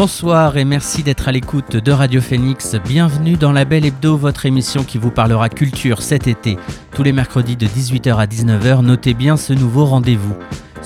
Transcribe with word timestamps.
Bonsoir 0.00 0.56
et 0.56 0.64
merci 0.64 1.02
d'être 1.02 1.26
à 1.26 1.32
l'écoute 1.32 1.74
de 1.74 1.90
Radio 1.90 2.20
Phoenix. 2.20 2.76
Bienvenue 2.86 3.34
dans 3.34 3.50
la 3.50 3.64
Belle 3.64 3.84
Hebdo, 3.84 4.16
votre 4.16 4.46
émission 4.46 4.84
qui 4.84 4.96
vous 4.96 5.10
parlera 5.10 5.48
culture 5.48 6.02
cet 6.02 6.28
été. 6.28 6.56
Tous 6.94 7.02
les 7.02 7.10
mercredis 7.10 7.56
de 7.56 7.66
18h 7.66 8.14
à 8.14 8.26
19h, 8.26 8.82
notez 8.82 9.12
bien 9.12 9.36
ce 9.36 9.52
nouveau 9.52 9.86
rendez-vous. 9.86 10.36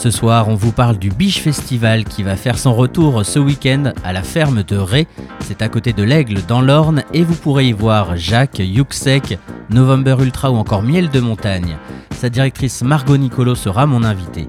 Ce 0.02 0.10
soir, 0.10 0.48
on 0.48 0.56
vous 0.56 0.72
parle 0.72 0.98
du 0.98 1.10
Biche 1.10 1.40
Festival 1.40 2.02
qui 2.02 2.24
va 2.24 2.34
faire 2.34 2.58
son 2.58 2.74
retour 2.74 3.24
ce 3.24 3.38
week-end 3.38 3.92
à 4.02 4.12
la 4.12 4.24
ferme 4.24 4.64
de 4.64 4.76
Ré. 4.76 5.06
C'est 5.38 5.62
à 5.62 5.68
côté 5.68 5.92
de 5.92 6.02
l'Aigle 6.02 6.40
dans 6.48 6.60
l'Orne 6.60 7.04
et 7.14 7.22
vous 7.22 7.36
pourrez 7.36 7.68
y 7.68 7.72
voir 7.72 8.16
Jacques, 8.16 8.58
Yuxek, 8.58 9.38
November 9.70 10.16
Ultra 10.18 10.50
ou 10.50 10.56
encore 10.56 10.82
Miel 10.82 11.08
de 11.08 11.20
Montagne. 11.20 11.76
Sa 12.16 12.30
directrice 12.30 12.82
Margot 12.82 13.16
Nicolo 13.16 13.54
sera 13.54 13.86
mon 13.86 14.02
invitée. 14.02 14.48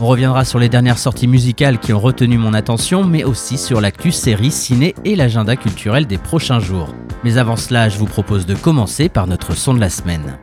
On 0.00 0.06
reviendra 0.06 0.46
sur 0.46 0.58
les 0.58 0.70
dernières 0.70 0.96
sorties 0.96 1.28
musicales 1.28 1.78
qui 1.78 1.92
ont 1.92 2.00
retenu 2.00 2.38
mon 2.38 2.54
attention, 2.54 3.04
mais 3.04 3.22
aussi 3.22 3.58
sur 3.58 3.82
l'actu 3.82 4.12
série, 4.12 4.50
ciné 4.50 4.94
et 5.04 5.14
l'agenda 5.14 5.56
culturel 5.56 6.06
des 6.06 6.16
prochains 6.16 6.60
jours. 6.60 6.94
Mais 7.22 7.36
avant 7.36 7.56
cela, 7.56 7.90
je 7.90 7.98
vous 7.98 8.06
propose 8.06 8.46
de 8.46 8.54
commencer 8.54 9.10
par 9.10 9.26
notre 9.26 9.54
son 9.54 9.74
de 9.74 9.80
la 9.80 9.90
semaine. 9.90 10.38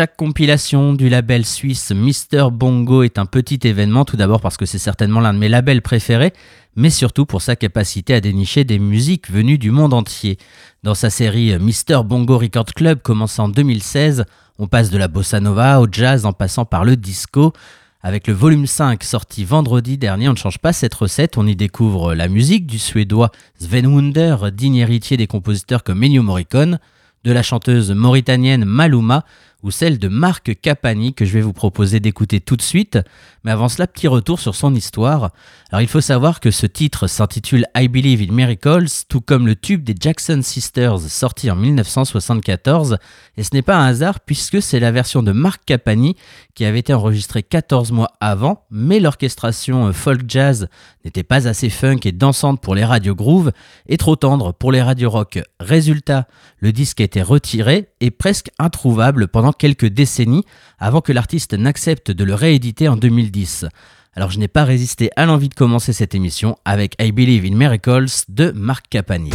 Chaque 0.00 0.16
compilation 0.16 0.94
du 0.94 1.10
label 1.10 1.44
suisse 1.44 1.90
Mister 1.90 2.46
Bongo 2.50 3.02
est 3.02 3.18
un 3.18 3.26
petit 3.26 3.58
événement, 3.64 4.06
tout 4.06 4.16
d'abord 4.16 4.40
parce 4.40 4.56
que 4.56 4.64
c'est 4.64 4.78
certainement 4.78 5.20
l'un 5.20 5.34
de 5.34 5.38
mes 5.38 5.50
labels 5.50 5.82
préférés, 5.82 6.32
mais 6.74 6.88
surtout 6.88 7.26
pour 7.26 7.42
sa 7.42 7.54
capacité 7.54 8.14
à 8.14 8.22
dénicher 8.22 8.64
des 8.64 8.78
musiques 8.78 9.30
venues 9.30 9.58
du 9.58 9.70
monde 9.70 9.92
entier. 9.92 10.38
Dans 10.82 10.94
sa 10.94 11.10
série 11.10 11.58
Mister 11.58 11.98
Bongo 12.02 12.38
Record 12.38 12.72
Club 12.74 13.02
commençant 13.02 13.44
en 13.44 13.48
2016, 13.50 14.24
on 14.58 14.68
passe 14.68 14.88
de 14.88 14.96
la 14.96 15.06
bossa 15.06 15.38
nova 15.38 15.82
au 15.82 15.86
jazz 15.92 16.24
en 16.24 16.32
passant 16.32 16.64
par 16.64 16.86
le 16.86 16.96
disco. 16.96 17.52
Avec 18.00 18.26
le 18.26 18.32
volume 18.32 18.66
5 18.66 19.04
sorti 19.04 19.44
vendredi 19.44 19.98
dernier, 19.98 20.30
on 20.30 20.32
ne 20.32 20.38
change 20.38 20.60
pas 20.60 20.72
cette 20.72 20.94
recette, 20.94 21.36
on 21.36 21.46
y 21.46 21.56
découvre 21.56 22.14
la 22.14 22.28
musique 22.28 22.66
du 22.66 22.78
suédois 22.78 23.32
Sven 23.58 23.86
Wunder, 23.86 24.50
digne 24.50 24.76
héritier 24.76 25.18
des 25.18 25.26
compositeurs 25.26 25.84
comme 25.84 26.02
Ennio 26.02 26.22
Morricone, 26.22 26.78
de 27.22 27.32
la 27.32 27.42
chanteuse 27.42 27.92
mauritanienne 27.92 28.64
Maluma, 28.64 29.24
ou 29.62 29.70
celle 29.70 29.98
de 29.98 30.08
Marc 30.08 30.60
Capani 30.60 31.14
que 31.14 31.24
je 31.24 31.32
vais 31.32 31.40
vous 31.40 31.52
proposer 31.52 32.00
d'écouter 32.00 32.40
tout 32.40 32.56
de 32.56 32.62
suite. 32.62 32.98
Mais 33.44 33.50
avant 33.50 33.68
cela, 33.68 33.86
petit 33.86 34.08
retour 34.08 34.38
sur 34.38 34.54
son 34.54 34.74
histoire. 34.74 35.30
Alors 35.70 35.80
il 35.80 35.88
faut 35.88 36.00
savoir 36.00 36.40
que 36.40 36.50
ce 36.50 36.66
titre 36.66 37.06
s'intitule 37.06 37.64
I 37.76 37.88
Believe 37.88 38.28
in 38.28 38.34
Miracles, 38.34 38.90
tout 39.08 39.20
comme 39.20 39.46
le 39.46 39.56
tube 39.56 39.82
des 39.82 39.94
Jackson 39.98 40.40
Sisters 40.42 41.00
sorti 41.00 41.50
en 41.50 41.56
1974. 41.56 42.98
Et 43.36 43.42
ce 43.42 43.50
n'est 43.54 43.62
pas 43.62 43.76
un 43.76 43.86
hasard 43.86 44.20
puisque 44.20 44.60
c'est 44.60 44.80
la 44.80 44.90
version 44.90 45.22
de 45.22 45.32
Marc 45.32 45.64
Capani 45.64 46.16
qui 46.54 46.64
avait 46.64 46.80
été 46.80 46.92
enregistrée 46.92 47.42
14 47.42 47.92
mois 47.92 48.12
avant, 48.20 48.66
mais 48.70 49.00
l'orchestration 49.00 49.86
euh, 49.86 49.92
folk 49.92 50.22
jazz 50.28 50.68
n'était 51.04 51.22
pas 51.22 51.48
assez 51.48 51.70
funk 51.70 52.00
et 52.04 52.12
dansante 52.12 52.60
pour 52.60 52.74
les 52.74 52.84
radios 52.84 53.14
groove 53.14 53.52
et 53.86 53.96
trop 53.96 54.16
tendre 54.16 54.52
pour 54.52 54.72
les 54.72 54.82
radios 54.82 55.08
rock. 55.08 55.40
Résultat, 55.60 56.26
le 56.58 56.72
disque 56.72 57.00
a 57.00 57.04
été 57.04 57.22
retiré 57.22 57.88
et 58.00 58.10
presque 58.10 58.50
introuvable 58.58 59.28
pendant 59.28 59.52
quelques 59.52 59.86
décennies 59.86 60.44
avant 60.80 61.02
que 61.02 61.12
l'artiste 61.12 61.54
n'accepte 61.54 62.10
de 62.10 62.24
le 62.24 62.34
rééditer 62.34 62.88
en 62.88 62.96
2010. 62.96 63.66
Alors 64.14 64.30
je 64.30 64.38
n'ai 64.38 64.48
pas 64.48 64.64
résisté 64.64 65.10
à 65.14 65.26
l'envie 65.26 65.48
de 65.48 65.54
commencer 65.54 65.92
cette 65.92 66.14
émission 66.14 66.56
avec 66.64 66.96
I 67.00 67.12
Believe 67.12 67.44
in 67.44 67.56
Miracles 67.56 68.24
de 68.28 68.50
Marc 68.50 68.88
Capani. 68.88 69.30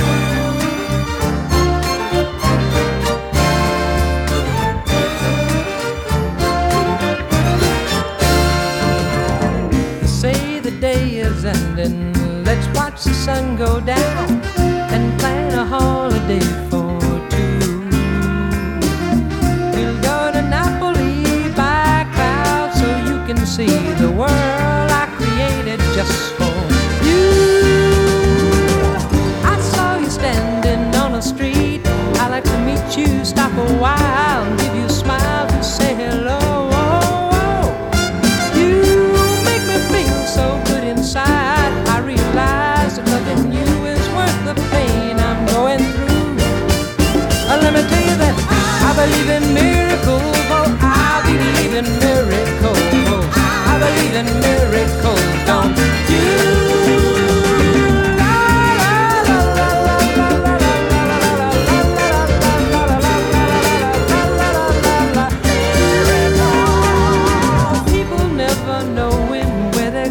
See 23.55 23.67
the 24.03 24.11
world 24.11 24.91
I 25.03 25.05
created 25.15 25.79
just 25.95 26.33
for 26.35 26.55
you. 27.07 27.23
I 29.45 29.57
saw 29.61 29.97
you 29.97 30.09
standing 30.09 30.93
on 30.93 31.13
the 31.13 31.21
street. 31.21 31.81
I 32.19 32.27
like 32.27 32.43
to 32.43 32.57
meet 32.67 32.97
you, 32.97 33.23
stop 33.23 33.53
a 33.53 33.73
while, 33.79 34.43
and 34.43 34.59
give 34.59 34.75
you 34.75 34.83
a 34.83 34.89
smile 34.89 35.47
to 35.47 35.63
say 35.63 35.95
hello. 35.95 36.55
believe 48.95 49.29
in 49.29 49.53
miracles, 49.53 50.21
oh, 50.49 50.77
I 50.81 51.21
believe 51.25 51.75
in 51.75 51.83
miracles. 51.83 52.14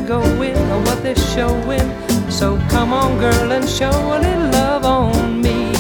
Going 0.07 0.57
or 0.71 0.81
what 0.83 1.03
they're 1.03 1.17
showing. 1.17 1.89
So 2.31 2.59
come 2.69 2.93
on, 2.93 3.19
girl, 3.19 3.53
and 3.53 3.69
show 3.69 3.91
a 3.91 4.19
little 4.19 4.51
love 4.51 4.85
on 4.85 5.41
me. 5.41 5.73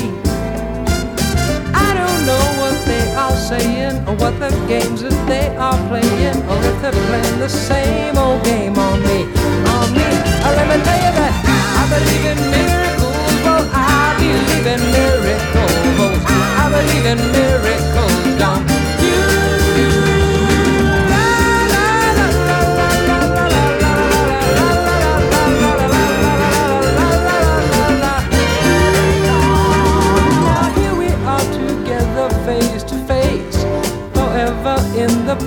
I 1.86 1.90
don't 2.00 2.20
know 2.28 2.44
what 2.60 2.76
they 2.86 3.04
are 3.14 3.36
saying 3.50 3.96
or 4.08 4.14
what 4.16 4.38
the 4.40 4.50
games 4.66 5.02
that 5.02 5.18
they 5.26 5.54
are 5.56 5.78
playing 5.88 6.38
or 6.50 6.58
if 6.70 6.82
they're 6.82 7.03
the 7.44 7.50
same 7.50 8.16
old 8.16 8.42
game 8.42 8.78
on 8.78 9.02
me, 9.02 9.24
on 9.76 9.92
me. 9.92 10.06
Let 10.56 10.66
me 10.66 10.82
tell 10.82 11.00
you 11.04 11.12
that 11.20 11.34
I 11.76 11.84
believe 11.92 12.24
in 12.32 12.40
miracles. 12.56 13.34
Well, 13.44 13.68
I 13.68 14.16
believe 14.16 14.66
in 14.72 14.80
miracles. 14.96 16.24
I 16.56 16.72
believe 16.72 17.04
in 17.04 17.20
miracles. 17.36 18.38
Don't 18.40 18.73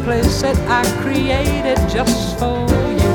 place 0.07 0.41
that 0.41 0.55
I 0.71 0.87
created 1.03 1.75
just 1.91 2.39
for 2.39 2.63
you. 2.95 3.13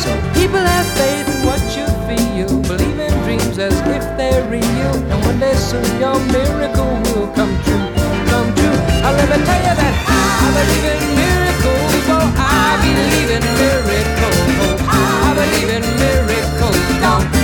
So 0.00 0.10
people 0.32 0.64
have 0.72 0.88
faith 0.96 1.28
in 1.28 1.44
what 1.44 1.60
you 1.76 1.84
feel, 2.08 2.48
believe 2.64 2.98
in 2.98 3.12
dreams 3.24 3.58
as 3.58 3.76
if 3.92 4.04
they're 4.16 4.40
real, 4.48 4.94
and 5.12 5.20
one 5.28 5.38
day 5.38 5.52
soon 5.52 5.84
your 6.00 6.18
miracle 6.32 6.92
will 7.12 7.28
come 7.36 7.52
true, 7.64 7.88
come 8.32 8.48
true. 8.56 8.78
I'll 9.04 9.12
me 9.12 9.38
tell 9.44 9.62
you 9.68 9.74
that 9.82 9.94
I 10.08 10.48
believe 10.56 10.86
in 10.96 11.02
miracles, 11.20 12.08
oh 12.16 12.24
I 12.40 12.80
believe 12.88 13.30
in 13.36 13.44
miracles, 13.60 14.48
oh, 14.64 14.80
I 14.88 15.28
believe 15.36 15.70
in 15.76 15.84
miracles, 16.00 16.80
don't 17.04 17.37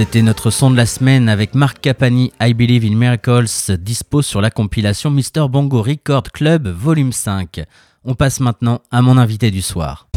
C'était 0.00 0.22
notre 0.22 0.50
son 0.50 0.70
de 0.70 0.78
la 0.78 0.86
semaine 0.86 1.28
avec 1.28 1.54
Marc 1.54 1.78
Capani, 1.82 2.32
I 2.40 2.54
Believe 2.54 2.90
in 2.90 2.96
Miracles, 2.96 3.76
dispo 3.78 4.22
sur 4.22 4.40
la 4.40 4.50
compilation 4.50 5.10
Mr. 5.10 5.46
Bongo 5.50 5.82
Record 5.82 6.22
Club 6.32 6.68
Volume 6.68 7.12
5. 7.12 7.64
On 8.06 8.14
passe 8.14 8.40
maintenant 8.40 8.80
à 8.90 9.02
mon 9.02 9.18
invité 9.18 9.50
du 9.50 9.60
soir. 9.60 10.08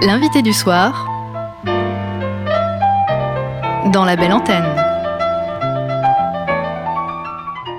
L'invité 0.00 0.40
du 0.40 0.54
soir 0.54 1.06
dans 3.92 4.06
la 4.06 4.16
belle 4.16 4.32
antenne. 4.32 4.85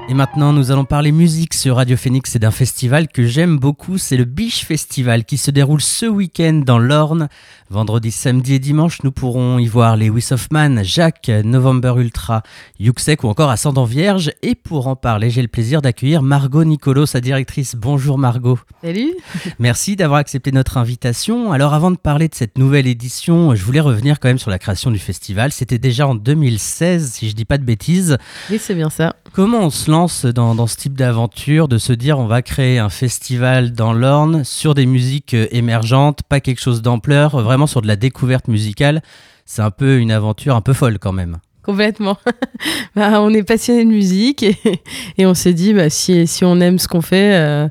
Et 0.09 0.13
maintenant, 0.13 0.53
nous 0.53 0.71
allons 0.71 0.85
parler 0.85 1.11
musique 1.11 1.53
sur 1.53 1.75
Radio 1.75 1.97
Phoenix 1.97 2.33
et 2.33 2.39
d'un 2.39 2.51
festival 2.51 3.09
que 3.09 3.25
j'aime 3.25 3.57
beaucoup, 3.59 3.97
c'est 3.97 4.15
le 4.15 4.23
Biche 4.23 4.63
Festival 4.63 5.25
qui 5.25 5.37
se 5.37 5.51
déroule 5.51 5.81
ce 5.81 6.05
week-end 6.05 6.61
dans 6.65 6.79
l'Orne. 6.79 7.27
Vendredi, 7.69 8.11
samedi 8.11 8.53
et 8.53 8.59
dimanche, 8.59 9.03
nous 9.03 9.11
pourrons 9.11 9.59
y 9.59 9.67
voir 9.67 9.97
les 9.97 10.09
Wiss 10.09 10.31
of 10.31 10.49
Man, 10.49 10.81
Jacques, 10.81 11.29
November 11.43 11.95
Ultra, 11.97 12.41
Yuxek 12.79 13.25
ou 13.25 13.27
encore 13.27 13.49
Ascendant 13.49 13.83
Vierge. 13.83 14.31
Et 14.43 14.55
pour 14.55 14.87
en 14.87 14.95
parler, 14.95 15.29
j'ai 15.29 15.41
le 15.41 15.49
plaisir 15.49 15.81
d'accueillir 15.81 16.21
Margot 16.21 16.63
Nicolo, 16.63 17.05
sa 17.05 17.19
directrice. 17.19 17.75
Bonjour 17.75 18.17
Margot. 18.17 18.57
Salut. 18.81 19.13
Merci 19.59 19.97
d'avoir 19.97 20.19
accepté 20.19 20.53
notre 20.53 20.77
invitation. 20.77 21.51
Alors 21.51 21.73
avant 21.73 21.91
de 21.91 21.97
parler 21.97 22.29
de 22.29 22.35
cette 22.35 22.57
nouvelle 22.57 22.87
édition, 22.87 23.53
je 23.55 23.63
voulais 23.65 23.81
revenir 23.81 24.21
quand 24.21 24.29
même 24.29 24.39
sur 24.39 24.51
la 24.51 24.59
création 24.59 24.89
du 24.89 24.99
festival. 24.99 25.51
C'était 25.51 25.79
déjà 25.79 26.07
en 26.07 26.15
2016, 26.15 27.11
si 27.11 27.29
je 27.29 27.35
dis 27.35 27.43
pas 27.43 27.57
de 27.57 27.65
bêtises. 27.65 28.17
Oui, 28.49 28.57
c'est 28.57 28.75
bien 28.75 28.89
ça. 28.89 29.17
Comment 29.37 29.59
on 29.59 29.69
se 29.69 29.91
lance 29.91 30.25
dans, 30.25 30.65
ce 30.65 30.75
type 30.77 30.97
d'aventure, 30.97 31.67
de 31.67 31.77
se 31.77 31.93
dire 31.93 32.17
on 32.17 32.25
va 32.25 32.41
créer 32.41 32.79
un 32.79 32.89
festival 32.89 33.71
dans 33.71 33.93
l'Orne 33.93 34.43
sur 34.43 34.73
des 34.73 34.87
musiques 34.87 35.35
euh, 35.35 35.45
émergentes, 35.51 36.23
pas 36.27 36.39
quelque 36.39 36.59
chose 36.59 36.81
d'ampleur, 36.81 37.39
vraiment 37.39 37.67
sur 37.67 37.83
de 37.83 37.87
la 37.87 37.95
découverte 37.95 38.47
musicale? 38.47 39.03
C'est 39.45 39.61
un 39.61 39.69
peu 39.69 39.99
une 39.99 40.09
aventure 40.09 40.55
un 40.55 40.61
peu 40.61 40.73
folle 40.73 40.97
quand 40.97 41.11
même. 41.11 41.37
Complètement. 41.61 42.17
bah, 42.95 43.21
on 43.21 43.31
est 43.31 43.43
passionné 43.43 43.85
de 43.85 43.89
musique 43.91 44.41
et, 44.41 45.25
on 45.27 45.35
s'est 45.35 45.53
dit 45.53 45.71
bah, 45.71 45.91
si, 45.91 46.25
on 46.41 46.59
aime 46.59 46.79
ce 46.79 46.87
qu'on 46.87 47.01
fait, 47.01 47.35
euh, 47.35 47.67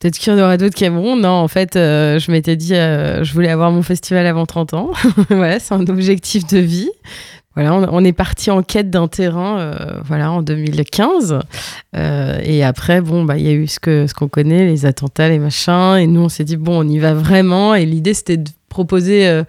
peut-être 0.00 0.18
qu'il 0.18 0.30
y 0.30 0.36
en 0.36 0.38
aura 0.38 0.58
d'autres 0.58 0.74
qui 0.74 0.84
aimeront. 0.84 1.16
Non, 1.16 1.30
en 1.30 1.48
fait, 1.48 1.76
euh, 1.76 2.18
je 2.18 2.30
m'étais 2.30 2.56
dit 2.56 2.74
je 2.74 3.32
voulais 3.32 3.48
avoir 3.48 3.70
mon 3.70 3.82
festival 3.82 4.26
avant 4.26 4.44
30 4.44 4.74
ans. 4.74 4.90
c'est 5.30 5.72
un 5.72 5.86
objectif 5.86 6.46
de 6.48 6.58
vie. 6.58 6.90
Voilà, 7.54 7.74
on, 7.74 8.04
est 8.04 8.12
parti 8.12 8.52
en 8.52 8.62
quête 8.62 8.88
d'un 8.88 9.08
terrain, 9.08 9.58
euh, 9.58 10.00
voilà, 10.04 10.30
en 10.30 10.42
2015. 10.42 11.40
Euh, 11.96 12.40
et 12.44 12.62
après, 12.62 13.00
bon, 13.00 13.24
bah, 13.24 13.36
il 13.36 13.44
y 13.44 13.48
a 13.48 13.52
eu 13.52 13.66
ce 13.66 13.80
que 13.80 14.06
ce 14.06 14.14
qu'on 14.14 14.28
connaît, 14.28 14.64
les 14.64 14.86
attentats, 14.86 15.28
les 15.28 15.40
machins. 15.40 15.96
Et 15.98 16.06
nous, 16.06 16.20
on 16.20 16.28
s'est 16.28 16.44
dit 16.44 16.56
bon, 16.56 16.84
on 16.84 16.88
y 16.88 17.00
va 17.00 17.14
vraiment. 17.14 17.74
Et 17.74 17.84
l'idée, 17.84 18.14
c'était 18.14 18.36
de 18.36 18.50
proposer 18.68 19.26
euh, 19.26 19.42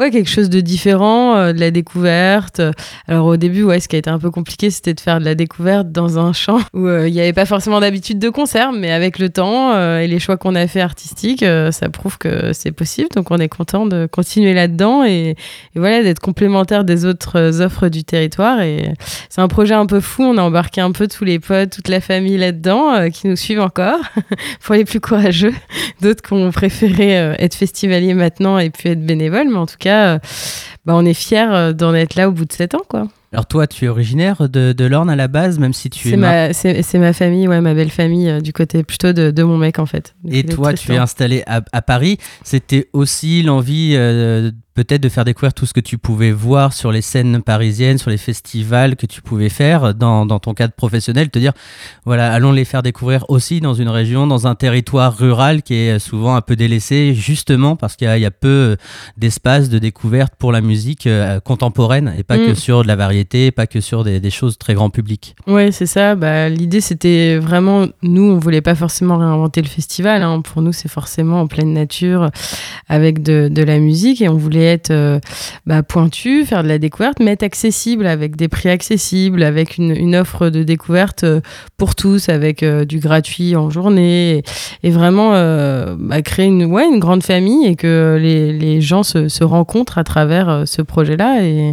ouais, 0.00 0.10
quelque 0.10 0.30
chose 0.30 0.50
de 0.50 0.60
différent, 0.60 1.36
euh, 1.36 1.52
de 1.52 1.60
la 1.60 1.70
découverte. 1.70 2.60
Alors 3.08 3.26
au 3.26 3.36
début, 3.36 3.62
ouais, 3.62 3.80
ce 3.80 3.88
qui 3.88 3.96
a 3.96 3.98
été 3.98 4.10
un 4.10 4.18
peu 4.18 4.30
compliqué, 4.30 4.70
c'était 4.70 4.94
de 4.94 5.00
faire 5.00 5.20
de 5.20 5.24
la 5.24 5.34
découverte 5.34 5.90
dans 5.90 6.18
un 6.18 6.32
champ 6.32 6.58
où 6.74 6.86
euh, 6.86 7.08
il 7.08 7.14
n'y 7.14 7.20
avait 7.20 7.32
pas 7.32 7.46
forcément 7.46 7.80
d'habitude 7.80 8.18
de 8.18 8.28
concert, 8.28 8.72
mais 8.72 8.90
avec 8.90 9.18
le 9.18 9.30
temps 9.30 9.72
euh, 9.74 10.00
et 10.00 10.06
les 10.06 10.18
choix 10.18 10.36
qu'on 10.36 10.54
a 10.54 10.66
fait 10.66 10.80
artistiques, 10.80 11.42
euh, 11.42 11.70
ça 11.70 11.88
prouve 11.88 12.18
que 12.18 12.52
c'est 12.52 12.72
possible. 12.72 13.08
Donc 13.14 13.30
on 13.30 13.38
est 13.38 13.48
content 13.48 13.86
de 13.86 14.06
continuer 14.10 14.54
là-dedans 14.54 15.04
et, 15.04 15.30
et 15.30 15.78
voilà, 15.78 16.02
d'être 16.02 16.20
complémentaire 16.20 16.84
des 16.84 17.04
autres 17.04 17.38
euh, 17.38 17.64
offres 17.64 17.88
du 17.88 18.04
territoire. 18.04 18.60
Et 18.60 18.92
c'est 19.28 19.40
un 19.40 19.48
projet 19.48 19.74
un 19.74 19.86
peu 19.86 20.00
fou. 20.00 20.22
On 20.22 20.36
a 20.38 20.42
embarqué 20.42 20.80
un 20.80 20.92
peu 20.92 21.06
tous 21.08 21.24
les 21.24 21.38
potes, 21.38 21.70
toute 21.70 21.88
la 21.88 22.00
famille 22.00 22.36
là-dedans, 22.36 23.10
qui 23.10 23.28
nous 23.28 23.36
suivent 23.36 23.60
encore, 23.60 24.00
pour 24.60 24.74
les 24.74 24.84
plus 24.84 25.00
courageux. 25.00 25.54
D'autres 26.00 26.22
qui 26.22 26.32
ont 26.32 26.50
préféré 26.50 27.12
être 27.38 27.54
festivaliers 27.54 28.14
maintenant 28.14 28.58
et 28.58 28.70
puis 28.70 28.90
être 28.90 29.04
bénévoles, 29.04 29.48
mais 29.48 29.58
en 29.58 29.66
tout 29.66 29.76
cas, 29.78 29.85
euh, 29.90 30.18
bah, 30.84 30.94
on 30.96 31.04
est 31.04 31.14
fiers 31.14 31.48
euh, 31.50 31.72
d'en 31.72 31.94
être 31.94 32.14
là 32.14 32.28
au 32.28 32.32
bout 32.32 32.44
de 32.44 32.52
sept 32.52 32.74
ans, 32.74 32.82
quoi. 32.88 33.08
Alors 33.32 33.46
toi, 33.46 33.66
tu 33.66 33.84
es 33.84 33.88
originaire 33.88 34.48
de, 34.48 34.72
de 34.72 34.84
l'Orne 34.84 35.10
à 35.10 35.16
la 35.16 35.28
base, 35.28 35.58
même 35.58 35.74
si 35.74 35.90
tu 35.90 36.08
es... 36.08 36.10
C'est 36.12 36.16
ma, 36.16 36.52
c'est, 36.52 36.82
c'est 36.82 36.98
ma 36.98 37.12
famille, 37.12 37.48
ouais, 37.48 37.60
ma 37.60 37.74
belle 37.74 37.90
famille, 37.90 38.30
euh, 38.30 38.40
du 38.40 38.52
côté 38.52 38.82
plutôt 38.82 39.12
de, 39.12 39.30
de 39.30 39.42
mon 39.42 39.58
mec, 39.58 39.78
en 39.78 39.84
fait. 39.84 40.14
Et 40.30 40.44
toi, 40.44 40.72
tu 40.72 40.92
es 40.92 40.96
installé 40.96 41.42
à, 41.46 41.60
à 41.72 41.82
Paris. 41.82 42.18
C'était 42.44 42.88
aussi 42.92 43.42
l'envie 43.42 43.92
euh, 43.94 44.52
peut-être 44.76 45.02
de 45.02 45.08
faire 45.08 45.24
découvrir 45.24 45.52
tout 45.54 45.66
ce 45.66 45.72
que 45.72 45.80
tu 45.80 45.98
pouvais 45.98 46.30
voir 46.30 46.72
sur 46.72 46.92
les 46.92 47.00
scènes 47.02 47.42
parisiennes, 47.42 47.98
sur 47.98 48.10
les 48.10 48.18
festivals 48.18 48.94
que 48.94 49.06
tu 49.06 49.22
pouvais 49.22 49.48
faire 49.48 49.94
dans, 49.94 50.26
dans 50.26 50.38
ton 50.38 50.54
cadre 50.54 50.74
professionnel, 50.74 51.30
te 51.30 51.38
dire, 51.40 51.52
voilà, 52.04 52.32
allons 52.32 52.52
les 52.52 52.64
faire 52.64 52.82
découvrir 52.82 53.24
aussi 53.28 53.60
dans 53.60 53.74
une 53.74 53.88
région, 53.88 54.26
dans 54.26 54.46
un 54.46 54.54
territoire 54.54 55.16
rural 55.16 55.62
qui 55.62 55.74
est 55.74 55.98
souvent 55.98 56.36
un 56.36 56.42
peu 56.42 56.54
délaissé, 56.54 57.14
justement 57.14 57.74
parce 57.74 57.96
qu'il 57.96 58.06
y, 58.06 58.10
a- 58.10 58.18
il 58.18 58.22
y 58.22 58.26
a 58.26 58.30
peu 58.30 58.48
euh, 58.48 58.76
d'espace 59.16 59.68
de 59.70 59.78
découverte 59.78 60.34
pour 60.38 60.52
la 60.52 60.60
musique 60.60 61.06
euh, 61.06 61.40
contemporaine 61.40 62.14
et 62.18 62.22
pas 62.22 62.36
Mm. 62.36 62.46
que 62.48 62.54
sur 62.54 62.82
de 62.82 62.88
la 62.88 62.96
variété, 62.96 63.50
pas 63.50 63.66
que 63.66 63.80
sur 63.80 64.04
des, 64.04 64.20
des 64.20 64.30
choses 64.30 64.58
très 64.58 64.74
grand 64.74 64.90
public. 64.90 65.34
Ouais, 65.46 65.72
c'est 65.72 65.86
ça. 65.86 66.14
Bah, 66.14 66.50
l'idée, 66.50 66.82
c'était 66.82 67.38
vraiment, 67.38 67.86
nous, 68.02 68.24
on 68.24 68.38
voulait 68.38 68.60
pas 68.60 68.74
forcément 68.74 69.16
réinventer 69.16 69.62
le 69.62 69.68
festival. 69.68 70.22
hein. 70.22 70.42
Pour 70.42 70.60
nous, 70.60 70.72
c'est 70.72 70.88
forcément 70.90 71.40
en 71.40 71.46
pleine 71.46 71.72
nature, 71.72 72.30
avec 72.88 73.22
de, 73.22 73.48
de 73.48 73.62
la 73.62 73.78
musique, 73.78 74.20
et 74.20 74.28
on 74.28 74.36
voulait 74.36 74.65
être 74.66 74.90
euh, 74.90 75.20
bah, 75.66 75.82
pointu, 75.82 76.44
faire 76.44 76.62
de 76.62 76.68
la 76.68 76.78
découverte, 76.78 77.18
mais 77.20 77.32
être 77.32 77.42
accessible, 77.42 78.06
avec 78.06 78.36
des 78.36 78.48
prix 78.48 78.68
accessibles, 78.68 79.42
avec 79.42 79.78
une, 79.78 80.16
offre 80.16 80.48
de 80.48 80.62
découverte 80.62 81.24
euh, 81.24 81.40
pour 81.76 81.94
tous, 81.94 82.28
avec 82.28 82.62
euh, 82.62 82.84
du 82.84 82.98
gratuit 82.98 83.56
en 83.56 83.70
journée, 83.70 84.42
et, 84.82 84.90
vraiment 84.90 85.32
bah, 85.98 86.22
créer 86.22 86.46
une, 86.46 86.64
ouais, 86.64 86.86
une 86.86 87.00
grande 87.00 87.22
famille 87.22 87.66
et 87.66 87.76
que 87.76 88.18
les, 88.20 88.80
gens 88.80 89.02
se, 89.02 89.44
rencontrent 89.44 89.98
à 89.98 90.04
travers 90.04 90.62
ce 90.66 90.82
projet-là. 90.82 91.42
Et, 91.44 91.72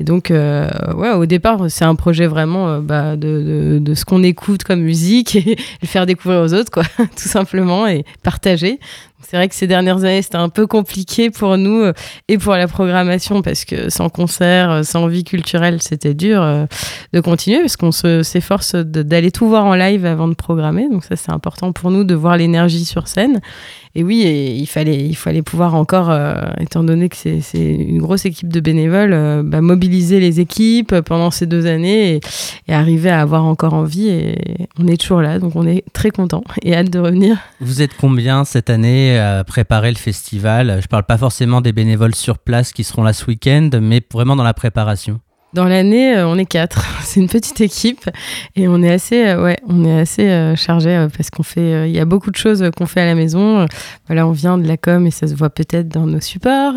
donc, 0.00 0.30
ouais, 0.30 1.12
au 1.12 1.26
départ, 1.26 1.66
c'est 1.68 1.84
un 1.84 1.94
projet 1.94 2.26
vraiment 2.26 2.78
bah, 2.78 3.16
de, 3.16 3.76
de, 3.76 3.78
de 3.78 3.94
ce 3.94 4.04
qu'on 4.04 4.22
écoute 4.22 4.64
comme 4.64 4.80
musique 4.80 5.36
et 5.36 5.56
le 5.82 5.86
faire 5.86 6.06
découvrir 6.06 6.40
aux 6.40 6.54
autres, 6.54 6.70
quoi, 6.70 6.84
tout 6.98 7.28
simplement, 7.28 7.86
et 7.86 8.04
partager. 8.22 8.80
C'est 9.22 9.36
vrai 9.36 9.48
que 9.48 9.54
ces 9.54 9.66
dernières 9.66 9.98
années, 9.98 10.20
c'était 10.22 10.36
un 10.36 10.48
peu 10.48 10.66
compliqué 10.66 11.30
pour 11.30 11.56
nous 11.56 11.80
euh, 11.80 11.92
et 12.28 12.38
pour 12.38 12.54
la 12.54 12.66
programmation 12.68 13.40
parce 13.42 13.64
que 13.64 13.88
sans 13.90 14.08
concert, 14.08 14.70
euh, 14.70 14.82
sans 14.82 15.06
vie 15.06 15.24
culturelle, 15.24 15.80
c'était 15.80 16.14
dur 16.14 16.42
euh, 16.42 16.66
de 17.12 17.20
continuer 17.20 17.60
parce 17.60 17.76
qu'on 17.76 17.92
se- 17.92 18.22
s'efforce 18.22 18.74
d'aller 18.74 19.30
tout 19.30 19.48
voir 19.48 19.64
en 19.64 19.74
live 19.74 20.04
avant 20.04 20.28
de 20.28 20.34
programmer. 20.34 20.88
Donc 20.90 21.04
ça, 21.04 21.16
c'est 21.16 21.32
important 21.32 21.72
pour 21.72 21.90
nous 21.90 22.04
de 22.04 22.14
voir 22.14 22.36
l'énergie 22.36 22.84
sur 22.84 23.08
scène. 23.08 23.40
Et 23.94 24.02
oui, 24.02 24.22
et 24.22 24.54
il 24.54 24.66
fallait, 24.66 25.06
il 25.06 25.16
fallait 25.16 25.42
pouvoir 25.42 25.74
encore, 25.74 26.10
euh, 26.10 26.34
étant 26.58 26.82
donné 26.82 27.10
que 27.10 27.16
c'est 27.16 27.42
une 27.54 27.98
grosse 27.98 28.24
équipe 28.24 28.50
de 28.50 28.60
bénévoles, 28.60 29.12
euh, 29.12 29.42
bah, 29.44 29.60
mobiliser 29.60 30.18
les 30.18 30.40
équipes 30.40 31.00
pendant 31.00 31.30
ces 31.30 31.46
deux 31.46 31.66
années 31.66 32.14
et, 32.14 32.20
et 32.68 32.72
arriver 32.72 33.10
à 33.10 33.20
avoir 33.20 33.44
encore 33.44 33.74
envie. 33.74 34.08
Et 34.08 34.68
on 34.78 34.86
est 34.86 34.96
toujours 34.96 35.20
là, 35.20 35.38
donc 35.38 35.56
on 35.56 35.66
est 35.66 35.84
très 35.92 36.10
content 36.10 36.42
et 36.62 36.74
hâte 36.74 36.90
de 36.90 36.98
revenir. 36.98 37.36
Vous 37.60 37.82
êtes 37.82 37.94
combien 37.94 38.44
cette 38.44 38.70
année 38.70 39.18
à 39.18 39.44
préparer 39.44 39.90
le 39.90 39.98
festival? 39.98 40.80
Je 40.80 40.86
parle 40.86 41.04
pas 41.04 41.18
forcément 41.18 41.60
des 41.60 41.72
bénévoles 41.72 42.14
sur 42.14 42.38
place 42.38 42.72
qui 42.72 42.84
seront 42.84 43.02
là 43.02 43.12
ce 43.12 43.26
week-end, 43.26 43.68
mais 43.80 44.00
vraiment 44.10 44.36
dans 44.36 44.44
la 44.44 44.54
préparation. 44.54 45.20
Dans 45.54 45.66
l'année, 45.66 46.16
euh, 46.16 46.26
on 46.26 46.38
est 46.38 46.46
quatre. 46.46 46.86
C'est 47.02 47.20
une 47.20 47.28
petite 47.28 47.60
équipe 47.60 48.08
et 48.56 48.68
on 48.68 48.82
est 48.82 48.90
assez, 48.90 49.26
euh, 49.26 49.42
ouais, 49.42 49.58
on 49.68 49.84
est 49.84 50.00
assez 50.00 50.28
euh, 50.28 50.56
chargé 50.56 51.06
parce 51.14 51.28
qu'on 51.28 51.42
fait, 51.42 51.90
il 51.90 51.94
y 51.94 51.98
a 51.98 52.06
beaucoup 52.06 52.30
de 52.30 52.36
choses 52.36 52.64
qu'on 52.76 52.86
fait 52.86 53.02
à 53.02 53.04
la 53.04 53.14
maison. 53.14 53.66
Voilà, 54.06 54.26
on 54.26 54.32
vient 54.32 54.56
de 54.56 54.66
la 54.66 54.78
com 54.78 55.06
et 55.06 55.10
ça 55.10 55.26
se 55.26 55.34
voit 55.34 55.50
peut-être 55.50 55.88
dans 55.88 56.06
nos 56.06 56.20
supports. 56.20 56.74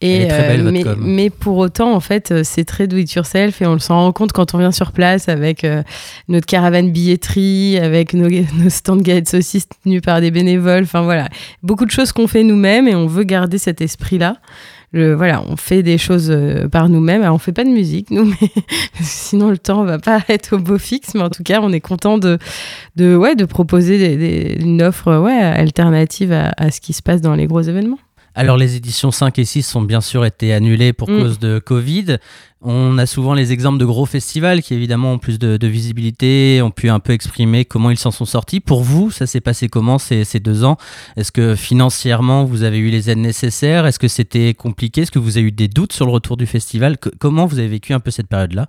Et 0.00 0.16
Elle 0.16 0.22
est 0.22 0.28
très 0.28 0.48
belle, 0.48 0.62
votre 0.62 0.72
mais, 0.72 0.82
com. 0.82 0.96
mais 0.98 1.30
pour 1.30 1.58
autant, 1.58 1.92
en 1.92 2.00
fait, 2.00 2.42
c'est 2.42 2.64
très 2.64 2.86
do 2.86 2.96
it 2.96 3.12
yourself 3.12 3.60
et 3.60 3.66
on 3.66 3.74
le 3.74 3.80
s'en 3.80 3.96
rend 3.96 4.12
compte 4.12 4.32
quand 4.32 4.54
on 4.54 4.58
vient 4.58 4.72
sur 4.72 4.92
place 4.92 5.28
avec 5.28 5.66
notre 6.28 6.46
caravane 6.46 6.90
billetterie, 6.90 7.78
avec 7.78 8.14
nos, 8.14 8.28
nos 8.58 8.70
stands 8.70 8.96
galettes 8.96 9.28
saucisses 9.28 9.68
tenus 9.84 10.00
par 10.00 10.22
des 10.22 10.30
bénévoles. 10.30 10.84
Enfin 10.84 11.02
voilà, 11.02 11.28
beaucoup 11.62 11.84
de 11.84 11.90
choses 11.90 12.12
qu'on 12.12 12.28
fait 12.28 12.44
nous-mêmes 12.44 12.88
et 12.88 12.94
on 12.94 13.06
veut 13.06 13.24
garder 13.24 13.58
cet 13.58 13.82
esprit-là. 13.82 14.38
Le, 14.92 15.14
voilà, 15.14 15.42
on 15.48 15.56
fait 15.56 15.82
des 15.82 15.98
choses 15.98 16.30
euh, 16.30 16.68
par 16.68 16.88
nous-mêmes. 16.88 17.22
On 17.22 17.38
fait 17.38 17.52
pas 17.52 17.64
de 17.64 17.68
musique, 17.70 18.10
nous, 18.10 18.24
mais 18.40 18.48
sinon 19.00 19.50
le 19.50 19.58
temps 19.58 19.84
va 19.84 19.98
pas 19.98 20.20
être 20.28 20.56
au 20.56 20.58
beau 20.58 20.78
fixe. 20.78 21.14
Mais 21.14 21.22
en 21.22 21.30
tout 21.30 21.42
cas, 21.42 21.60
on 21.62 21.72
est 21.72 21.80
content 21.80 22.18
de, 22.18 22.38
de, 22.96 23.14
ouais, 23.16 23.34
de 23.34 23.44
proposer 23.44 23.98
des- 23.98 24.16
des- 24.16 24.62
une 24.62 24.80
offre 24.82 25.18
ouais, 25.18 25.32
alternative 25.38 26.32
à 26.32 26.70
ce 26.70 26.80
qui 26.80 26.92
se 26.92 27.02
passe 27.02 27.20
dans 27.20 27.34
les 27.34 27.46
gros 27.46 27.60
événements. 27.62 27.98
Alors 28.38 28.56
les 28.58 28.76
éditions 28.76 29.10
5 29.10 29.38
et 29.38 29.44
6 29.44 29.74
ont 29.76 29.82
bien 29.82 30.00
sûr 30.00 30.24
été 30.24 30.52
annulées 30.52 30.92
pour 30.92 31.08
Mm. 31.10 31.18
cause 31.18 31.38
de 31.38 31.58
Covid. 31.58 32.18
On 32.60 32.98
a 32.98 33.06
souvent 33.06 33.32
les 33.34 33.52
exemples 33.52 33.78
de 33.78 33.84
gros 33.84 34.06
festivals 34.06 34.60
qui 34.62 34.74
évidemment 34.74 35.12
ont 35.14 35.18
plus 35.18 35.38
de, 35.38 35.56
de 35.56 35.66
visibilité, 35.66 36.60
ont 36.62 36.70
pu 36.70 36.88
un 36.90 36.98
peu 37.00 37.12
exprimer 37.12 37.64
comment 37.64 37.90
ils 37.90 37.98
s'en 37.98 38.10
sont 38.10 38.24
sortis. 38.24 38.60
Pour 38.60 38.82
vous, 38.82 39.10
ça 39.10 39.26
s'est 39.26 39.40
passé 39.40 39.68
comment 39.68 39.98
ces, 39.98 40.24
ces 40.24 40.40
deux 40.40 40.64
ans? 40.64 40.76
Est-ce 41.16 41.32
que 41.32 41.54
financièrement 41.54 42.44
vous 42.44 42.62
avez 42.62 42.78
eu 42.78 42.90
les 42.90 43.08
aides 43.10 43.18
nécessaires? 43.18 43.86
Est-ce 43.86 43.98
que 43.98 44.08
c'était 44.08 44.52
compliqué? 44.54 45.02
Est-ce 45.02 45.10
que 45.12 45.18
vous 45.18 45.38
avez 45.38 45.46
eu 45.46 45.52
des 45.52 45.68
doutes 45.68 45.92
sur 45.92 46.06
le 46.06 46.12
retour 46.12 46.36
du 46.36 46.46
festival? 46.46 46.98
Que- 46.98 47.10
Comment 47.18 47.46
vous 47.46 47.58
avez 47.58 47.68
vécu 47.68 47.92
un 47.94 48.00
peu 48.00 48.10
cette 48.10 48.28
période-là? 48.28 48.68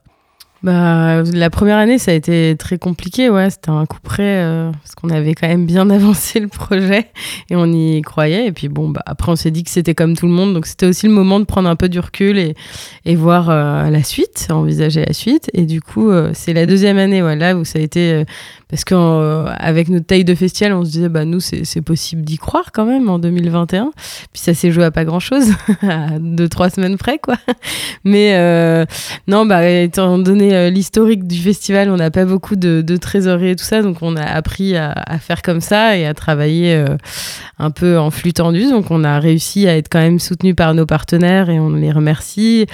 Bah, 0.64 1.22
la 1.22 1.50
première 1.50 1.78
année, 1.78 2.00
ça 2.00 2.12
a 2.12 2.14
été 2.14 2.56
très 2.58 2.78
compliqué. 2.78 3.30
Ouais, 3.30 3.50
c'était 3.50 3.70
un 3.70 3.86
coup 3.86 4.00
près 4.02 4.44
euh, 4.44 4.72
parce 4.72 4.96
qu'on 4.96 5.10
avait 5.10 5.36
quand 5.36 5.48
même 5.48 5.66
bien 5.66 5.90
avancé 5.92 6.40
le 6.40 6.48
projet 6.48 7.08
et 7.50 7.56
on 7.56 7.66
y 7.72 8.02
croyait. 8.02 8.48
Et 8.48 8.52
puis 8.52 8.68
bon, 8.68 8.90
bah, 8.90 9.04
après, 9.06 9.32
on 9.32 9.36
s'est 9.36 9.52
dit 9.52 9.64
que 9.64 9.70
c'était 9.70 9.94
comme 9.94 10.16
tout 10.16 10.26
le 10.26 10.32
monde. 10.32 10.54
Donc 10.54 10.66
c'était 10.66 10.88
aussi 10.88 11.08
le 11.08 11.14
moment 11.14 11.40
de 11.40 11.46
prendre 11.46 11.70
un 11.70 11.76
peu 11.76 11.90
du 11.90 12.00
recul 12.00 12.38
et, 12.40 12.56
et 13.06 13.16
voir 13.16 13.50
euh, 13.50 13.90
la 13.90 14.04
suite, 14.04 14.48
envisager 14.50 15.06
la 15.06 15.14
suite. 15.14 15.50
Et 15.54 15.66
du 15.66 15.82
coup, 15.82 16.10
euh, 16.10 16.32
c'est 16.34 16.54
la 16.54 16.66
deuxième 16.66 16.98
année 16.98 17.22
voilà, 17.22 17.56
où 17.56 17.64
ça 17.64 17.80
a 17.80 17.82
été. 17.82 18.24
Parce 18.70 18.84
qu'avec 18.84 19.90
notre 19.90 20.06
taille 20.06 20.26
de 20.26 20.36
festival, 20.36 20.74
on 20.74 20.84
se 20.84 20.92
disait, 20.92 21.10
bah, 21.10 21.26
nous, 21.26 21.40
c'est 21.40 21.82
possible 21.82 22.24
d'y 22.24 22.38
croire 22.38 22.72
quand 22.72 22.86
même 22.86 23.10
en 23.10 23.20
2021. 23.20 23.92
Puis 24.34 24.42
ça 24.42 24.54
s'est 24.54 24.72
joué 24.72 24.84
à 24.84 24.92
pas 24.92 25.06
grand 25.06 25.20
chose, 25.20 25.52
à 25.82 26.20
deux, 26.20 26.50
trois 26.50 26.70
semaines 26.70 26.98
près, 26.98 27.20
quoi. 27.20 27.38
Mais 28.04 28.36
non, 29.28 29.46
bah, 29.46 29.68
étant 29.68 30.18
donné 30.18 30.56
euh, 30.56 30.70
l'historique 30.70 31.28
du 31.28 31.38
festival, 31.38 31.90
on 31.90 31.98
n'a 31.98 32.12
pas 32.12 32.26
beaucoup 32.26 32.56
de, 32.56 32.82
de, 32.82 32.98
trésorerie 32.98 33.50
et 33.50 33.56
tout 33.56 33.64
ça, 33.64 33.82
donc 33.82 33.98
on 34.02 34.16
a 34.16 34.24
appris 34.24 34.76
à, 34.76 34.94
faire 35.20 35.42
comme 35.42 35.62
ça 35.62 35.98
et 35.98 36.06
à 36.06 36.14
travailler 36.14 36.74
euh, 36.76 36.96
un 37.60 37.72
peu 37.72 37.98
en 37.98 38.12
flux 38.12 38.34
tendu. 38.34 38.70
Donc 38.70 38.92
on 38.92 39.04
a 39.04 39.20
réussi 39.20 39.68
à 39.68 39.78
être 39.78 39.90
quand 39.90 40.00
même 40.00 40.20
soutenu 40.20 40.56
par 40.56 40.74
nos 40.74 40.86
partenaires 40.86 41.50
et 41.50 41.60
on 41.60 41.72
les 41.72 41.92
remercie. 41.92 42.68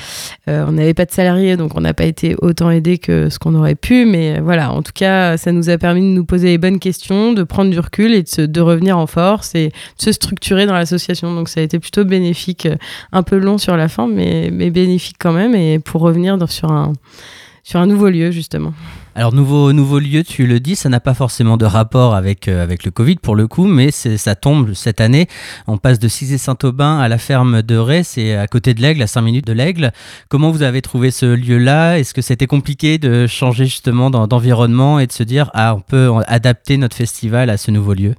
Euh, 0.48 0.66
on 0.68 0.74
n'avait 0.74 0.94
pas 0.94 1.06
de 1.06 1.12
salariés, 1.12 1.58
donc 1.58 1.72
on 1.76 1.82
n'a 1.82 1.94
pas 1.94 2.06
été 2.06 2.36
autant 2.42 2.70
aidé 2.70 2.98
que 2.98 3.30
ce 3.30 3.40
qu'on 3.40 3.56
aurait 3.56 3.76
pu, 3.76 4.06
mais 4.06 4.40
voilà, 4.40 4.72
en 4.72 4.82
tout 4.82 4.94
cas, 4.94 5.38
ça 5.38 5.52
nous 5.52 5.70
a 5.70 5.78
permis 5.84 6.00
de 6.00 6.16
nous 6.16 6.24
poser 6.24 6.48
les 6.48 6.58
bonnes 6.58 6.80
questions, 6.80 7.34
de 7.34 7.44
prendre 7.44 7.70
du 7.70 7.78
recul 7.78 8.14
et 8.14 8.24
de, 8.24 8.62
revenir 8.62 8.98
en 8.98 9.06
force 9.06 9.54
et 9.54 9.68
de 9.68 9.74
se 9.98 10.14
structurer 10.14 10.66
dans 10.66 10.74
l'association. 10.74 11.36
Donc 11.36 11.50
ça 11.50 11.60
a 11.60 11.64
été 11.64 11.78
plutôt 11.78 12.06
bénéfique, 12.06 12.70
un 13.12 13.22
peu 13.22 13.38
long 13.38 13.58
sur 13.58 13.76
la 13.76 13.90
fin, 13.90 14.08
mais, 14.08 14.50
bénéfique 14.50 15.18
quand 15.20 15.34
même, 15.34 15.56
et 15.56 15.80
pour 15.80 16.00
revenir 16.00 16.38
sur 16.48 16.72
un 16.72 17.86
nouveau 17.86 18.08
lieu 18.08 18.32
justement. 18.32 18.72
Alors 19.16 19.32
nouveau 19.32 19.74
nouveau 19.74 20.00
lieu, 20.00 20.24
tu 20.24 20.48
le 20.48 20.60
dis, 20.60 20.76
ça 20.76 20.90
n'a 20.90 21.00
pas 21.00 21.14
forcément 21.14 21.56
de 21.56 21.66
rapport 21.66 22.16
avec 22.16 22.48
euh, 22.48 22.64
avec 22.64 22.84
le 22.84 22.90
Covid 22.90 23.18
pour 23.18 23.36
le 23.36 23.48
coup, 23.48 23.66
mais 23.66 23.92
ça 23.92 24.34
tombe 24.34 24.74
cette 24.74 25.02
année. 25.02 25.28
On 25.68 25.78
passe 25.78 26.00
de 26.00 26.08
Cizé 26.08 26.40
Saint-Aubin 26.40 26.98
à 26.98 27.08
la 27.08 27.20
ferme 27.20 27.62
de 27.62 27.78
Ré, 27.78 28.02
c'est 28.02 28.36
à 28.36 28.48
côté 28.48 28.74
de 28.74 28.82
l'Aigle, 28.82 29.04
à 29.04 29.08
5 29.08 29.22
minutes 29.22 29.46
de 29.46 29.54
l'Aigle. 29.54 29.92
Comment 30.30 30.50
vous 30.50 30.64
avez 30.64 30.82
trouvé 30.82 31.12
ce 31.12 31.28
lieu-là? 31.28 32.00
Est-ce 32.00 32.16
que 32.16 32.24
c'était 32.24 32.48
compliqué 32.48 32.98
de 32.98 33.28
changer 33.28 33.66
justement 33.66 34.10
d'environnement 34.10 35.00
et 35.00 35.06
de 35.06 35.12
se 35.12 35.22
dire 35.22 35.52
ah 35.54 35.76
on 35.76 35.82
peut 35.82 36.12
adapter 36.26 36.78
notre 36.78 36.96
festival 36.96 37.52
à 37.52 37.58
ce 37.58 37.70
nouveau 37.70 37.94
lieu? 37.94 38.16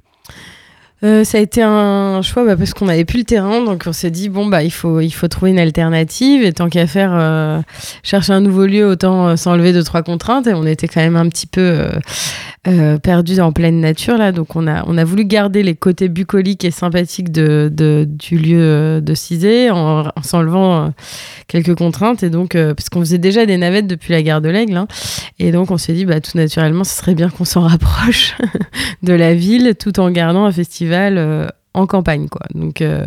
Euh, 1.05 1.23
ça 1.23 1.37
a 1.37 1.41
été 1.41 1.61
un 1.61 2.23
choix 2.23 2.43
bah, 2.45 2.55
parce 2.55 2.73
qu'on 2.73 2.85
n'avait 2.85 3.05
plus 3.05 3.19
le 3.19 3.25
terrain, 3.25 3.63
donc 3.63 3.83
on 3.85 3.93
s'est 3.93 4.09
dit 4.09 4.27
bon 4.27 4.47
bah 4.47 4.63
il 4.63 4.71
faut 4.71 5.01
il 5.01 5.11
faut 5.11 5.27
trouver 5.27 5.51
une 5.51 5.59
alternative 5.59 6.43
et 6.43 6.51
tant 6.51 6.67
qu'à 6.67 6.87
faire 6.87 7.11
euh, 7.13 7.61
chercher 8.01 8.33
un 8.33 8.41
nouveau 8.41 8.65
lieu 8.65 8.87
autant 8.87 9.27
euh, 9.27 9.35
s'enlever 9.35 9.71
deux 9.71 9.83
trois 9.83 10.01
contraintes 10.01 10.47
et 10.47 10.55
on 10.55 10.65
était 10.65 10.87
quand 10.87 11.01
même 11.01 11.15
un 11.15 11.29
petit 11.29 11.45
peu 11.47 11.87
perdu 13.03 13.39
en 13.41 13.51
pleine 13.51 13.79
nature 13.79 14.17
là, 14.17 14.31
donc 14.31 14.55
on 14.55 14.65
a 14.65 14.83
on 14.87 14.97
a 14.97 15.03
voulu 15.03 15.25
garder 15.25 15.61
les 15.61 15.75
côtés 15.75 16.09
bucoliques 16.09 16.65
et 16.65 16.71
sympathiques 16.71 17.31
de, 17.31 17.69
de 17.71 18.07
du 18.09 18.39
lieu 18.39 18.99
de 19.01 19.13
Cizé 19.13 19.69
en, 19.69 20.05
en 20.15 20.23
s'enlevant 20.23 20.91
quelques 21.47 21.75
contraintes 21.75 22.23
et 22.23 22.31
donc 22.31 22.53
parce 22.53 22.89
qu'on 22.89 23.01
faisait 23.01 23.19
déjà 23.19 23.45
des 23.45 23.57
navettes 23.57 23.85
depuis 23.85 24.13
la 24.13 24.23
gare 24.23 24.41
de 24.41 24.49
l'Aigle 24.49 24.77
hein, 24.77 24.87
et 25.37 25.51
donc 25.51 25.69
on 25.69 25.77
s'est 25.77 25.93
dit 25.93 26.05
bah 26.05 26.19
tout 26.19 26.35
naturellement 26.35 26.83
ce 26.83 26.97
serait 26.97 27.13
bien 27.13 27.29
qu'on 27.29 27.45
s'en 27.45 27.61
rapproche 27.67 28.33
de 29.03 29.13
la 29.13 29.35
ville 29.35 29.75
tout 29.79 29.99
en 29.99 30.09
gardant 30.09 30.45
un 30.45 30.51
festival 30.51 30.94
euh, 30.95 31.47
en 31.73 31.87
campagne 31.87 32.27
quoi. 32.29 32.45
Donc 32.53 32.81
euh, 32.81 33.05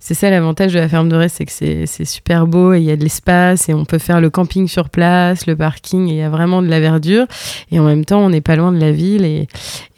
c'est 0.00 0.14
ça 0.14 0.30
l'avantage 0.30 0.72
de 0.72 0.78
la 0.78 0.88
ferme 0.88 1.08
de 1.08 1.16
Rest, 1.16 1.36
c'est 1.38 1.44
que 1.44 1.86
c'est 1.86 2.04
super 2.04 2.46
beau 2.46 2.72
et 2.72 2.78
il 2.78 2.84
y 2.84 2.90
a 2.90 2.96
de 2.96 3.02
l'espace 3.02 3.68
et 3.68 3.74
on 3.74 3.84
peut 3.84 3.98
faire 3.98 4.20
le 4.20 4.30
camping 4.30 4.68
sur 4.68 4.88
place, 4.88 5.46
le 5.46 5.56
parking 5.56 6.08
et 6.08 6.12
il 6.12 6.16
y 6.16 6.22
a 6.22 6.30
vraiment 6.30 6.62
de 6.62 6.68
la 6.68 6.80
verdure 6.80 7.26
et 7.70 7.80
en 7.80 7.84
même 7.84 8.04
temps 8.04 8.20
on 8.20 8.30
n'est 8.30 8.40
pas 8.40 8.56
loin 8.56 8.72
de 8.72 8.78
la 8.78 8.92
ville 8.92 9.24
et, 9.24 9.48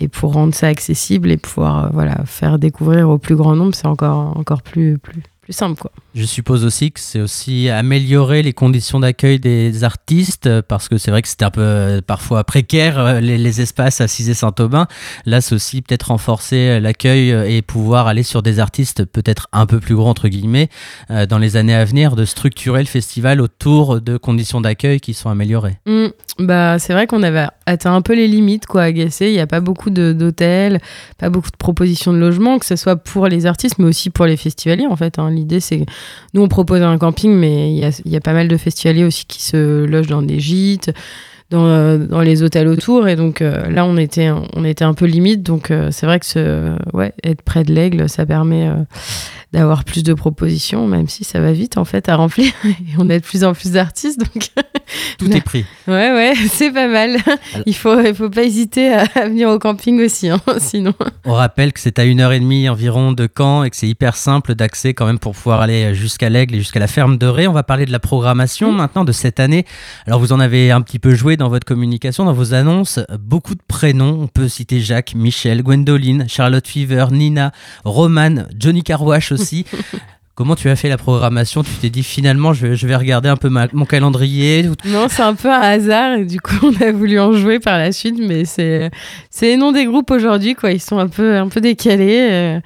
et 0.01 0.09
pour 0.09 0.33
rendre 0.33 0.55
ça 0.55 0.69
accessible 0.69 1.31
et 1.31 1.37
pouvoir 1.37 1.85
euh, 1.85 1.89
voilà 1.93 2.17
faire 2.25 2.59
découvrir 2.59 3.11
au 3.11 3.19
plus 3.19 3.37
grand 3.37 3.55
nombre 3.55 3.75
c'est 3.75 3.87
encore 3.87 4.37
encore 4.37 4.63
plus 4.63 4.99
plus 4.99 5.23
plus 5.47 5.53
simple 5.53 5.81
quoi. 5.81 5.93
Je 6.17 6.25
suppose 6.25 6.65
aussi 6.65 6.91
que 6.91 6.99
c'est 6.99 7.21
aussi 7.21 7.69
améliorer 7.69 8.43
les 8.43 8.53
conditions 8.53 8.99
d'accueil 8.99 9.39
des 9.39 9.85
artistes 9.85 10.61
parce 10.63 10.89
que 10.89 10.99
c'est 10.99 11.13
vrai 11.13 11.23
que 11.23 11.29
c'était 11.29 11.45
un 11.45 11.53
peu 11.53 11.61
euh, 11.61 12.01
parfois 12.05 12.43
précaire 12.43 12.99
euh, 12.99 13.21
les, 13.21 13.61
espaces 13.61 14.01
à 14.01 14.09
Cizé 14.09 14.35
Saint-Aubin. 14.35 14.89
Là, 15.25 15.41
c'est 15.41 15.55
aussi 15.55 15.83
peut-être 15.83 16.09
renforcer 16.09 16.57
euh, 16.57 16.81
l'accueil 16.81 17.31
et 17.31 17.63
pouvoir 17.63 18.09
aller 18.09 18.25
sur 18.25 18.43
des 18.43 18.59
artistes 18.59 19.05
peut-être 19.05 19.47
un 19.53 19.67
peu 19.67 19.79
plus 19.79 19.95
grands 19.95 20.11
entre 20.11 20.27
guillemets 20.27 20.69
dans 21.29 21.39
les 21.39 21.57
années 21.57 21.75
à 21.75 21.85
venir, 21.85 22.17
de 22.17 22.25
structurer 22.25 22.81
le 22.81 22.87
festival 22.87 23.41
autour 23.41 24.01
de 24.01 24.17
conditions 24.17 24.61
d'accueil 24.61 24.99
qui 24.99 25.15
sont 25.15 25.31
améliorées. 25.31 25.79
Mmh. 25.87 26.07
bah 26.41 26.81
c'est 26.81 26.93
vrai 26.93 27.07
qu'on 27.07 27.23
avait 27.23 27.47
atteint 27.67 27.95
un 27.95 28.03
peu 28.03 28.15
les 28.15 28.27
limites 28.27 28.67
quoi 28.67 28.83
à. 28.83 28.89
Il 28.89 29.33
n'y 29.33 29.39
a 29.39 29.47
pas 29.47 29.61
beaucoup 29.61 29.91
d'hôtels, 29.91 30.81
pas 31.19 31.31
beaucoup 31.31 31.51
de 31.51 31.57
propositions 31.57 32.13
de 32.13 32.19
logement, 32.19 32.59
que 32.59 32.67
ce 32.67 32.75
soit 32.75 32.97
pour 32.97 33.29
les 33.29 33.47
artistes 33.47 33.79
mais 33.79 33.87
aussi 33.87 34.11
pour 34.11 34.27
les 34.27 34.37
festivaliers 34.37 34.87
en 34.87 34.97
fait. 34.97 35.19
Hein. 35.19 35.36
L'idée 35.37 35.61
c'est 35.61 35.87
nous, 36.35 36.43
on 36.43 36.49
propose 36.49 36.83
un 36.83 36.99
camping, 36.99 37.33
mais 37.33 37.73
il 37.73 37.79
y 38.05 38.17
a, 38.17 38.21
pas 38.21 38.33
mal 38.33 38.49
de 38.49 38.57
festivaliers 38.57 39.05
aussi 39.05 39.25
qui 39.27 39.43
se 39.43 39.85
logent 39.85 40.09
dans 40.09 40.23
des 40.23 40.41
gîtes, 40.41 40.93
dans, 41.51 41.67
euh, 41.67 42.23
les 42.23 42.43
hôtels 42.43 42.69
autour. 42.69 43.09
Et 43.09 43.17
donc 43.17 43.41
euh, 43.41 43.69
là, 43.69 43.85
on 43.85 43.97
était, 43.97 44.27
un 44.27 44.95
peu 44.95 45.07
limite. 45.07 45.43
Donc 45.43 45.71
euh, 45.71 45.91
c'est 45.91 46.07
vrai 46.07 46.19
que 46.19 46.27
ce, 46.27 46.77
ouais, 46.93 47.13
être 47.25 47.43
près 47.43 47.65
de 47.65 47.73
l'aigle, 47.73 48.09
ça 48.09 48.27
permet 48.27 48.69
d'avoir 49.57 49.85
plus 49.85 50.03
de 50.03 50.13
propositions, 50.13 50.87
même 50.87 51.09
si 51.09 51.25
ça 51.25 51.41
va 51.41 51.51
vite 51.53 51.79
en 51.79 51.87
fait 51.87 52.11
à 52.11 52.17
remplir. 52.17 52.53
Et 52.65 52.75
on 52.99 53.09
a 53.09 53.19
de 53.19 53.25
plus 53.25 53.43
en 53.43 53.55
plus 53.55 53.73
d'artistes, 53.73 54.19
donc 54.21 54.51
tout 55.19 55.33
est 55.33 55.41
pris. 55.41 55.65
Ouais, 55.89 56.13
ouais, 56.13 56.35
c'est 56.51 56.71
pas 56.71 56.89
mal. 56.89 57.17
Il 57.65 57.75
faut, 57.75 57.99
il 57.99 58.15
faut 58.15 58.29
pas 58.29 58.43
hésiter 58.43 58.93
à, 58.93 59.07
venir 59.27 59.49
au 59.49 59.59
camping 59.59 60.05
aussi, 60.05 60.29
hein, 60.29 60.43
sinon. 60.59 60.93
On 61.25 61.33
rappelle 61.33 61.73
que 61.73 61.81
c'est 61.81 61.99
à 61.99 62.05
une 62.05 62.21
heure 62.21 62.33
et 62.33 62.41
demie 62.41 62.69
environ 62.69 63.13
de 63.13 63.27
Caen 63.35 63.65
et 63.65 63.71
que 63.71 63.77
c'est 63.77 63.89
hyper 63.89 64.17
simple 64.17 64.55
d'accès 64.55 64.93
quand 64.93 65.07
même 65.07 65.19
pour 65.19 65.33
pouvoir 65.33 65.63
aller 65.63 65.95
jusqu'à 65.95 66.29
l'Aigle 66.29 66.57
et 66.57 66.59
jusqu'à 66.59 66.81
la 66.81 66.87
ferme 66.87 67.17
de 67.17 67.27
Ré. 67.27 67.49
On 67.49 67.55
va 67.55 67.63
parler 67.63 67.87
de 67.87 67.93
la 67.93 67.99
programmation 67.99 68.73
mm. 68.73 68.77
maintenant 68.77 69.05
de 69.07 69.13
cette 69.13 69.41
année. 69.41 69.65
Alors 70.07 70.21
vous 70.21 70.35
en 70.35 70.41
avez 70.41 70.71
un 70.71 70.83
petit 70.83 70.99
peu 70.99 71.15
joué 71.15 71.39
dans 71.39 71.49
votre 71.49 71.65
communication, 71.65 72.27
dans 72.27 72.35
vos 72.35 72.53
annonces, 72.53 73.01
beaucoup 73.19 73.55
de 73.55 73.63
prénoms. 73.67 74.19
On 74.21 74.29
peut 74.29 74.49
citer 74.49 74.81
Jacques, 74.81 75.15
Michel, 75.15 75.63
Gwendoline, 75.63 76.27
Charlotte 76.29 76.69
Fever, 76.69 77.07
Nina, 77.11 77.53
Roman, 77.85 78.45
Johnny 78.55 78.83
Carwash 78.83 79.33
aussi. 79.33 79.46
Comment 80.35 80.55
tu 80.55 80.69
as 80.69 80.77
fait 80.77 80.91
la 80.91 80.99
programmation? 80.99 81.63
Tu 81.63 81.71
t'es 81.81 81.89
dit 81.89 82.03
finalement 82.03 82.53
je 82.53 82.67
vais, 82.67 82.97
regarder 82.97 83.31
un 83.31 83.37
peu 83.37 83.49
mon 83.49 83.87
calendrier 83.87 84.69
Non, 84.85 85.07
c'est 85.09 85.23
un 85.23 85.35
peu 85.35 85.51
un 85.51 85.61
hasard 85.61 86.19
et 86.19 86.27
du 86.27 86.41
coup 86.41 86.57
on 86.63 86.83
a 86.83 86.93
voulu 86.93 87.19
en 87.19 87.33
jouer 87.33 87.59
par 87.59 87.79
la 87.79 87.91
suite, 87.91 88.17
mais 88.19 88.45
c'est 88.45 88.91
c'est 89.31 89.47
les 89.47 89.57
noms 89.57 89.73
des 89.73 89.87
groupes 89.87 90.11
aujourd'hui 90.11 90.55
quoi. 90.55 90.73
Ils 90.73 90.81
sont 90.81 90.99
un 90.99 91.09
peu 91.09 91.37
un 91.37 91.49
peu 91.49 91.63
décalés. 91.63 92.29
Euh 92.31 92.61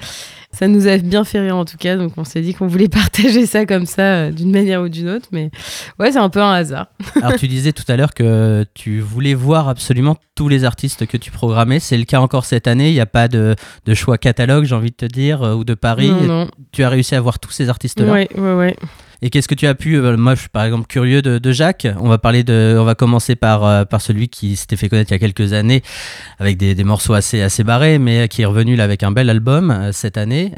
ça 0.52 0.66
nous 0.68 0.88
a 0.88 0.98
bien 0.98 1.24
fait 1.24 1.40
rire 1.40 1.56
en 1.56 1.64
tout 1.64 1.76
cas. 1.76 1.96
Donc 1.96 2.12
on 2.16 2.24
s'est 2.24 2.40
dit 2.40 2.54
qu'on 2.54 2.66
voulait 2.66 2.88
partager 2.90 3.46
ça 3.46 3.66
comme 3.66 3.86
ça 3.86 4.02
euh, 4.02 4.30
d'une 4.30 4.50
manière 4.50 4.82
ou 4.82 4.88
d'une 4.88 5.08
autre. 5.08 5.28
Mais 5.32 5.50
ouais, 5.98 6.12
c'est 6.12 6.18
un 6.18 6.28
peu 6.28 6.42
un 6.42 6.52
hasard. 6.52 6.86
Alors 7.22 7.36
tu 7.36 7.48
disais 7.48 7.72
tout 7.72 7.84
à 7.88 7.96
l'heure 7.96 8.14
que 8.14 8.64
tu 8.74 9.00
voulais 9.00 9.34
voir 9.34 9.68
absolument 9.68 10.16
tous 10.34 10.48
les 10.48 10.64
artistes 10.64 11.06
que 11.06 11.16
tu 11.16 11.30
programmais. 11.30 11.80
C'est 11.80 11.98
le 11.98 12.04
cas 12.04 12.20
encore 12.20 12.44
cette 12.44 12.66
année. 12.66 12.90
Il 12.90 12.94
n'y 12.94 13.00
a 13.00 13.06
pas 13.06 13.28
de, 13.28 13.54
de, 13.84 13.94
choix 13.94 14.18
catalogue, 14.18 14.64
j'ai 14.64 14.74
envie 14.74 14.90
de 14.90 14.96
te 14.96 15.06
dire, 15.06 15.42
euh, 15.42 15.54
ou 15.54 15.64
de 15.64 15.74
Paris. 15.74 16.10
Non, 16.10 16.48
Tu 16.72 16.82
as 16.82 16.88
réussi 16.88 17.14
à 17.14 17.20
voir 17.20 17.38
tous 17.38 17.50
ces 17.50 17.68
artistes-là. 17.68 18.12
Ouais, 18.12 18.28
ouais, 18.36 18.54
ouais. 18.54 18.76
Et 19.22 19.30
qu'est-ce 19.30 19.48
que 19.48 19.54
tu 19.54 19.66
as 19.66 19.74
pu 19.74 19.96
euh, 19.96 20.16
Moi, 20.16 20.34
je 20.34 20.40
suis 20.40 20.48
par 20.48 20.64
exemple 20.64 20.86
curieux 20.86 21.22
de, 21.22 21.52
Jacques. 21.52 21.86
On 22.00 22.08
va 22.08 22.18
parler 22.18 22.44
de, 22.44 22.76
on 22.78 22.84
va 22.84 22.94
commencer 22.94 23.36
par 23.36 23.64
euh, 23.64 23.84
par 23.84 24.00
celui 24.00 24.28
qui 24.28 24.56
s'était 24.56 24.76
fait 24.76 24.88
connaître 24.88 25.10
il 25.10 25.14
y 25.14 25.16
a 25.16 25.18
quelques 25.18 25.52
années 25.52 25.82
avec 26.38 26.56
des, 26.56 26.74
des, 26.74 26.84
morceaux 26.84 27.14
assez 27.14 27.42
assez 27.42 27.64
barrés, 27.64 27.98
mais 27.98 28.28
qui 28.28 28.42
est 28.42 28.46
revenu 28.46 28.80
avec 28.80 29.02
un 29.02 29.10
bel 29.10 29.28
album 29.28 29.70
euh, 29.70 29.92
cette 29.92 30.16
année. 30.16 30.52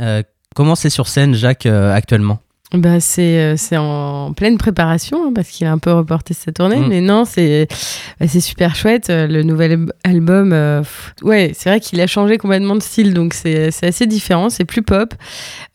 comment 0.55 0.75
c'est 0.75 0.91
sur 0.91 1.09
scène, 1.09 1.35
Jacques, 1.35 1.67
actuellement? 1.67 2.41
Bah 2.75 3.01
c'est 3.01 3.39
euh, 3.39 3.55
c'est 3.57 3.77
en 3.77 4.33
pleine 4.33 4.57
préparation 4.57 5.27
hein, 5.27 5.33
parce 5.35 5.49
qu'il 5.49 5.67
a 5.67 5.73
un 5.73 5.79
peu 5.79 5.93
reporté 5.93 6.33
sa 6.33 6.53
tournée 6.53 6.77
mm. 6.77 6.89
mais 6.89 7.01
non 7.03 7.25
c'est 7.27 7.69
bah, 8.19 8.27
c'est 8.27 8.41
super 8.41 8.75
chouette 8.75 9.11
euh, 9.11 9.27
le 9.27 9.43
nouvel 9.43 9.87
album 10.05 10.53
euh, 10.53 10.83
ouais 11.23 11.53
c'est 11.55 11.69
vrai 11.69 11.81
qu'il 11.81 12.01
a 12.01 12.07
changé 12.07 12.39
complètement 12.39 12.75
de 12.75 12.83
style 12.83 13.13
donc 13.13 13.35
c'est 13.35 13.71
assez 13.83 14.07
différent 14.07 14.49
c'est 14.49 14.65
plus 14.65 14.83
pop 14.83 15.15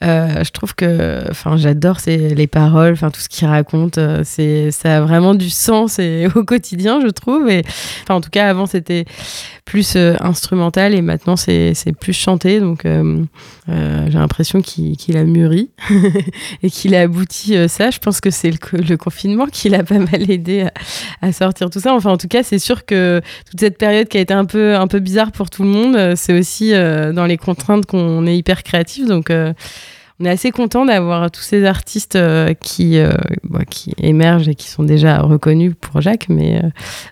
je 0.02 0.50
trouve 0.52 0.74
que 0.74 1.24
enfin 1.30 1.58
j'adore 1.58 1.98
les 2.06 2.48
paroles 2.48 2.94
enfin 2.94 3.12
tout 3.12 3.22
ce 3.22 3.30
qu'il 3.30 3.48
raconte 3.48 4.00
c'est 4.24 4.72
ça 4.72 4.98
a 4.98 5.02
vraiment 5.02 5.36
du 5.36 5.50
sens 5.50 6.00
et 6.00 6.28
au 6.36 6.44
quotidien 6.44 7.00
je 7.02 7.08
trouve 7.08 7.50
et 7.50 7.64
enfin 8.04 8.16
en 8.16 8.22
tout 8.22 8.30
cas 8.30 8.50
avant 8.50 8.66
c'était 8.66 9.06
plus 9.66 9.96
instrumental 9.96 10.96
et 10.96 11.02
maintenant 11.02 11.36
c'est 11.36 11.76
plus 12.00 12.14
chanté 12.14 12.60
donc 12.60 12.86
j'ai 13.68 14.18
l'impression 14.18 14.62
qu'il 14.62 15.18
a 15.18 15.24
mûri 15.24 15.70
et 16.64 16.70
qu'il 16.70 16.88
il 16.88 16.96
a 16.96 17.02
abouti 17.02 17.56
euh, 17.56 17.68
ça. 17.68 17.92
Je 17.92 18.00
pense 18.00 18.22
que 18.22 18.30
c'est 18.30 18.50
le, 18.50 18.96
confinement 18.96 19.46
qui 19.48 19.68
l'a 19.68 19.84
pas 19.84 20.00
mal 20.00 20.30
aidé 20.32 20.68
à, 21.22 21.32
sortir 21.34 21.70
tout 21.70 21.80
ça. 21.80 21.94
Enfin, 21.94 22.12
en 22.12 22.18
tout 22.18 22.30
cas, 22.30 22.44
c'est 22.44 22.60
sûr 22.60 22.86
que 22.86 23.22
toute 23.50 23.60
cette 23.60 23.78
période 23.78 24.08
qui 24.08 24.18
a 24.18 24.22
été 24.22 24.34
un 24.34 24.46
peu, 24.46 24.76
un 24.76 24.88
peu 24.88 25.00
bizarre 25.00 25.32
pour 25.32 25.50
tout 25.50 25.64
le 25.64 25.70
monde, 25.70 25.96
euh, 25.96 26.14
c'est 26.16 26.38
aussi 26.38 26.74
euh, 26.74 27.12
dans 27.12 27.26
les 27.26 27.38
contraintes 27.38 27.86
qu'on 27.86 28.26
est 28.26 28.38
hyper 28.38 28.64
créatif. 28.64 29.06
Donc, 29.06 29.32
on 30.20 30.26
est 30.26 30.30
assez 30.30 30.52
content 30.52 30.86
d'avoir 30.86 31.30
tous 31.30 31.42
ces 31.42 31.64
artistes 31.66 32.16
euh, 32.16 32.54
qui, 32.56 32.98
euh, 32.98 33.12
bah, 33.44 33.66
qui 33.70 33.94
émergent 34.00 34.50
et 34.50 34.56
qui 34.56 34.68
sont 34.68 34.82
déjà 34.84 35.20
reconnus 35.22 35.74
pour 35.80 36.02
Jacques, 36.02 36.26
mais 36.28 36.58
euh, 36.64 36.70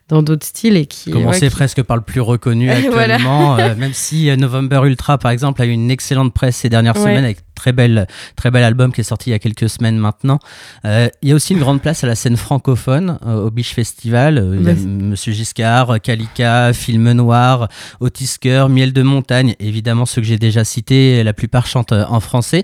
dans 0.10 0.24
d'autres 0.24 0.46
styles 0.46 0.76
et 0.76 0.88
qui. 0.88 1.12
Commencer 1.12 1.52
presque 1.52 1.84
par 1.84 1.98
le 1.98 2.02
plus 2.02 2.22
reconnu 2.22 2.72
actuellement, 2.72 3.58
même 3.58 3.94
si 3.94 4.36
November 4.38 4.82
Ultra, 4.86 5.20
par 5.20 5.32
exemple, 5.32 5.62
a 5.62 5.66
eu 5.66 5.72
une 5.72 5.92
excellente 5.92 6.34
presse 6.34 6.58
ces 6.58 6.70
dernières 6.70 6.98
semaines 6.98 7.24
avec 7.24 7.38
très 7.56 7.72
belle, 7.72 8.08
très 8.36 8.52
bel 8.52 8.64
album 8.64 8.92
qui 8.92 9.02
est 9.02 9.06
sorti 9.06 9.30
il 9.30 9.34
y 9.34 9.36
a 9.36 9.40
quelques 9.40 9.70
semaines 9.70 9.98
maintenant. 9.98 10.40
il 10.84 11.10
y 11.24 11.32
a 11.32 11.36
aussi 11.36 11.54
une 11.54 11.60
grande 11.60 11.82
place 11.82 12.04
à 12.04 12.08
la 12.08 12.16
scène 12.16 12.38
francophone 12.38 13.18
au 13.26 13.50
Biche 13.50 13.74
Festival. 13.74 14.56
il 14.60 14.66
y 14.66 14.70
a 14.70 14.76
Monsieur 14.76 15.34
Giscard, 15.34 16.00
Kalika, 16.02 16.74
Film 16.74 17.12
Noir, 17.14 17.68
Otisker, 18.00 18.68
Miel 18.70 18.94
de 18.94 19.02
Montagne, 19.02 19.56
évidemment 19.60 20.06
ceux 20.06 20.22
que 20.22 20.28
j'ai 20.28 20.38
déjà 20.38 20.64
cités, 20.64 21.24
la 21.24 21.34
plupart 21.34 21.66
chantent 21.66 21.94
en 21.94 22.20
français. 22.20 22.64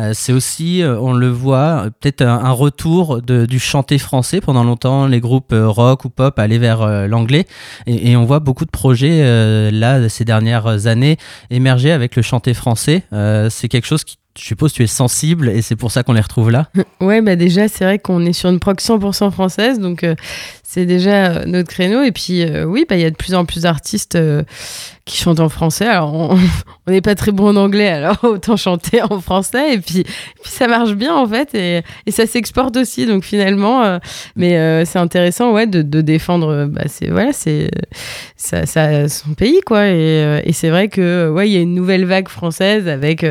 Euh, 0.00 0.12
c'est 0.14 0.32
aussi, 0.32 0.82
euh, 0.82 0.98
on 0.98 1.12
le 1.12 1.28
voit, 1.28 1.88
peut-être 2.00 2.22
un, 2.22 2.52
retour 2.52 3.22
du 3.22 3.58
chanté 3.58 3.98
français. 3.98 4.40
Pendant 4.40 4.64
longtemps, 4.64 5.06
les 5.06 5.20
groupes 5.20 5.52
euh, 5.52 5.68
rock 5.68 6.04
ou 6.04 6.10
pop 6.10 6.38
allaient 6.38 6.58
vers 6.58 7.08
l'anglais. 7.08 7.46
Et, 7.86 8.16
on 8.16 8.24
voit 8.24 8.40
beaucoup 8.40 8.64
de 8.64 8.70
projets, 8.70 9.70
là, 9.70 10.08
ces 10.08 10.24
dernières 10.24 10.86
années, 10.86 11.16
émerger 11.50 11.92
avec 11.92 12.14
le 12.16 12.22
chanté 12.22 12.54
français. 12.54 13.02
c'est 13.50 13.68
quelque 13.68 13.86
chose 13.86 14.04
qui 14.04 14.16
je 14.38 14.44
suppose 14.44 14.72
tu 14.72 14.82
es 14.82 14.86
sensible 14.86 15.48
et 15.48 15.62
c'est 15.62 15.76
pour 15.76 15.90
ça 15.90 16.02
qu'on 16.02 16.12
les 16.12 16.20
retrouve 16.20 16.50
là 16.50 16.68
Ouais, 17.00 17.20
bah 17.20 17.36
déjà, 17.36 17.68
c'est 17.68 17.84
vrai 17.84 17.98
qu'on 17.98 18.24
est 18.24 18.32
sur 18.32 18.48
une 18.48 18.60
proc 18.60 18.80
100% 18.80 19.30
française, 19.30 19.78
donc 19.78 20.06
c'est 20.62 20.86
déjà 20.86 21.44
notre 21.46 21.68
créneau. 21.68 22.02
Et 22.02 22.12
puis, 22.12 22.44
oui, 22.64 22.86
bah, 22.88 22.96
il 22.96 23.02
y 23.02 23.04
a 23.04 23.10
de 23.10 23.16
plus 23.16 23.34
en 23.34 23.44
plus 23.44 23.62
d'artistes 23.62 24.16
qui 25.04 25.16
chantent 25.16 25.40
en 25.40 25.48
français. 25.48 25.86
Alors, 25.86 26.14
on 26.86 26.90
n'est 26.90 27.00
pas 27.00 27.14
très 27.14 27.32
bon 27.32 27.48
en 27.48 27.56
anglais, 27.56 27.88
alors 27.88 28.18
autant 28.22 28.56
chanter 28.56 29.02
en 29.02 29.20
français. 29.20 29.74
Et 29.74 29.78
puis, 29.78 30.04
ça 30.44 30.68
marche 30.68 30.94
bien, 30.94 31.14
en 31.14 31.26
fait. 31.26 31.54
Et, 31.54 31.82
ça 32.10 32.26
s'exporte 32.26 32.76
aussi. 32.76 33.06
Donc, 33.06 33.24
finalement, 33.24 33.82
euh, 33.82 33.98
mais 34.36 34.56
euh, 34.56 34.84
c'est 34.84 34.98
intéressant, 34.98 35.52
ouais, 35.52 35.66
de, 35.66 35.82
défendre 36.00 36.66
bah, 36.66 36.82
c'est, 36.86 37.10
voilà, 37.10 37.32
c'est, 37.32 37.70
son 38.36 39.34
pays, 39.34 39.60
quoi. 39.66 39.86
Et, 39.86 39.90
euh, 39.92 40.40
c'est 40.52 40.70
vrai 40.70 40.88
que, 40.88 41.30
ouais, 41.30 41.48
il 41.48 41.52
y 41.52 41.56
a 41.56 41.60
une 41.60 41.74
nouvelle 41.74 42.04
vague 42.04 42.28
française 42.28 42.88
avec 42.88 43.26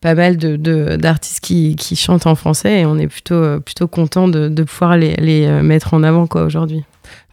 pas 0.00 0.14
mal 0.14 0.36
d'artistes 0.36 1.40
qui, 1.40 1.96
chantent 1.96 2.26
en 2.26 2.34
français. 2.34 2.80
Et 2.80 2.86
on 2.86 2.98
est 2.98 3.08
plutôt, 3.08 3.88
content 3.88 4.28
de, 4.28 4.48
de 4.48 4.62
pouvoir 4.62 4.96
les, 4.96 5.14
les 5.16 5.46
mettre 5.62 5.94
en 5.94 6.02
avant, 6.02 6.26
quoi, 6.26 6.44
aujourd'hui 6.44 6.84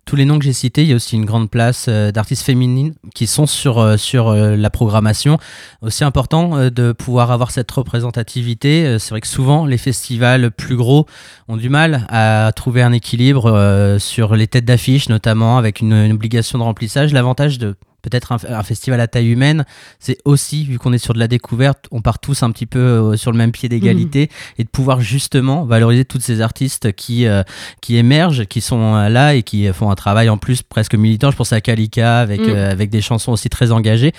tous 0.05 0.15
les 0.15 0.25
noms 0.25 0.39
que 0.39 0.46
j'ai 0.46 0.53
cités, 0.53 0.81
il 0.84 0.89
y 0.89 0.93
a 0.93 0.96
aussi 0.96 1.15
une 1.15 1.25
grande 1.25 1.50
place 1.50 1.86
euh, 1.88 2.12
d'artistes 2.12 2.43
féminines 2.43 2.93
qui 3.13 3.27
sont 3.27 3.46
sur, 3.46 3.79
euh, 3.79 3.98
sur 3.98 4.29
euh, 4.29 4.55
la 4.55 4.70
programmation. 4.70 5.38
Aussi 5.81 6.03
important 6.03 6.70
de 6.70 6.91
pouvoir 6.91 7.31
avoir 7.31 7.51
cette 7.51 7.72
représentativité. 7.72 8.98
C'est 9.00 9.12
vrai 9.12 9.22
que 9.22 9.27
souvent, 9.27 9.65
les 9.65 9.77
festivals 9.77 10.51
plus 10.51 10.75
gros 10.75 11.05
ont 11.48 11.58
du 11.58 11.70
mal 11.70 12.05
à 12.10 12.51
trouver 12.55 12.81
un 12.81 12.91
équilibre 12.91 13.98
sur 14.00 14.36
les 14.36 14.48
têtes 14.48 14.65
d'affiche, 14.65 15.10
notamment 15.10 15.58
avec 15.58 15.79
une, 15.79 15.93
une 15.93 16.12
obligation 16.12 16.60
de 16.60 16.63
remplissage. 16.63 17.13
L'avantage 17.13 17.58
de 17.58 17.75
peut-être 18.01 18.31
un, 18.31 18.63
festival 18.63 19.00
à 19.00 19.08
taille 19.08 19.29
humaine, 19.29 19.65
c'est 20.00 20.17
aussi, 20.25 20.65
vu 20.65 20.77
qu'on 20.77 20.93
est 20.93 20.98
sur 20.98 21.13
de 21.13 21.20
la 21.20 21.27
découverte, 21.27 21.86
on 21.91 22.01
part 22.01 22.20
tous 22.20 22.43
un 22.43 22.51
petit 22.51 22.65
peu 22.65 22.79
euh, 22.79 23.17
sur 23.17 23.31
le 23.31 23.38
même 23.38 23.51
pied 23.51 23.70
d'égalité 23.70 24.22
mhm. 24.22 24.55
et 24.60 24.63
de 24.63 24.70
pouvoir 24.70 25.01
justement 25.01 25.65
valoriser 25.65 26.05
toutes 26.05 26.22
ces 26.22 26.41
artistes 26.41 26.91
qui, 26.93 27.25
euh, 27.25 27.43
qui 27.81 27.98
émergent, 27.98 28.46
qui 28.46 28.62
sont 28.62 28.96
euh, 28.96 29.10
là 29.10 29.36
et 29.36 29.43
qui 29.43 29.67
font 29.74 29.89
un 29.89 29.96
travail 29.96 30.29
en 30.29 30.38
plus 30.38 30.63
presque 30.63 30.96
militant. 30.96 31.31
Je 31.31 31.38
pense 31.38 31.53
à 31.53 31.62
Kalika 31.62 32.20
avec, 32.20 32.41
mhm. 32.41 32.55
avec 32.55 32.89
des 32.89 33.01
chansons 33.01 33.31
aussi 33.31 33.50
très 33.50 33.72
engagées. 33.72 34.13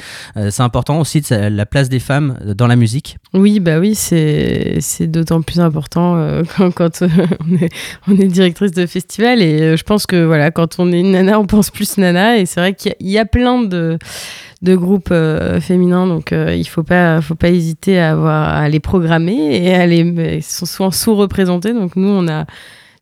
c'est 0.50 0.62
important 0.62 1.00
aussi 1.00 1.20
de, 1.20 1.34
la 1.34 1.66
place 1.66 1.88
des 1.88 2.00
femmes 2.00 2.38
dans 2.56 2.66
la 2.66 2.76
musique. 2.76 3.18
Oui, 3.34 3.60
bah 3.60 3.78
oui, 3.78 3.94
c'est, 3.94 4.78
c'est 4.80 5.06
d'autant 5.06 5.42
plus 5.42 5.60
important 5.60 6.42
quand, 6.56 6.70
quand 6.70 7.02
on, 7.02 7.56
est, 7.56 7.68
on 8.08 8.16
est 8.18 8.26
directrice 8.26 8.72
de 8.72 8.86
festival 8.86 9.42
et 9.42 9.76
je 9.76 9.82
pense 9.82 10.06
que 10.06 10.24
voilà, 10.24 10.50
quand 10.50 10.78
on 10.78 10.92
est 10.92 11.00
une 11.00 11.12
nana, 11.12 11.38
on 11.38 11.46
pense 11.46 11.70
plus 11.70 11.98
nana 11.98 12.38
et 12.38 12.46
c'est 12.46 12.60
vrai 12.60 12.74
qu'il 12.74 12.94
y 13.00 13.18
a 13.18 13.24
plein 13.24 13.62
de 13.62 13.71
de, 13.72 14.76
groupes 14.76 15.10
euh, 15.10 15.60
féminins, 15.60 16.06
donc 16.06 16.32
euh, 16.32 16.54
il 16.54 16.64
faut 16.64 16.82
pas, 16.82 17.20
faut 17.20 17.34
pas 17.34 17.48
hésiter 17.48 17.98
à, 17.98 18.60
à 18.60 18.68
les 18.68 18.80
programmer 18.80 19.64
et 19.64 19.74
à 19.74 19.86
les, 19.86 20.00
ils 20.36 20.42
sont 20.42 20.66
souvent 20.66 20.90
sous-représentés. 20.90 21.72
Donc 21.72 21.96
nous, 21.96 22.08
on 22.08 22.28
a 22.28 22.46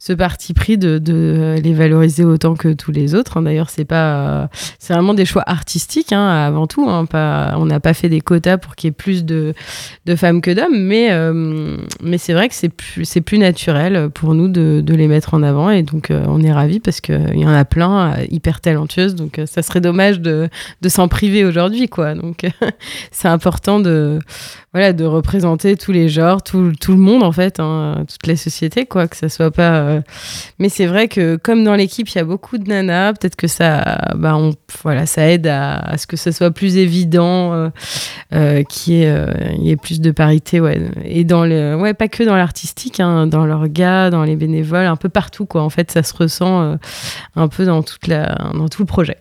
ce 0.01 0.15
parti 0.15 0.55
pris 0.55 0.79
de, 0.79 0.97
de, 0.97 1.57
les 1.63 1.75
valoriser 1.75 2.25
autant 2.25 2.55
que 2.55 2.73
tous 2.73 2.91
les 2.91 3.15
autres. 3.15 3.37
Hein. 3.37 3.43
D'ailleurs, 3.43 3.69
c'est 3.69 3.85
pas, 3.85 4.49
c'est 4.79 4.95
vraiment 4.95 5.13
des 5.13 5.27
choix 5.27 5.45
artistiques 5.47 6.15
hein, 6.15 6.27
avant 6.27 6.67
tout. 6.67 6.89
Hein. 6.89 7.05
Pas, 7.05 7.53
on 7.59 7.67
n'a 7.67 7.81
pas 7.81 7.93
fait 7.93 8.09
des 8.09 8.23
quotas 8.23 8.57
pour 8.57 8.77
qu'il 8.77 8.89
y 8.89 8.91
ait 8.91 8.93
plus 8.93 9.27
de, 9.27 9.53
de 10.07 10.17
femmes 10.17 10.41
que 10.41 10.53
d'hommes, 10.53 10.83
mais, 10.83 11.09
euh, 11.11 11.77
mais 12.03 12.17
c'est 12.17 12.33
vrai 12.33 12.49
que 12.49 12.55
c'est 12.55 12.71
plus, 12.71 13.05
c'est 13.05 13.21
plus 13.21 13.37
naturel 13.37 14.09
pour 14.09 14.33
nous 14.33 14.49
de, 14.49 14.81
de, 14.83 14.95
les 14.95 15.07
mettre 15.07 15.35
en 15.35 15.43
avant 15.43 15.69
et 15.69 15.83
donc 15.83 16.11
euh, 16.11 16.25
on 16.29 16.43
est 16.43 16.53
ravis 16.53 16.81
parce 16.81 17.03
qu'il 17.03 17.37
y 17.39 17.45
en 17.45 17.53
a 17.53 17.67
plein 17.67 18.13
euh, 18.13 18.25
hyper 18.31 18.63
talentueuses. 18.63 19.15
Donc 19.15 19.39
ça 19.45 19.61
serait 19.61 19.83
dommage 19.83 20.21
de, 20.21 20.49
de 20.81 20.89
s'en 20.89 21.09
priver 21.09 21.45
aujourd'hui, 21.45 21.91
quoi. 21.91 22.15
Donc 22.15 22.47
c'est 23.11 23.29
important 23.29 23.81
de 23.81 24.19
voilà, 24.73 24.93
de 24.93 25.05
représenter 25.05 25.77
tous 25.77 25.91
les 25.91 26.09
genres, 26.09 26.43
tout, 26.43 26.61
le 26.61 26.97
monde 26.97 27.25
en 27.25 27.33
fait, 27.33 27.59
hein, 27.59 28.05
toute 28.09 28.25
la 28.29 28.37
société, 28.37 28.87
quoi, 28.87 29.09
que 29.09 29.17
ça 29.17 29.29
soit 29.29 29.51
pas. 29.51 29.81
Euh, 29.81 30.01
mais 30.61 30.69
c'est 30.69 30.87
vrai 30.87 31.09
que 31.09 31.35
comme 31.35 31.65
dans 31.65 31.75
l'équipe, 31.75 32.09
il 32.09 32.15
y 32.15 32.21
a 32.21 32.25
beaucoup 32.25 32.57
de 32.57 32.69
nanas, 32.69 33.15
peut-être 33.15 33.35
que 33.35 33.49
ça, 33.49 34.13
bah, 34.15 34.37
on, 34.37 34.53
voilà, 34.85 35.07
ça 35.07 35.29
aide 35.29 35.49
à, 35.49 35.97
ce 35.99 36.07
que 36.07 36.17
ce 36.17 36.31
soit 36.31 36.53
plus 36.53 36.77
évident, 36.77 37.53
euh, 37.53 37.71
euh, 38.33 38.63
qu'il 38.63 38.95
y, 38.95 39.71
ait 39.71 39.77
plus 39.77 40.01
de 40.01 40.13
parité, 40.13 40.61
ouais, 40.61 40.81
et 41.05 41.25
dans 41.25 41.45
le, 41.45 41.75
ouais, 41.75 41.93
pas 41.93 42.07
que 42.07 42.23
dans 42.23 42.37
l'artistique, 42.37 43.01
hein, 43.01 43.27
dans 43.27 43.47
l'orga, 43.47 44.11
dans 44.11 44.23
les 44.23 44.37
bénévoles, 44.37 44.87
un 44.87 44.97
peu 44.97 45.09
partout, 45.09 45.47
quoi. 45.47 45.63
En 45.63 45.71
fait, 45.71 45.91
ça 45.91 46.05
se 46.05 46.15
ressent 46.15 46.77
un 47.35 47.49
peu 47.49 47.65
dans 47.65 47.83
tout 47.83 47.99
le 48.05 48.85
projet. 48.85 49.17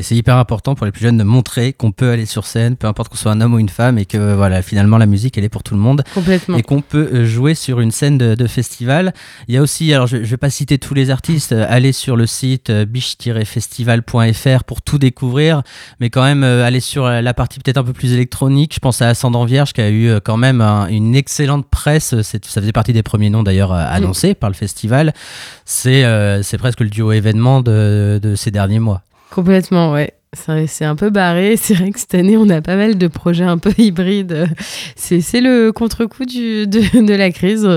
Et 0.00 0.02
c'est 0.02 0.16
hyper 0.16 0.38
important 0.38 0.74
pour 0.74 0.86
les 0.86 0.92
plus 0.92 1.02
jeunes 1.02 1.18
de 1.18 1.24
montrer 1.24 1.74
qu'on 1.74 1.92
peut 1.92 2.08
aller 2.08 2.24
sur 2.24 2.46
scène, 2.46 2.76
peu 2.76 2.86
importe 2.86 3.10
qu'on 3.10 3.18
soit 3.18 3.32
un 3.32 3.42
homme 3.42 3.52
ou 3.52 3.58
une 3.58 3.68
femme, 3.68 3.98
et 3.98 4.06
que 4.06 4.32
voilà, 4.34 4.62
finalement 4.62 4.96
la 4.96 5.04
musique 5.04 5.36
elle 5.36 5.44
est 5.44 5.50
pour 5.50 5.62
tout 5.62 5.74
le 5.74 5.80
monde. 5.80 6.04
Complètement. 6.14 6.56
Et 6.56 6.62
qu'on 6.62 6.80
peut 6.80 7.10
euh, 7.12 7.26
jouer 7.26 7.54
sur 7.54 7.80
une 7.80 7.90
scène 7.90 8.16
de, 8.16 8.46
festival. 8.46 9.12
Il 9.46 9.54
y 9.54 9.58
a 9.58 9.60
aussi, 9.60 9.92
alors 9.92 10.06
je, 10.06 10.16
ne 10.16 10.24
vais 10.24 10.38
pas 10.38 10.48
citer 10.48 10.78
tous 10.78 10.94
les 10.94 11.10
artistes, 11.10 11.52
euh, 11.52 11.66
allez 11.68 11.92
sur 11.92 12.16
le 12.16 12.24
site 12.24 12.70
euh, 12.70 12.86
biche-festival.fr 12.86 14.64
pour 14.64 14.80
tout 14.80 14.96
découvrir, 14.96 15.62
mais 16.00 16.08
quand 16.08 16.24
même 16.24 16.44
aller 16.44 16.80
sur 16.80 17.06
la 17.06 17.34
partie 17.34 17.60
peut-être 17.60 17.76
un 17.76 17.84
peu 17.84 17.92
plus 17.92 18.14
électronique. 18.14 18.72
Je 18.74 18.80
pense 18.80 19.02
à 19.02 19.08
Ascendant 19.08 19.44
Vierge 19.44 19.74
qui 19.74 19.82
a 19.82 19.90
eu 19.90 20.18
quand 20.24 20.38
même 20.38 20.62
une 20.62 21.14
excellente 21.14 21.68
presse. 21.68 22.18
Ça 22.22 22.38
faisait 22.40 22.72
partie 22.72 22.94
des 22.94 23.02
premiers 23.02 23.28
noms 23.28 23.42
d'ailleurs 23.42 23.72
annoncés 23.72 24.32
par 24.32 24.48
le 24.48 24.54
festival. 24.54 25.12
C'est 25.66 26.06
c'est 26.42 26.56
presque 26.56 26.80
le 26.80 26.88
duo 26.88 27.12
événement 27.12 27.60
de, 27.60 28.18
de 28.22 28.34
ces 28.34 28.50
derniers 28.50 28.80
mois. 28.80 29.02
Complètement, 29.30 29.92
ouais. 29.92 30.14
C'est 30.32 30.84
un 30.84 30.94
peu 30.94 31.10
barré. 31.10 31.56
C'est 31.60 31.74
vrai 31.74 31.90
que 31.90 31.98
cette 31.98 32.14
année, 32.14 32.36
on 32.36 32.48
a 32.50 32.60
pas 32.60 32.76
mal 32.76 32.96
de 32.96 33.06
projets 33.08 33.44
un 33.44 33.58
peu 33.58 33.72
hybrides. 33.78 34.48
C'est 34.96 35.40
le 35.40 35.72
contre-coup 35.72 36.24
de, 36.24 36.64
de, 37.00 37.14
la 37.14 37.30
crise. 37.30 37.68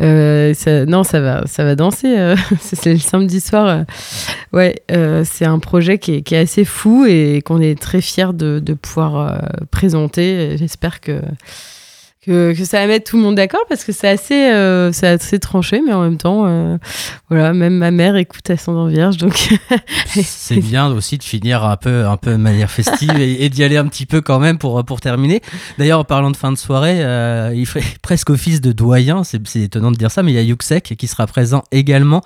Euh, 0.00 0.84
non, 0.86 1.04
ça 1.04 1.20
va, 1.20 1.46
ça 1.46 1.64
va 1.64 1.74
danser. 1.74 2.18
Euh, 2.18 2.36
c'est 2.60 2.92
le 2.92 2.98
samedi 2.98 3.40
soir. 3.40 3.84
Ouais, 4.52 4.76
euh, 4.90 5.24
c'est 5.24 5.46
un 5.46 5.58
projet 5.58 5.98
qui 5.98 6.16
est, 6.16 6.22
qui 6.22 6.34
est, 6.34 6.38
assez 6.38 6.64
fou 6.64 7.06
et 7.06 7.42
qu'on 7.44 7.60
est 7.60 7.80
très 7.80 8.02
fiers 8.02 8.34
de, 8.34 8.58
de 8.58 8.74
pouvoir 8.74 9.42
présenter. 9.70 10.56
J'espère 10.58 11.00
que 11.00 11.20
que, 12.26 12.54
ça 12.64 12.80
va 12.80 12.86
mettre 12.86 13.10
tout 13.10 13.16
le 13.16 13.22
monde 13.22 13.36
d'accord 13.36 13.60
parce 13.68 13.84
que 13.84 13.92
c'est 13.92 14.08
assez, 14.08 14.50
euh, 14.52 14.90
assez 15.02 15.38
tranché, 15.38 15.80
mais 15.84 15.92
en 15.92 16.02
même 16.02 16.16
temps, 16.16 16.44
euh, 16.46 16.76
voilà, 17.30 17.52
même 17.52 17.74
ma 17.74 17.90
mère 17.90 18.16
écoute 18.16 18.48
Ascendant 18.50 18.86
Vierge, 18.86 19.16
c'est 20.06 20.60
bien 20.60 20.88
aussi 20.88 21.18
de 21.18 21.22
finir 21.22 21.64
un 21.64 21.76
peu, 21.76 22.06
un 22.06 22.16
peu 22.16 22.32
de 22.32 22.36
manière 22.36 22.70
festive 22.70 23.16
et, 23.16 23.48
d'y 23.48 23.62
aller 23.62 23.76
un 23.76 23.86
petit 23.86 24.06
peu 24.06 24.20
quand 24.20 24.40
même 24.40 24.58
pour, 24.58 24.84
pour 24.84 25.00
terminer. 25.00 25.40
D'ailleurs, 25.78 26.00
en 26.00 26.04
parlant 26.04 26.30
de 26.30 26.36
fin 26.36 26.50
de 26.50 26.58
soirée, 26.58 27.04
euh, 27.04 27.52
il 27.54 27.66
fait 27.66 27.84
presque 28.02 28.30
office 28.30 28.60
de 28.60 28.72
doyen, 28.72 29.22
c'est, 29.24 29.40
étonnant 29.56 29.92
de 29.92 29.96
dire 29.96 30.10
ça, 30.10 30.22
mais 30.22 30.32
il 30.32 30.34
y 30.34 30.38
a 30.38 30.42
Yuxek 30.42 30.96
qui 30.96 31.06
sera 31.06 31.26
présent 31.26 31.62
également. 31.70 32.22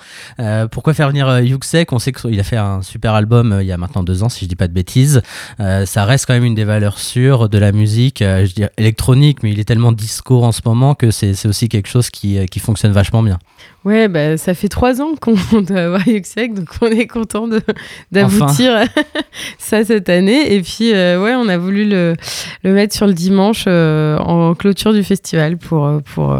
pourquoi 0.71 0.95
faire 0.95 1.09
venir 1.09 1.41
Yuxek? 1.41 1.93
On 1.93 1.99
sait 1.99 2.13
qu'il 2.13 2.41
a 2.41 2.45
fait 2.45 2.57
un 2.57 2.83
super 2.83 3.15
album 3.15 3.59
il 3.61 3.67
y 3.67 3.73
a 3.73 3.77
maintenant 3.77 4.03
deux 4.03 4.23
ans, 4.23 4.29
si 4.29 4.45
je 4.45 4.49
dis 4.49 4.57
pas 4.57 4.69
de 4.69 4.73
bêtises. 4.73 5.21
ça 5.59 6.05
reste 6.05 6.27
quand 6.27 6.35
même 6.35 6.45
une 6.45 6.55
des 6.55 6.65
valeurs 6.65 6.99
sûres 6.99 7.49
de 7.49 7.59
la 7.59 7.73
musique, 7.73 8.21
je 8.21 8.55
dirais 8.55 8.73
électronique, 8.79 9.43
mais 9.43 9.51
il 9.51 9.61
est 9.61 9.65
tellement 9.65 9.90
discours 9.93 10.45
en 10.45 10.53
ce 10.53 10.61
moment 10.65 10.95
que 10.95 11.11
c'est 11.11 11.47
aussi 11.47 11.69
quelque 11.69 11.89
chose 11.89 12.11
qui, 12.11 12.39
euh, 12.39 12.47
qui 12.47 12.61
fonctionne 12.61 12.93
vachement 12.93 13.23
bien. 13.23 13.39
Ouais, 13.85 14.09
bah, 14.09 14.37
ça 14.37 14.55
fait 14.55 14.69
trois 14.69 15.01
ans 15.01 15.15
qu'on 15.21 15.35
doit 15.63 15.81
avoir 15.81 16.07
Yuxek, 16.07 16.55
donc 16.55 16.69
on 16.81 16.87
est 16.87 17.07
content 17.07 17.49
d'aboutir 18.11 18.85
ça 19.59 19.85
cette 19.85 20.09
année. 20.09 20.55
Et 20.55 20.61
puis, 20.61 20.93
euh, 20.93 21.23
ouais, 21.23 21.35
on 21.35 21.49
a 21.49 21.57
voulu 21.57 21.89
le, 21.89 22.15
le, 22.63 22.73
mettre 22.73 22.95
sur 22.95 23.07
le 23.07 23.15
dimanche 23.15 23.65
euh, 23.67 24.19
en 24.19 24.55
clôture 24.55 24.93
du 24.93 25.03
festival 25.03 25.57
pour, 25.57 26.01
pour 26.15 26.37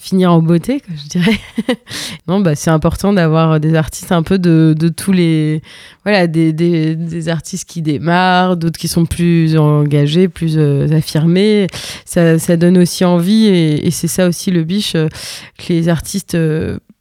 finir 0.00 0.32
en 0.32 0.40
beauté, 0.40 0.80
je 0.88 1.08
dirais. 1.08 1.38
non, 2.28 2.40
bah, 2.40 2.54
c'est 2.54 2.70
important 2.70 3.12
d'avoir 3.12 3.58
des 3.58 3.74
artistes 3.74 4.12
un 4.12 4.22
peu 4.22 4.38
de, 4.38 4.74
de 4.78 4.88
tous 4.88 5.12
les. 5.12 5.60
Voilà, 6.04 6.28
des, 6.28 6.52
des, 6.52 6.94
des, 6.94 7.28
artistes 7.28 7.68
qui 7.68 7.82
démarrent, 7.82 8.56
d'autres 8.56 8.78
qui 8.78 8.88
sont 8.88 9.04
plus 9.04 9.56
engagés, 9.58 10.28
plus 10.28 10.56
affirmés. 10.92 11.66
Ça, 12.04 12.38
ça, 12.38 12.56
donne 12.56 12.78
aussi 12.78 13.04
envie, 13.04 13.46
et, 13.46 13.86
et 13.86 13.90
c'est 13.90 14.08
ça 14.08 14.28
aussi 14.28 14.50
le 14.52 14.62
biche, 14.62 14.92
que 14.92 15.68
les 15.68 15.88
artistes 15.88 16.36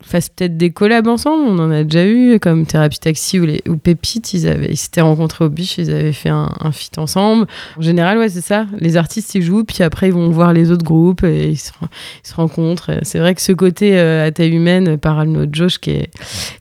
fassent 0.03 0.29
peut-être 0.29 0.57
des 0.57 0.69
collabs 0.69 1.07
ensemble. 1.07 1.43
On 1.47 1.59
en 1.59 1.71
a 1.71 1.83
déjà 1.83 2.05
eu, 2.05 2.39
comme 2.39 2.65
Thérapie 2.65 2.99
Taxi 2.99 3.39
ou, 3.39 3.45
les, 3.45 3.61
Pépite. 3.81 4.33
Ils, 4.33 4.77
s'étaient 4.77 5.01
rencontrés 5.01 5.45
au 5.45 5.49
biche, 5.49 5.77
ils 5.77 5.89
avaient 5.89 6.13
fait 6.13 6.29
un, 6.29 6.51
un 6.59 6.71
feat 6.71 6.97
ensemble. 6.97 7.47
En 7.77 7.81
général, 7.81 8.17
ouais, 8.17 8.29
c'est 8.29 8.41
ça. 8.41 8.67
Les 8.79 8.97
artistes, 8.97 9.33
ils 9.35 9.41
jouent, 9.41 9.63
puis 9.63 9.83
après, 9.83 10.07
ils 10.07 10.13
vont 10.13 10.29
voir 10.29 10.53
les 10.53 10.71
autres 10.71 10.83
groupes 10.83 11.23
et 11.23 11.49
ils 11.49 11.57
se, 11.57 11.71
rencontrent. 12.35 12.91
C'est 13.01 13.19
vrai 13.19 13.33
que 13.33 13.41
ce 13.41 13.51
côté 13.51 13.97
euh, 13.97 14.27
à 14.27 14.31
taille 14.31 14.51
humaine 14.51 14.97
par 14.97 15.19
Alno 15.19 15.45
Josh 15.51 15.79
qui, 15.79 15.91
est, 15.91 16.11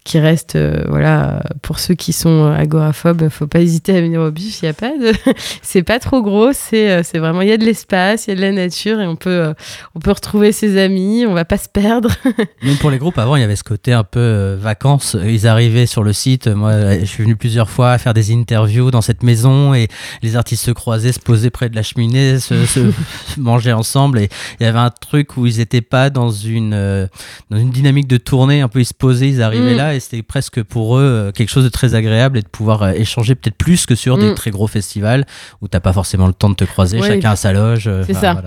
qui 0.04 0.18
reste, 0.18 0.56
euh, 0.56 0.84
voilà, 0.88 1.42
pour 1.62 1.78
ceux 1.78 1.94
qui 1.94 2.12
sont 2.12 2.46
agoraphobes, 2.46 3.28
faut 3.28 3.46
pas 3.46 3.60
hésiter 3.60 3.96
à 3.96 4.00
venir 4.00 4.20
au 4.20 4.30
biche. 4.30 4.62
Il 4.62 4.66
y 4.66 4.68
a 4.68 4.74
pas 4.74 4.96
de. 4.96 5.12
c'est 5.62 5.82
pas 5.82 5.98
trop 5.98 6.22
gros, 6.22 6.52
c'est, 6.52 6.90
euh, 6.90 7.02
vraiment. 7.14 7.42
Il 7.42 7.48
y 7.48 7.52
a 7.52 7.58
de 7.58 7.64
l'espace, 7.64 8.26
il 8.26 8.30
y 8.30 8.32
a 8.32 8.36
de 8.36 8.40
la 8.40 8.52
nature 8.52 9.00
et 9.00 9.06
on 9.06 9.16
peut, 9.16 9.52
on 9.94 10.00
peut 10.00 10.12
retrouver 10.12 10.52
ses 10.52 10.80
amis, 10.80 11.26
on 11.26 11.34
va 11.34 11.44
pas 11.44 11.58
se 11.58 11.68
perdre. 11.68 12.10
Même 12.62 12.76
pour 12.76 12.90
les 12.90 12.98
groupes, 12.98 13.18
avant, 13.26 13.34
il 13.34 13.40
y 13.40 13.44
avait 13.44 13.56
ce 13.56 13.64
côté 13.64 13.92
un 13.92 14.04
peu 14.04 14.20
euh, 14.20 14.56
vacances. 14.58 15.16
Ils 15.20 15.48
arrivaient 15.48 15.86
sur 15.86 16.04
le 16.04 16.12
site. 16.12 16.46
Moi, 16.46 17.00
je 17.00 17.04
suis 17.04 17.24
venu 17.24 17.34
plusieurs 17.34 17.68
fois 17.68 17.98
faire 17.98 18.14
des 18.14 18.32
interviews 18.32 18.92
dans 18.92 19.00
cette 19.00 19.24
maison 19.24 19.74
et 19.74 19.88
les 20.22 20.36
artistes 20.36 20.64
se 20.64 20.70
croisaient, 20.70 21.10
se 21.10 21.18
posaient 21.18 21.50
près 21.50 21.68
de 21.68 21.74
la 21.74 21.82
cheminée, 21.82 22.38
se, 22.38 22.64
se 22.66 22.92
manger 23.36 23.72
ensemble. 23.72 24.20
Et 24.20 24.28
il 24.60 24.64
y 24.64 24.66
avait 24.66 24.78
un 24.78 24.90
truc 24.90 25.36
où 25.36 25.44
ils 25.44 25.58
n'étaient 25.58 25.80
pas 25.80 26.08
dans 26.08 26.30
une, 26.30 26.72
euh, 26.72 27.08
dans 27.50 27.56
une 27.58 27.70
dynamique 27.70 28.06
de 28.06 28.16
tournée. 28.16 28.60
Un 28.60 28.68
peu, 28.68 28.80
ils 28.80 28.86
se 28.86 28.94
posaient, 28.94 29.28
ils 29.28 29.42
arrivaient 29.42 29.74
mm. 29.74 29.78
là 29.78 29.94
et 29.96 30.00
c'était 30.00 30.22
presque 30.22 30.62
pour 30.62 30.96
eux 30.96 31.02
euh, 31.02 31.32
quelque 31.32 31.50
chose 31.50 31.64
de 31.64 31.68
très 31.68 31.96
agréable 31.96 32.38
et 32.38 32.42
de 32.42 32.48
pouvoir 32.48 32.90
échanger 32.90 33.34
peut-être 33.34 33.56
plus 33.56 33.86
que 33.86 33.96
sur 33.96 34.18
des 34.18 34.30
mm. 34.30 34.34
très 34.34 34.52
gros 34.52 34.68
festivals 34.68 35.26
où 35.60 35.66
t'as 35.66 35.80
pas 35.80 35.92
forcément 35.92 36.28
le 36.28 36.32
temps 36.32 36.50
de 36.50 36.54
te 36.54 36.64
croiser, 36.64 37.02
chacun 37.02 37.32
à 37.32 37.36
sa 37.36 37.52
loge. 37.52 37.90
C'est 38.06 38.14
ça. 38.14 38.40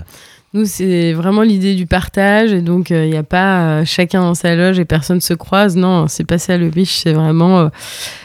Nous, 0.54 0.66
c'est 0.66 1.14
vraiment 1.14 1.44
l'idée 1.44 1.76
du 1.76 1.86
partage. 1.86 2.54
Et 2.54 2.62
donc, 2.62 2.90
il 2.90 2.96
euh, 2.96 3.08
n'y 3.08 3.18
a 3.18 3.24
pas 3.24 3.62
euh, 3.62 3.86
chacun 3.86 4.22
dans 4.22 4.34
sa 4.34 4.56
loge 4.56 4.80
et 4.80 4.86
personne 4.86 5.22
se 5.22 5.36
croise. 5.36 5.76
Non, 5.76 6.08
c'est 6.08 6.24
pas 6.24 6.40
ça 6.40 6.58
le 6.58 6.70
biche. 6.70 7.02
C'est 7.04 7.14
vraiment 7.14 7.60
euh, 7.60 7.70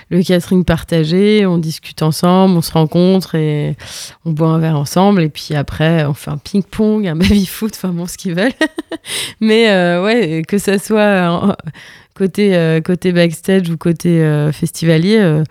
le 0.09 0.23
catering 0.23 0.65
partagé. 0.65 1.45
On 1.45 1.59
discute 1.59 2.01
ensemble, 2.03 2.57
on 2.57 2.63
se 2.63 2.73
rencontre 2.73 3.35
et 3.35 3.77
on 4.25 4.31
boit 4.33 4.49
un 4.49 4.59
verre 4.59 4.79
ensemble. 4.79 5.23
Et 5.23 5.29
puis 5.29 5.55
après, 5.55 6.07
on 6.07 6.15
fait 6.15 6.31
un 6.31 6.39
ping-pong, 6.39 7.07
un 7.07 7.17
baby-foot, 7.17 7.75
enfin 7.77 7.91
bon, 7.91 8.07
ce 8.07 8.17
qu'ils 8.17 8.35
veulent. 8.35 8.53
Mais 9.41 9.69
ouais, 9.99 10.43
que 10.49 10.57
ça 10.57 10.79
soit 10.79 11.57
côté, 12.15 12.57
euh, 12.57 12.81
côté 12.81 13.13
backstage 13.13 13.69
ou 13.71 13.77
côté 13.77 14.23
euh, 14.23 14.53
festivalier, 14.53 15.19
euh, 15.19 15.45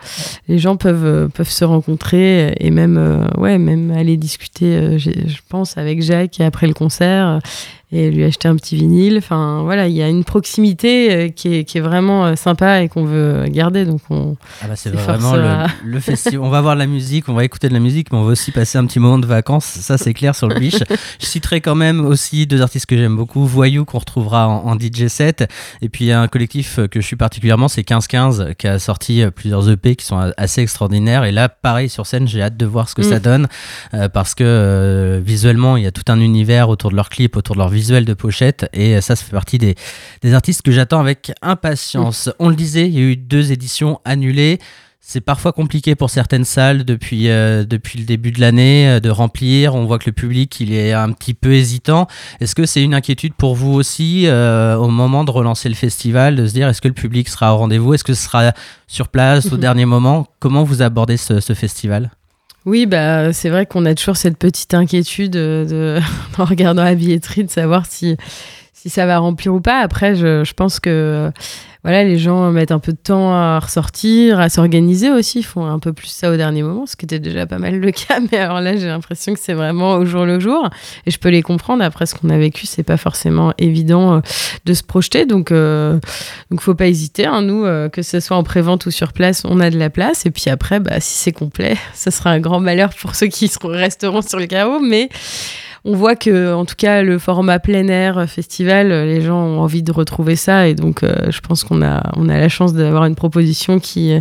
les 0.48 0.58
gens 0.58 0.78
peuvent, 0.78 1.30
peuvent 1.30 1.50
se 1.50 1.66
rencontrer 1.66 2.56
et 2.60 2.72
même, 2.72 3.30
ouais, 3.38 3.58
même 3.58 3.92
aller 3.92 4.18
discuter, 4.18 4.98
je 4.98 5.12
pense, 5.50 5.78
avec 5.78 6.02
Jacques 6.02 6.40
après 6.40 6.68
le 6.68 6.74
concert 6.74 7.40
et 7.94 8.10
lui 8.10 8.24
acheter 8.24 8.48
un 8.48 8.56
petit 8.56 8.76
vinyle. 8.76 9.18
Enfin, 9.18 9.62
voilà, 9.64 9.88
il 9.88 9.94
y 9.94 10.02
a 10.02 10.10
une 10.10 10.24
proximité 10.24 11.14
euh, 11.14 11.30
qui 11.30 11.54
est, 11.54 11.64
qui 11.64 11.78
est 11.78 11.82
vraiment 11.82 12.26
euh, 12.26 12.36
sympa 12.36 12.82
et 12.82 12.90
qu'on 12.90 13.06
veut 13.06 13.46
garder. 13.48 13.86
Donc, 13.86 14.02
on. 14.10 14.36
Ah 14.64 14.68
bah 14.68 14.76
c'est 14.76 14.90
vraiment 14.90 15.36
le, 15.84 16.00
festival. 16.00 16.40
On 16.40 16.50
va 16.50 16.62
voir 16.62 16.76
la 16.76 16.88
musique, 16.88 17.30
on 17.30 17.34
va 17.34 17.46
écouter 17.46 17.70
de 17.70 17.74
la 17.74 17.80
musique, 17.80 18.12
mais 18.12 18.18
on 18.18 18.24
va 18.24 18.32
aussi 18.32 18.52
passer 18.52 18.80
un 18.80 18.86
petit 18.88 19.00
moment 19.00 19.20
de 19.20 19.28
vacances. 19.28 19.66
Ça, 19.66 20.00
c'est 20.00 20.14
clair 20.14 20.36
sur 20.36 20.48
le 20.48 20.60
biche. 20.60 20.80
je 21.20 21.26
citerai 21.26 21.62
quand 21.62 21.76
même 21.76 22.04
aussi 22.04 22.48
deux 22.48 22.62
artistes 22.62 22.88
que 22.88 22.98
j'aime 22.98 23.16
beaucoup 23.16 23.46
Voyou, 23.46 23.86
qu'on 23.86 24.00
retrouvera 24.00 24.48
en, 24.48 24.74
DJ 24.74 25.08
set. 25.08 25.48
Et 25.84 25.90
puis, 25.90 26.12
un 26.12 26.28
collectif 26.28 26.80
que 26.90 27.00
je 27.00 27.06
suis 27.06 27.16
particulièrement, 27.16 27.68
c'est 27.68 27.82
1515, 27.82 28.54
qui 28.58 28.68
a 28.68 28.80
sorti 28.80 29.22
euh, 29.22 29.30
plusieurs 29.30 29.70
EP 29.70 29.96
qui 29.96 30.06
sont 30.06 30.32
assez 30.36 30.62
extraordinaires. 30.62 31.26
Et 31.26 31.32
là, 31.32 31.48
pareil, 31.48 31.90
sur 31.90 32.08
scène, 32.08 32.28
j'ai 32.28 32.42
hâte 32.42 32.58
de 32.58 32.66
voir 32.66 32.90
ce 32.90 32.96
que 32.96 33.04
ça 33.04 33.20
mm. 33.20 33.22
donne 33.22 33.48
parce 34.14 34.34
que 34.34 35.22
visuellement, 35.24 35.78
il 35.78 35.84
y 35.84 35.88
a 35.88 35.92
tout 35.92 36.04
un 36.08 36.20
univers 36.20 36.70
autour 36.70 36.90
de 36.90 36.96
leurs 36.96 37.10
clips, 37.10 37.38
autour 37.38 37.56
de 37.56 37.60
leur 37.60 37.70
visuel 37.84 38.06
de 38.06 38.14
pochette. 38.14 38.70
Et 38.74 39.02
ça, 39.02 39.16
ça 39.16 39.24
fait 39.24 39.38
partie 39.44 39.58
des, 39.58 39.76
des 40.22 40.34
artistes 40.34 40.62
que 40.62 40.72
j'attends 40.72 41.02
avec 41.02 41.32
impatience. 41.42 42.30
On 42.40 42.50
le 42.50 42.56
disait, 42.56 42.88
il 42.88 42.94
y 42.94 43.00
a 43.00 43.08
eu 43.12 43.18
deux 43.18 43.52
éditions 43.52 44.00
annulées. 44.06 44.60
C'est 45.06 45.20
parfois 45.20 45.52
compliqué 45.52 45.96
pour 45.96 46.10
certaines 46.10 46.46
salles 46.46 46.86
depuis, 46.86 47.28
euh, 47.28 47.66
depuis 47.66 48.00
le 48.00 48.06
début 48.06 48.32
de 48.32 48.40
l'année 48.40 48.88
euh, 48.88 49.00
de 49.02 49.10
remplir. 49.10 49.76
On 49.76 49.86
voit 49.86 50.00
que 50.00 50.06
le 50.06 50.14
public 50.14 50.62
il 50.62 50.72
est 50.72 50.94
un 50.94 51.12
petit 51.12 51.34
peu 51.34 51.52
hésitant. 51.52 52.08
Est-ce 52.40 52.56
que 52.56 52.66
c'est 52.66 52.82
une 52.82 52.94
inquiétude 52.94 53.34
pour 53.34 53.54
vous 53.54 53.74
aussi 53.74 54.28
euh, 54.28 54.78
au 54.78 54.88
moment 54.88 55.26
de 55.26 55.32
relancer 55.32 55.68
le 55.68 55.76
festival, 55.76 56.38
de 56.38 56.48
se 56.48 56.54
dire 56.54 56.70
est-ce 56.70 56.82
que 56.82 56.88
le 56.88 56.94
public 56.94 57.28
sera 57.28 57.54
au 57.54 57.58
rendez-vous? 57.58 57.94
Est-ce 57.94 58.06
que 58.06 58.14
ce 58.14 58.24
sera 58.24 58.54
sur 58.88 59.10
place 59.10 59.52
au 59.52 59.58
dernier 59.58 59.86
moment? 59.86 60.26
Comment 60.40 60.64
vous 60.64 60.82
abordez 60.82 61.18
ce, 61.18 61.42
ce 61.42 61.54
festival? 61.54 62.10
Oui, 62.66 62.86
bah, 62.86 63.34
c'est 63.34 63.50
vrai 63.50 63.66
qu'on 63.66 63.86
a 63.86 63.94
toujours 63.94 64.18
cette 64.18 64.38
petite 64.38 64.74
inquiétude 64.74 65.32
de, 65.32 66.00
en 66.38 66.46
regardant 66.46 66.84
la 66.84 66.96
billetterie 66.96 67.44
de 67.44 67.50
savoir 67.50 67.86
si, 67.86 68.18
si 68.84 68.90
ça 68.90 69.06
va 69.06 69.18
remplir 69.18 69.54
ou 69.54 69.62
pas. 69.62 69.80
Après, 69.80 70.14
je, 70.14 70.44
je 70.44 70.54
pense 70.54 70.82
que 70.82 71.32
voilà, 71.84 72.04
les 72.04 72.18
gens 72.18 72.50
mettent 72.52 72.72
un 72.72 72.80
peu 72.80 72.94
de 72.94 72.98
temps 72.98 73.34
à 73.34 73.60
ressortir, 73.60 74.40
à 74.40 74.48
s'organiser 74.48 75.10
aussi, 75.10 75.40
ils 75.40 75.46
font 75.46 75.66
un 75.66 75.80
peu 75.80 75.92
plus 75.92 76.08
ça 76.08 76.32
au 76.32 76.38
dernier 76.38 76.64
moment, 76.64 76.86
ce 76.86 76.96
qui 76.96 77.04
était 77.04 77.20
déjà 77.20 77.46
pas 77.46 77.58
mal 77.58 77.78
le 77.78 77.92
cas, 77.92 78.20
mais 78.32 78.38
alors 78.38 78.62
là 78.62 78.78
j'ai 78.78 78.88
l'impression 78.88 79.34
que 79.34 79.40
c'est 79.40 79.54
vraiment 79.54 79.96
au 79.96 80.06
jour 80.06 80.26
le 80.26 80.40
jour, 80.40 80.70
et 81.06 81.12
je 81.12 81.20
peux 81.20 81.28
les 81.28 81.42
comprendre, 81.42 81.84
après 81.84 82.06
ce 82.06 82.16
qu'on 82.16 82.30
a 82.30 82.38
vécu, 82.38 82.68
c'est 82.68 82.84
pas 82.84 82.96
forcément 82.96 83.54
évident 83.58 84.16
euh, 84.16 84.20
de 84.64 84.74
se 84.74 84.82
projeter, 84.82 85.26
donc 85.26 85.52
euh, 85.52 86.00
donc 86.52 86.62
faut 86.62 86.76
pas 86.76 86.88
hésiter, 86.88 87.26
hein, 87.26 87.42
nous, 87.42 87.66
euh, 87.66 87.90
que 87.90 88.02
ce 88.02 88.22
soit 88.22 88.38
en 88.38 88.44
prévente 88.44 88.86
ou 88.86 88.92
sur 88.92 89.12
place, 89.12 89.44
on 89.44 89.60
a 89.60 89.70
de 89.70 89.78
la 89.78 89.90
place, 89.90 90.26
et 90.26 90.32
puis 90.32 90.50
après, 90.50 90.80
bah, 90.80 91.02
si 91.02 91.18
c'est 91.18 91.34
complet, 91.34 91.76
ça 91.94 92.12
sera 92.12 92.30
un 92.30 92.40
grand 92.40 92.62
malheur 92.62 92.92
pour 92.94 93.16
ceux 93.16 93.28
qui 93.28 93.52
resteront 93.62 94.22
sur 94.22 94.40
le 94.40 94.46
carreau, 94.46 94.80
mais 94.80 95.10
on 95.86 95.96
voit 95.96 96.16
que, 96.16 96.54
en 96.54 96.64
tout 96.66 96.76
cas, 96.78 97.02
le 97.02 97.20
format 97.20 97.60
plein 97.60 97.88
air 97.90 98.18
euh, 98.18 98.26
festival, 98.26 98.92
euh, 98.92 99.06
les 99.06 99.22
gens 99.22 99.38
ont 99.38 99.60
envie 99.60 99.84
de 99.84 99.92
retrouver 99.92 100.38
ça. 100.38 100.68
Et 100.68 100.76
donc, 100.76 101.04
euh, 101.04 101.30
je 101.30 101.42
pense 101.42 101.66
qu'on 101.66 101.82
a, 101.82 102.10
on 102.16 102.30
a 102.30 102.38
la 102.38 102.48
chance 102.48 102.74
d'avoir 102.74 103.06
une 103.06 103.16
proposition 103.16 103.80
qui, 103.80 104.14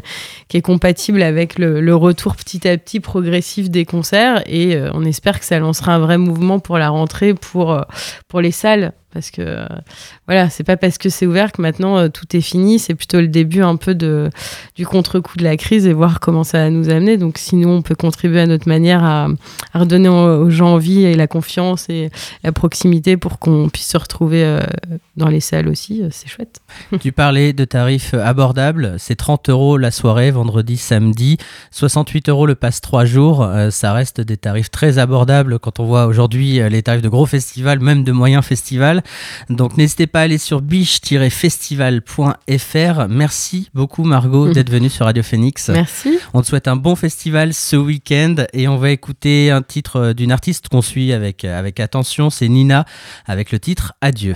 qui 0.48 0.56
est 0.56 0.62
compatible 0.62 1.22
avec 1.22 1.58
le, 1.58 1.92
retour 1.94 2.34
petit 2.34 2.66
à 2.66 2.76
petit 2.78 2.98
progressif 2.98 3.70
des 3.70 3.84
concerts. 3.84 4.42
Et 4.46 4.76
on 4.94 5.04
espère 5.04 5.38
que 5.38 5.44
ça 5.44 5.58
lancera 5.58 5.94
un 5.94 5.98
vrai 5.98 6.18
mouvement 6.18 6.58
pour 6.58 6.78
la 6.78 6.88
rentrée, 6.88 7.34
pour, 7.34 7.78
pour 8.28 8.40
les 8.40 8.50
salles 8.50 8.92
parce 9.12 9.30
que 9.30 9.42
euh, 9.42 9.66
voilà, 10.26 10.48
c'est 10.50 10.64
pas 10.64 10.76
parce 10.76 10.98
que 10.98 11.08
c'est 11.08 11.26
ouvert 11.26 11.52
que 11.52 11.60
maintenant 11.60 11.98
euh, 11.98 12.08
tout 12.08 12.36
est 12.36 12.40
fini, 12.40 12.78
c'est 12.78 12.94
plutôt 12.94 13.20
le 13.20 13.28
début 13.28 13.62
un 13.62 13.76
peu 13.76 13.94
de, 13.94 14.30
du 14.74 14.86
contre-coup 14.86 15.36
de 15.36 15.44
la 15.44 15.56
crise 15.56 15.86
et 15.86 15.92
voir 15.92 16.20
comment 16.20 16.44
ça 16.44 16.58
va 16.58 16.70
nous 16.70 16.88
amener. 16.88 17.16
Donc 17.16 17.38
sinon, 17.38 17.76
on 17.76 17.82
peut 17.82 17.94
contribuer 17.94 18.40
à 18.40 18.46
notre 18.46 18.68
manière 18.68 19.04
à, 19.04 19.28
redonner 19.74 20.08
aux, 20.08 20.50
gens 20.50 20.74
envie 20.74 21.04
et 21.04 21.14
la 21.14 21.26
confiance 21.26 21.88
et 21.88 22.10
la 22.42 22.52
proximité 22.52 23.16
pour 23.16 23.38
qu'on 23.38 23.68
puisse 23.68 23.88
se 23.88 23.98
retrouver 23.98 24.44
euh, 24.44 24.60
dans 25.16 25.28
les 25.28 25.40
salles 25.40 25.68
aussi, 25.68 26.02
c'est 26.10 26.28
chouette. 26.28 26.60
Tu 27.00 27.12
parlais 27.12 27.52
de 27.52 27.64
tarifs 27.64 28.14
abordables, 28.14 28.96
c'est 28.98 29.16
30 29.16 29.48
euros 29.48 29.76
la 29.76 29.90
soirée, 29.90 30.30
vendredi, 30.30 30.76
samedi, 30.76 31.38
68 31.70 32.28
euros 32.28 32.46
le 32.46 32.54
passe 32.54 32.80
3 32.80 33.04
jours, 33.04 33.48
ça 33.70 33.92
reste 33.92 34.20
des 34.20 34.36
tarifs 34.36 34.70
très 34.70 34.98
abordables 34.98 35.58
quand 35.58 35.80
on 35.80 35.84
voit 35.84 36.06
aujourd'hui 36.06 36.60
les 36.68 36.82
tarifs 36.82 37.02
de 37.02 37.08
gros 37.08 37.26
festivals, 37.26 37.80
même 37.80 38.04
de 38.04 38.12
moyens 38.12 38.44
festivals. 38.44 39.02
Donc 39.50 39.76
n'hésitez 39.76 40.06
pas 40.06 40.20
à 40.20 40.22
aller 40.22 40.38
sur 40.38 40.62
biche-festival.fr. 40.62 43.08
Merci 43.08 43.70
beaucoup 43.74 44.04
Margot 44.04 44.52
d'être 44.52 44.70
venue 44.70 44.90
sur 44.90 45.06
Radio 45.06 45.22
Phoenix. 45.22 45.68
Merci. 45.68 46.18
On 46.34 46.42
te 46.42 46.46
souhaite 46.46 46.68
un 46.68 46.76
bon 46.76 46.96
festival 46.96 47.54
ce 47.54 47.76
week-end 47.76 48.34
et 48.52 48.68
on 48.68 48.76
va 48.76 48.90
écouter 48.90 49.50
un 49.50 49.62
titre 49.62 50.12
d'une 50.12 50.32
artiste 50.32 50.68
qu'on 50.68 50.82
suit 50.82 51.12
avec, 51.12 51.44
avec 51.44 51.80
attention, 51.80 52.30
c'est 52.30 52.48
Nina 52.48 52.84
avec 53.26 53.52
le 53.52 53.58
titre 53.58 53.92
Adieu. 54.00 54.34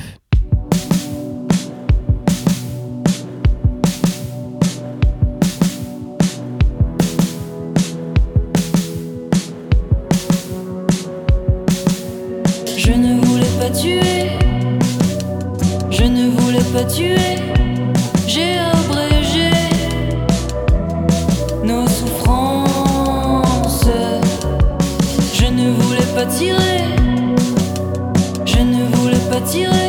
J'ai 18.27 18.59
abrégé 18.59 19.51
nos 21.65 21.87
souffrances. 21.89 23.87
Je 25.33 25.47
ne 25.47 25.71
voulais 25.71 26.07
pas 26.15 26.27
tirer, 26.27 26.85
je 28.45 28.59
ne 28.59 28.85
voulais 28.97 29.31
pas 29.31 29.41
tirer 29.41 29.86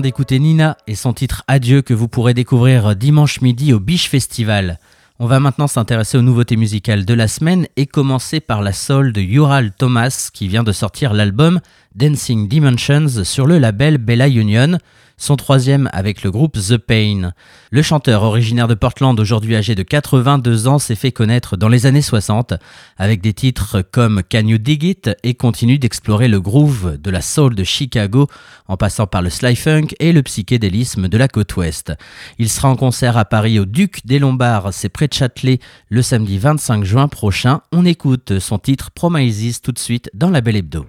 d'écouter 0.00 0.38
Nina 0.38 0.76
et 0.86 0.94
son 0.94 1.12
titre 1.12 1.42
Adieu 1.48 1.82
que 1.82 1.92
vous 1.92 2.08
pourrez 2.08 2.34
découvrir 2.34 2.96
dimanche 2.96 3.40
midi 3.40 3.72
au 3.72 3.80
Biche 3.80 4.08
Festival. 4.08 4.78
On 5.18 5.26
va 5.26 5.40
maintenant 5.40 5.66
s'intéresser 5.66 6.16
aux 6.16 6.22
nouveautés 6.22 6.56
musicales 6.56 7.04
de 7.04 7.14
la 7.14 7.28
semaine 7.28 7.66
et 7.76 7.86
commencer 7.86 8.40
par 8.40 8.62
la 8.62 8.72
soul 8.72 9.12
de 9.12 9.20
Ural 9.20 9.72
Thomas 9.72 10.30
qui 10.32 10.48
vient 10.48 10.62
de 10.62 10.72
sortir 10.72 11.12
l'album 11.12 11.60
Dancing 11.94 12.48
Dimensions 12.48 13.24
sur 13.24 13.46
le 13.46 13.58
label 13.58 13.98
Bella 13.98 14.28
Union 14.28 14.78
son 15.22 15.36
troisième 15.36 15.88
avec 15.92 16.24
le 16.24 16.32
groupe 16.32 16.58
The 16.58 16.76
Pain. 16.76 17.30
Le 17.70 17.82
chanteur 17.82 18.24
originaire 18.24 18.66
de 18.66 18.74
Portland, 18.74 19.18
aujourd'hui 19.20 19.54
âgé 19.54 19.76
de 19.76 19.84
82 19.84 20.66
ans, 20.66 20.80
s'est 20.80 20.96
fait 20.96 21.12
connaître 21.12 21.56
dans 21.56 21.68
les 21.68 21.86
années 21.86 22.02
60 22.02 22.54
avec 22.96 23.20
des 23.20 23.32
titres 23.32 23.82
comme 23.82 24.22
Can 24.28 24.48
You 24.48 24.58
Dig 24.58 24.82
It 24.82 25.10
et 25.22 25.34
continue 25.34 25.78
d'explorer 25.78 26.26
le 26.26 26.40
groove 26.40 26.98
de 26.98 27.08
la 27.08 27.20
soul 27.20 27.54
de 27.54 27.62
Chicago 27.62 28.26
en 28.66 28.76
passant 28.76 29.06
par 29.06 29.22
le 29.22 29.30
sly 29.30 29.54
funk 29.54 29.94
et 30.00 30.10
le 30.10 30.24
psychédélisme 30.24 31.06
de 31.06 31.16
la 31.16 31.28
côte 31.28 31.54
ouest. 31.54 31.92
Il 32.40 32.48
sera 32.48 32.68
en 32.68 32.76
concert 32.76 33.16
à 33.16 33.24
Paris 33.24 33.60
au 33.60 33.64
Duc 33.64 34.04
des 34.04 34.18
Lombards, 34.18 34.74
c'est 34.74 34.88
près 34.88 35.06
de 35.06 35.14
Châtelet, 35.14 35.60
le 35.88 36.02
samedi 36.02 36.38
25 36.38 36.82
juin 36.82 37.06
prochain. 37.06 37.60
On 37.70 37.86
écoute 37.86 38.40
son 38.40 38.58
titre 38.58 38.90
Promises 38.90 39.60
tout 39.60 39.70
de 39.70 39.78
suite 39.78 40.10
dans 40.14 40.30
la 40.30 40.40
Belle 40.40 40.56
Hebdo. 40.56 40.84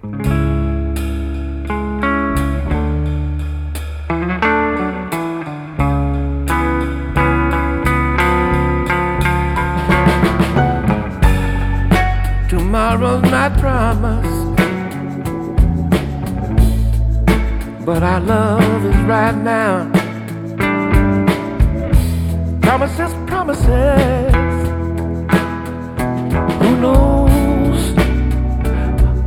Tomorrow's 12.94 13.22
not 13.22 13.58
promised. 13.58 14.56
But 17.84 18.02
our 18.04 18.20
love 18.20 18.84
is 18.86 18.96
right 19.08 19.34
now. 19.34 19.90
Promises, 22.62 23.12
promises. 23.26 24.34
Who 26.60 26.70
knows 26.84 27.80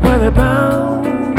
where 0.01 0.19
they're 0.19 0.31
bound? 0.31 1.35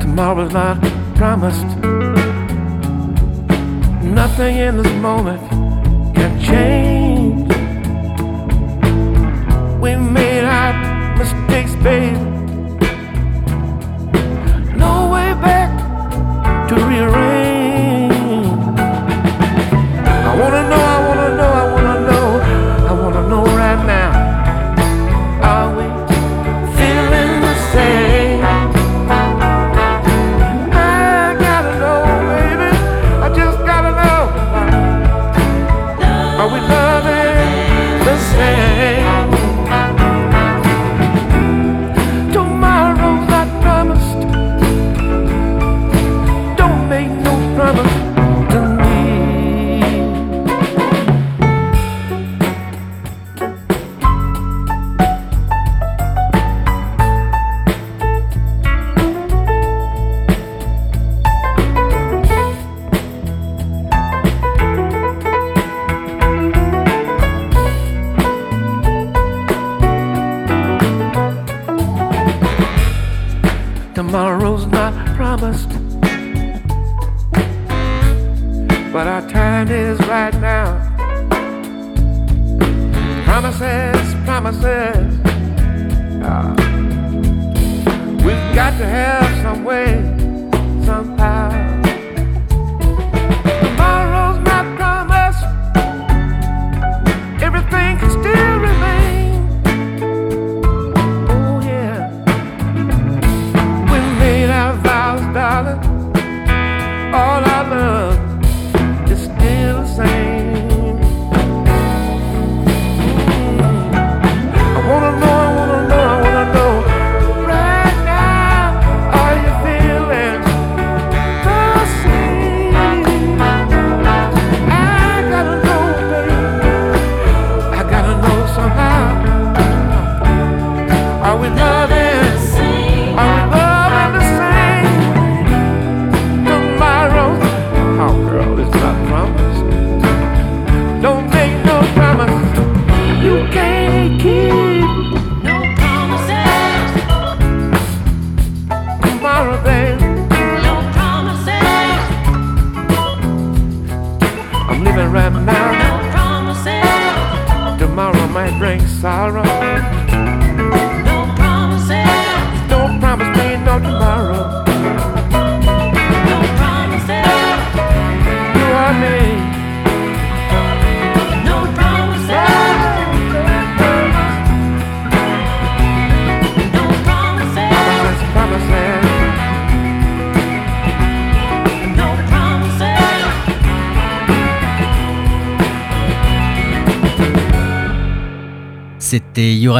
Tomorrow's 0.00 0.52
not 0.52 0.82
promised. 1.14 1.70
Nothing 4.02 4.56
in 4.56 4.76
this 4.82 4.92
moment 4.94 5.40
can 6.16 6.40
change 6.40 6.83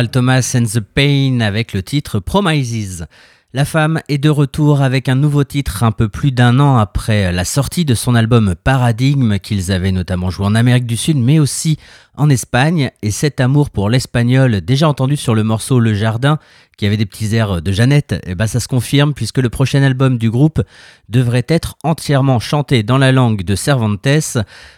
Thomas 0.03 0.57
and 0.57 0.65
the 0.65 0.81
Pain 0.81 1.39
avec 1.41 1.73
le 1.73 1.83
titre 1.83 2.19
Promises. 2.19 3.07
La 3.53 3.65
femme 3.65 4.01
est 4.09 4.19
de 4.19 4.29
retour 4.29 4.83
avec 4.83 5.09
un 5.09 5.15
nouveau 5.15 5.45
titre 5.45 5.85
un 5.85 5.93
peu 5.93 6.09
plus 6.09 6.33
d'un 6.33 6.59
an 6.59 6.79
après 6.79 7.31
la 7.31 7.45
sortie 7.45 7.85
de 7.85 7.95
son 7.95 8.17
album 8.17 8.57
Paradigme 8.57 9.39
qu'ils 9.39 9.71
avaient 9.71 9.93
notamment 9.93 10.31
joué 10.31 10.47
en 10.47 10.57
Amérique 10.57 10.87
du 10.87 10.97
Sud 10.97 11.17
mais 11.17 11.39
aussi 11.39 11.79
en 12.17 12.31
Espagne 12.31 12.91
et 13.03 13.11
cet 13.11 13.41
amour 13.41 13.71
pour 13.71 13.91
l'espagnol 13.91 14.61
déjà 14.61 14.89
entendu 14.89 15.17
sur 15.17 15.35
le 15.35 15.43
morceau 15.43 15.81
Le 15.81 15.95
Jardin 15.95 16.39
qui 16.77 16.87
avait 16.87 16.97
des 16.97 17.07
petits 17.07 17.35
airs 17.35 17.63
de 17.63 17.73
Jeannette, 17.73 18.15
et 18.27 18.35
ben 18.35 18.47
ça 18.47 18.61
se 18.61 18.69
confirme 18.69 19.15
puisque 19.15 19.39
le 19.39 19.49
prochain 19.49 19.83
album 19.83 20.19
du 20.19 20.31
groupe 20.31 20.63
devrait 21.09 21.47
être 21.49 21.77
entièrement 21.85 22.41
chanté 22.41 22.83
dans 22.83 22.99
la 22.99 23.13
langue 23.13 23.43
de 23.43 23.55
Cervantes, 23.55 24.07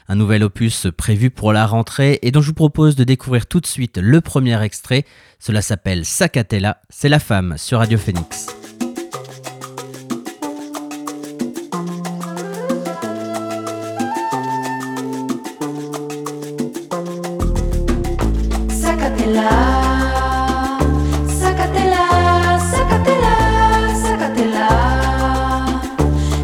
un 0.08 0.14
nouvel 0.14 0.44
opus 0.44 0.88
prévu 0.96 1.30
pour 1.30 1.52
la 1.52 1.66
rentrée 1.66 2.18
et 2.22 2.30
dont 2.30 2.42
je 2.42 2.48
vous 2.48 2.54
propose 2.54 2.96
de 2.96 3.04
découvrir 3.04 3.46
tout 3.46 3.60
de 3.60 3.66
suite 3.66 3.98
le 3.98 4.20
premier 4.20 4.62
extrait. 4.62 5.04
Cela 5.38 5.62
s'appelle 5.62 6.04
Sacatella, 6.04 6.80
c'est 6.90 7.08
la 7.08 7.18
femme 7.18 7.54
sur 7.56 7.78
Radio 7.78 7.98
Phoenix. 7.98 8.65
sácatela, 19.26 19.50
sácatela, 21.40 22.60
sácatela, 22.70 23.34
sácatela, 24.02 24.68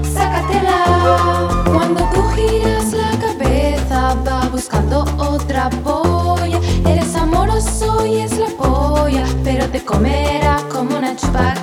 sácatela. 0.02 1.64
Cuando 1.72 2.00
tú 2.12 2.22
giras 2.34 2.92
la 2.92 3.10
cabeza 3.20 4.16
va 4.26 4.48
buscando 4.50 5.04
otra 5.16 5.70
polla. 5.84 6.58
Eres 6.84 7.14
amoroso 7.14 8.04
y 8.04 8.20
es 8.20 8.36
la 8.36 8.48
polla, 8.48 9.24
pero 9.44 9.68
te 9.68 9.84
comerá 9.84 10.56
como 10.68 10.98
una 10.98 11.14
chupaca. 11.14 11.61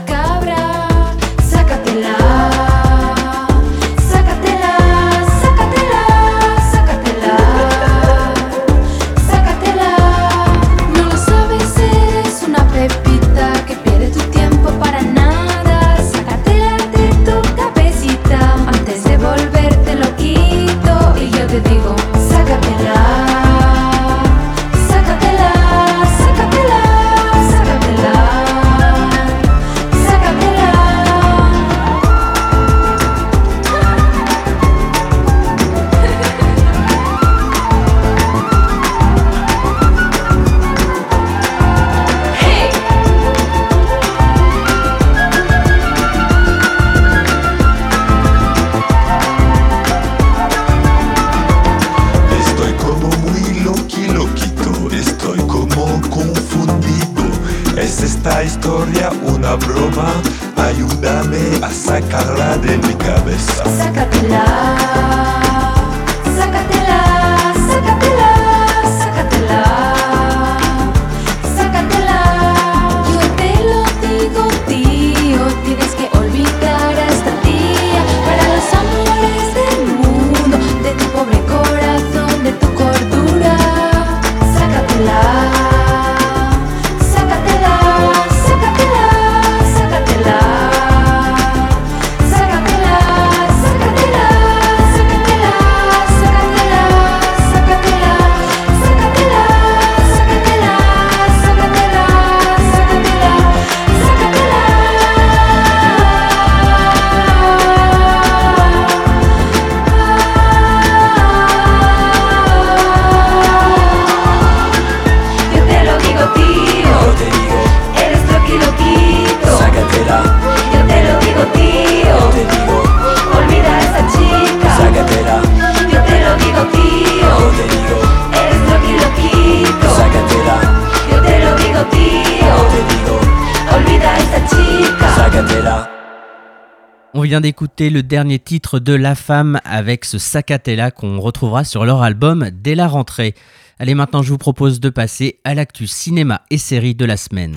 Vient 137.40 137.42
d'écouter 137.42 137.90
le 137.90 138.04
dernier 138.04 138.38
titre 138.38 138.80
de 138.80 138.94
La 138.94 139.16
Femme 139.16 139.62
avec 139.64 140.04
ce 140.04 140.18
Sacatella 140.18 140.92
qu'on 140.92 141.22
retrouvera 141.22 141.64
sur 141.64 141.86
leur 141.86 142.02
album 142.02 142.50
dès 142.52 142.76
la 142.76 142.86
rentrée. 142.86 143.34
Allez, 143.80 143.96
maintenant 143.96 144.22
je 144.22 144.30
vous 144.30 144.38
propose 144.38 144.82
de 144.82 144.90
passer 144.90 145.40
à 145.46 145.56
l'actu 145.56 145.88
cinéma 145.88 146.42
et 146.50 146.58
série 146.58 146.96
de 146.96 147.06
la 147.06 147.16
semaine. 147.16 147.56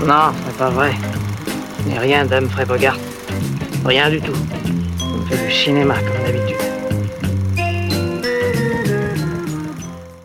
Non, 0.00 0.32
c'est 0.44 0.56
pas 0.56 0.70
vrai. 0.70 0.94
N'ai 1.86 1.96
rien 1.96 2.26
d'Humphrey 2.26 2.64
Bogart. 2.64 2.98
Rien 3.84 4.10
du 4.10 4.20
tout. 4.20 4.32
On 5.00 5.24
fait 5.26 5.46
du 5.46 5.52
cinéma 5.52 5.94
comme 5.94 6.26
d'habitude. 6.26 6.56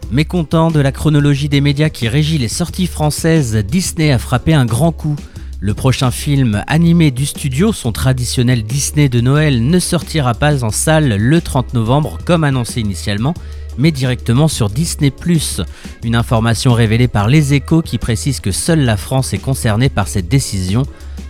Mécontent 0.10 0.72
de 0.72 0.80
la 0.80 0.91
chronologie 0.91 1.49
des 1.49 1.62
médias 1.62 1.89
qui 1.89 2.08
régit 2.08 2.39
les 2.39 2.47
sorties 2.47 2.88
françaises, 2.88 3.55
Disney 3.55 4.12
a 4.12 4.18
frappé 4.18 4.55
un 4.55 4.66
grand 4.66 4.91
coup. 4.91 5.16
Le 5.60 5.74
prochain 5.74 6.12
film 6.12 6.64
animé 6.68 7.10
du 7.10 7.26
studio, 7.26 7.74
son 7.74 7.91
traditionnel 7.91 8.62
Disney 8.62 9.10
de 9.10 9.22
Noël, 9.22 9.66
ne 9.66 9.80
sortira 9.80 10.36
pas 10.36 10.64
en 10.64 10.70
salle 10.70 11.16
le 11.18 11.41
30 11.41 11.74
novembre 11.74 12.20
comme 12.24 12.43
annoncé 12.43 12.80
initialement, 12.80 13.34
mais 13.76 13.91
directement 13.91 14.47
sur 14.47 14.70
Disney⁇ 14.70 15.10
Une 16.03 16.16
information 16.16 16.74
révélée 16.74 17.08
par 17.08 17.28
Les 17.28 17.55
Échos 17.55 17.82
qui 17.82 17.97
précise 17.97 18.39
que 18.39 18.51
seule 18.51 18.82
la 18.82 18.97
France 18.97 19.34
est 19.34 19.39
concernée 19.39 19.89
par 19.89 20.08
cette 20.08 20.28
décision. 20.28 20.84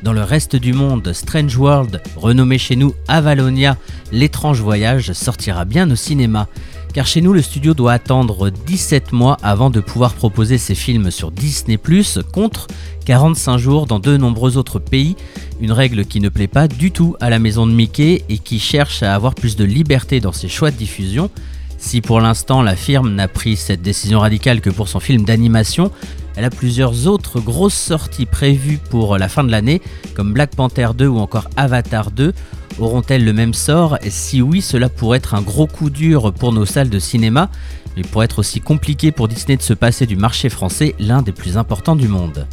Dans 0.03 0.13
le 0.13 0.23
reste 0.23 0.57
du 0.57 0.73
monde, 0.73 1.13
Strange 1.13 1.55
World, 1.55 2.01
renommé 2.17 2.57
chez 2.57 2.75
nous 2.75 2.93
Avalonia, 3.07 3.78
l'étrange 4.11 4.59
voyage, 4.59 5.13
sortira 5.13 5.63
bien 5.63 5.89
au 5.89 5.95
cinéma. 5.95 6.49
Car 6.97 7.05
chez 7.05 7.21
nous, 7.21 7.31
le 7.31 7.43
studio 7.43 7.75
doit 7.75 7.93
attendre 7.93 8.49
17 8.49 9.11
mois 9.11 9.37
avant 9.43 9.69
de 9.69 9.81
pouvoir 9.81 10.15
proposer 10.15 10.57
ses 10.57 10.73
films 10.73 11.11
sur 11.11 11.29
Disney⁇ 11.29 11.77
contre 12.31 12.65
45 13.05 13.59
jours 13.59 13.85
dans 13.85 13.99
de 13.99 14.17
nombreux 14.17 14.57
autres 14.57 14.79
pays, 14.79 15.15
une 15.61 15.71
règle 15.71 16.05
qui 16.05 16.19
ne 16.19 16.29
plaît 16.29 16.47
pas 16.47 16.67
du 16.67 16.89
tout 16.89 17.15
à 17.19 17.29
la 17.29 17.37
maison 17.37 17.67
de 17.67 17.71
Mickey 17.71 18.23
et 18.29 18.39
qui 18.39 18.57
cherche 18.57 19.03
à 19.03 19.13
avoir 19.13 19.35
plus 19.35 19.55
de 19.55 19.63
liberté 19.63 20.19
dans 20.19 20.31
ses 20.31 20.47
choix 20.47 20.71
de 20.71 20.75
diffusion. 20.75 21.29
Si 21.77 22.01
pour 22.01 22.19
l'instant 22.19 22.63
la 22.63 22.75
firme 22.75 23.13
n'a 23.13 23.27
pris 23.27 23.57
cette 23.57 23.83
décision 23.83 24.21
radicale 24.21 24.59
que 24.59 24.71
pour 24.71 24.87
son 24.87 24.99
film 24.99 25.23
d'animation, 25.23 25.91
elle 26.35 26.45
a 26.45 26.49
plusieurs 26.49 27.05
autres 27.05 27.39
grosses 27.39 27.75
sorties 27.75 28.25
prévues 28.25 28.79
pour 28.89 29.19
la 29.19 29.29
fin 29.29 29.43
de 29.43 29.51
l'année, 29.51 29.83
comme 30.15 30.33
Black 30.33 30.55
Panther 30.55 30.89
2 30.97 31.05
ou 31.05 31.19
encore 31.19 31.47
Avatar 31.57 32.09
2. 32.09 32.33
Auront-elles 32.80 33.26
le 33.26 33.34
même 33.34 33.53
sort? 33.53 33.97
Et 34.03 34.09
si 34.09 34.41
oui, 34.41 34.61
cela 34.61 34.89
pourrait 34.89 35.18
être 35.18 35.34
un 35.34 35.41
gros 35.41 35.68
coup 35.68 35.89
dur 35.89 36.34
pour 36.34 36.53
nos 36.53 36.65
salles 36.65 36.89
de 36.89 36.99
cinéma, 36.99 37.49
mais 37.95 38.03
pourrait 38.03 38.26
être 38.26 38.39
aussi 38.39 38.61
compliqué 38.61 39.11
pour 39.11 39.28
Disney 39.28 39.57
de 39.57 39.61
se 39.61 39.74
passer 39.74 40.05
du 40.05 40.15
marché 40.15 40.49
français, 40.49 40.95
l'un 40.99 41.22
des 41.22 41.32
plus 41.32 41.57
importants 41.57 41.95
du 41.95 42.07
monde. 42.07 42.47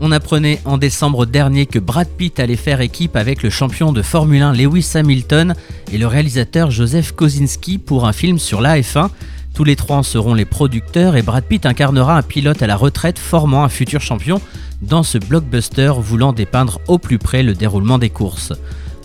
On 0.00 0.12
apprenait 0.12 0.60
en 0.64 0.76
décembre 0.76 1.24
dernier 1.24 1.66
que 1.66 1.78
Brad 1.78 2.08
Pitt 2.08 2.40
allait 2.40 2.56
faire 2.56 2.80
équipe 2.80 3.16
avec 3.16 3.42
le 3.42 3.50
champion 3.50 3.92
de 3.92 4.02
Formule 4.02 4.42
1 4.42 4.52
Lewis 4.52 4.90
Hamilton 4.94 5.54
et 5.92 5.98
le 5.98 6.06
réalisateur 6.06 6.70
Joseph 6.70 7.12
Kosinski 7.12 7.78
pour 7.78 8.06
un 8.06 8.12
film 8.12 8.38
sur 8.38 8.60
la 8.60 8.78
F1. 8.80 9.08
Tous 9.54 9.62
les 9.62 9.76
trois 9.76 9.98
en 9.98 10.02
seront 10.02 10.34
les 10.34 10.44
producteurs 10.44 11.14
et 11.14 11.22
Brad 11.22 11.44
Pitt 11.44 11.64
incarnera 11.64 12.18
un 12.18 12.22
pilote 12.22 12.60
à 12.62 12.66
la 12.66 12.76
retraite 12.76 13.20
formant 13.20 13.62
un 13.62 13.68
futur 13.68 14.00
champion 14.00 14.40
dans 14.82 15.04
ce 15.04 15.16
blockbuster 15.16 15.92
voulant 15.96 16.32
dépeindre 16.32 16.80
au 16.88 16.98
plus 16.98 17.18
près 17.18 17.44
le 17.44 17.54
déroulement 17.54 17.98
des 17.98 18.10
courses. 18.10 18.52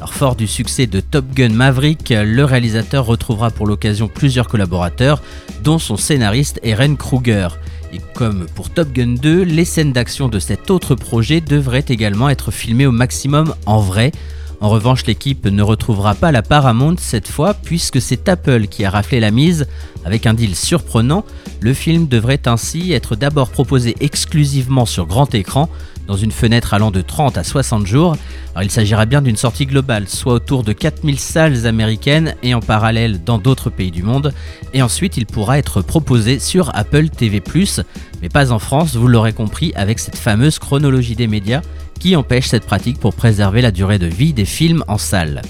Fort 0.07 0.35
du 0.35 0.47
succès 0.47 0.87
de 0.87 1.01
Top 1.01 1.25
Gun 1.35 1.49
Maverick, 1.49 2.09
le 2.09 2.43
réalisateur 2.45 3.05
retrouvera 3.05 3.51
pour 3.51 3.67
l'occasion 3.67 4.07
plusieurs 4.07 4.47
collaborateurs, 4.47 5.21
dont 5.63 5.77
son 5.77 5.97
scénariste 5.97 6.59
Eren 6.63 6.97
Kruger. 6.97 7.49
Et 7.93 7.99
comme 8.13 8.47
pour 8.55 8.69
Top 8.69 8.91
Gun 8.91 9.15
2, 9.21 9.43
les 9.43 9.65
scènes 9.65 9.93
d'action 9.93 10.29
de 10.29 10.39
cet 10.39 10.71
autre 10.71 10.95
projet 10.95 11.41
devraient 11.41 11.85
également 11.87 12.29
être 12.29 12.51
filmées 12.51 12.87
au 12.87 12.91
maximum 12.91 13.53
en 13.65 13.79
vrai. 13.79 14.11
En 14.61 14.67
revanche, 14.67 15.05
l'équipe 15.05 15.45
ne 15.45 15.63
retrouvera 15.63 16.15
pas 16.15 16.33
la 16.33 16.41
Paramount 16.41 16.95
cette 16.97 17.29
fois, 17.29 17.53
puisque 17.53 18.01
c'est 18.01 18.27
Apple 18.27 18.67
qui 18.67 18.83
a 18.83 18.89
raflé 18.89 19.21
la 19.21 19.31
mise. 19.31 19.67
Avec 20.03 20.25
un 20.25 20.33
deal 20.33 20.53
surprenant, 20.53 21.23
le 21.61 21.73
film 21.73 22.07
devrait 22.07 22.41
ainsi 22.45 22.91
être 22.91 23.15
d'abord 23.15 23.51
proposé 23.51 23.95
exclusivement 24.01 24.85
sur 24.85 25.05
grand 25.05 25.33
écran, 25.33 25.69
dans 26.07 26.17
une 26.17 26.31
fenêtre 26.31 26.73
allant 26.73 26.91
de 26.91 27.01
30 27.01 27.37
à 27.37 27.43
60 27.45 27.85
jours. 27.85 28.17
Il 28.61 28.69
s'agira 28.69 29.05
bien 29.05 29.21
d'une 29.21 29.37
sortie 29.37 29.65
globale, 29.65 30.09
soit 30.09 30.33
autour 30.33 30.63
de 30.63 30.73
4000 30.73 31.19
salles 31.19 31.65
américaines 31.65 32.35
et 32.43 32.53
en 32.53 32.59
parallèle 32.59 33.23
dans 33.23 33.37
d'autres 33.37 33.69
pays 33.69 33.91
du 33.91 34.03
monde. 34.03 34.33
Et 34.73 34.81
ensuite, 34.81 35.15
il 35.15 35.25
pourra 35.25 35.57
être 35.57 35.81
proposé 35.81 36.39
sur 36.39 36.75
Apple 36.75 37.09
TV+, 37.09 37.41
mais 38.21 38.29
pas 38.29 38.51
en 38.51 38.59
France, 38.59 38.95
vous 38.95 39.07
l'aurez 39.07 39.33
compris, 39.33 39.71
avec 39.75 39.99
cette 39.99 40.17
fameuse 40.17 40.59
chronologie 40.59 41.15
des 41.15 41.27
médias 41.27 41.61
qui 41.99 42.15
empêche 42.15 42.47
cette 42.47 42.65
pratique 42.65 42.99
pour 42.99 43.13
préserver 43.13 43.61
la 43.61 43.71
durée 43.71 43.99
de 43.99 44.07
vie 44.07 44.33
des 44.33 44.45
films 44.45 44.83
en 44.87 44.97
salle. 44.97 45.41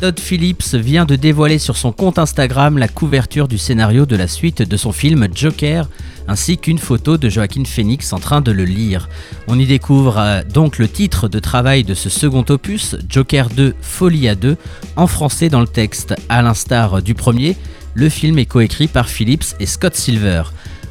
Todd 0.00 0.20
Phillips 0.20 0.74
vient 0.74 1.04
de 1.04 1.16
dévoiler 1.16 1.58
sur 1.58 1.76
son 1.76 1.90
compte 1.90 2.20
Instagram 2.20 2.78
la 2.78 2.86
couverture 2.86 3.48
du 3.48 3.58
scénario 3.58 4.06
de 4.06 4.14
la 4.14 4.28
suite 4.28 4.62
de 4.62 4.76
son 4.76 4.92
film 4.92 5.26
Joker, 5.34 5.88
ainsi 6.28 6.56
qu'une 6.56 6.78
photo 6.78 7.16
de 7.16 7.28
Joaquin 7.28 7.64
Phoenix 7.64 8.12
en 8.12 8.20
train 8.20 8.40
de 8.40 8.52
le 8.52 8.64
lire. 8.64 9.08
On 9.48 9.58
y 9.58 9.66
découvre 9.66 10.18
euh, 10.18 10.42
donc 10.44 10.78
le 10.78 10.86
titre 10.86 11.26
de 11.26 11.40
travail 11.40 11.82
de 11.82 11.94
ce 11.94 12.10
second 12.10 12.44
opus, 12.48 12.94
Joker 13.08 13.48
2 13.48 13.74
Folie 13.80 14.28
à 14.28 14.36
2, 14.36 14.56
en 14.94 15.08
français 15.08 15.48
dans 15.48 15.60
le 15.60 15.66
texte. 15.66 16.14
À 16.28 16.42
l'instar 16.42 17.02
du 17.02 17.14
premier, 17.14 17.56
le 17.94 18.08
film 18.08 18.38
est 18.38 18.46
coécrit 18.46 18.86
par 18.86 19.08
Phillips 19.08 19.56
et 19.58 19.66
Scott 19.66 19.96
Silver. 19.96 20.44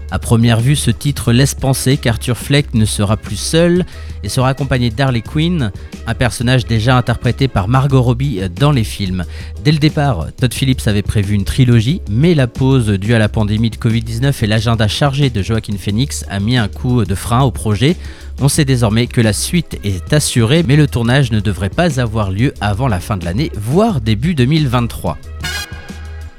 À 0.09 0.19
première 0.19 0.61
vue, 0.61 0.77
ce 0.77 0.89
titre 0.89 1.33
laisse 1.33 1.53
penser 1.53 1.97
qu'Arthur 1.97 2.37
Fleck 2.37 2.73
ne 2.73 2.85
sera 2.85 3.17
plus 3.17 3.35
seul 3.35 3.85
et 4.23 4.29
sera 4.29 4.49
accompagné 4.49 4.89
d'Harley 4.89 5.21
Quinn, 5.21 5.71
un 6.05 6.13
personnage 6.13 6.65
déjà 6.65 6.97
interprété 6.97 7.49
par 7.49 7.67
Margot 7.67 8.01
Robbie 8.01 8.39
dans 8.55 8.71
les 8.71 8.85
films. 8.85 9.25
Dès 9.65 9.73
le 9.73 9.79
départ, 9.79 10.27
Todd 10.39 10.53
Phillips 10.53 10.87
avait 10.87 11.01
prévu 11.01 11.33
une 11.35 11.43
trilogie, 11.43 12.01
mais 12.09 12.35
la 12.35 12.47
pause 12.47 12.87
due 12.87 13.13
à 13.15 13.19
la 13.19 13.27
pandémie 13.27 13.69
de 13.69 13.75
Covid-19 13.75 14.43
et 14.43 14.47
l'agenda 14.47 14.87
chargé 14.87 15.29
de 15.29 15.41
Joaquin 15.41 15.75
Phoenix 15.77 16.23
a 16.29 16.39
mis 16.39 16.55
un 16.55 16.69
coup 16.69 17.03
de 17.03 17.15
frein 17.15 17.41
au 17.41 17.51
projet. 17.51 17.97
On 18.39 18.47
sait 18.47 18.65
désormais 18.65 19.07
que 19.07 19.19
la 19.19 19.33
suite 19.33 19.77
est 19.83 20.13
assurée, 20.13 20.63
mais 20.63 20.77
le 20.77 20.87
tournage 20.87 21.31
ne 21.31 21.41
devrait 21.41 21.69
pas 21.69 21.99
avoir 21.99 22.31
lieu 22.31 22.53
avant 22.61 22.87
la 22.87 23.01
fin 23.01 23.17
de 23.17 23.25
l'année, 23.25 23.51
voire 23.55 23.99
début 23.99 24.35
2023. 24.35 25.17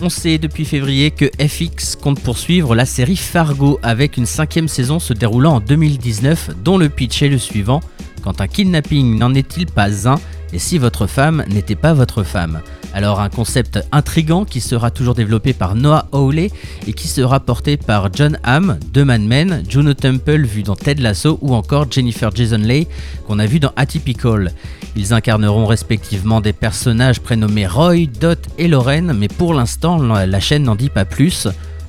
On 0.00 0.10
sait 0.10 0.38
depuis 0.38 0.64
février 0.64 1.10
que 1.10 1.24
FX 1.44 1.96
compte 1.96 2.20
poursuivre 2.20 2.76
la 2.76 2.86
série 2.86 3.16
Fargo 3.16 3.80
avec 3.82 4.16
une 4.16 4.26
cinquième 4.26 4.68
saison 4.68 5.00
se 5.00 5.12
déroulant 5.12 5.56
en 5.56 5.60
2019 5.60 6.50
dont 6.62 6.78
le 6.78 6.88
pitch 6.88 7.22
est 7.22 7.28
le 7.28 7.38
suivant. 7.38 7.80
Quand 8.22 8.40
un 8.40 8.46
kidnapping 8.46 9.18
n'en 9.18 9.34
est-il 9.34 9.66
pas 9.66 10.08
un? 10.08 10.14
Et 10.52 10.60
si 10.60 10.78
votre 10.78 11.08
femme 11.08 11.44
n'était 11.48 11.74
pas 11.74 11.94
votre 11.94 12.22
femme? 12.22 12.60
Alors 12.94 13.20
un 13.20 13.28
concept 13.28 13.80
intrigant 13.90 14.44
qui 14.44 14.60
sera 14.60 14.90
toujours 14.92 15.14
développé 15.14 15.52
par 15.52 15.74
Noah 15.74 16.08
Hawley 16.12 16.50
et 16.86 16.92
qui 16.92 17.08
sera 17.08 17.40
porté 17.40 17.76
par 17.76 18.08
John 18.14 18.38
Hamm 18.44 18.78
de 18.92 19.02
Mad 19.02 19.20
Men, 19.20 19.64
Juno 19.68 19.94
Temple 19.94 20.46
vu 20.46 20.62
dans 20.62 20.76
Ted 20.76 21.02
Lasso 21.02 21.38
ou 21.42 21.54
encore 21.54 21.90
Jennifer 21.90 22.30
Jason 22.34 22.58
Leigh 22.58 22.86
qu'on 23.26 23.40
a 23.40 23.46
vu 23.46 23.58
dans 23.58 23.72
Atypical. 23.76 24.52
Ils 24.96 25.12
incarneront 25.12 25.66
respectivement 25.66 26.40
des 26.40 26.52
personnages 26.52 27.20
prénommés 27.20 27.66
Roy, 27.66 28.06
Dot 28.20 28.38
et 28.58 28.68
Lorraine, 28.68 29.12
mais 29.16 29.28
pour 29.28 29.54
l'instant 29.54 29.98
la 29.98 30.40
chaîne 30.40 30.64
n'en 30.64 30.74
dit 30.74 30.90
pas 30.90 31.04
plus. 31.04 31.48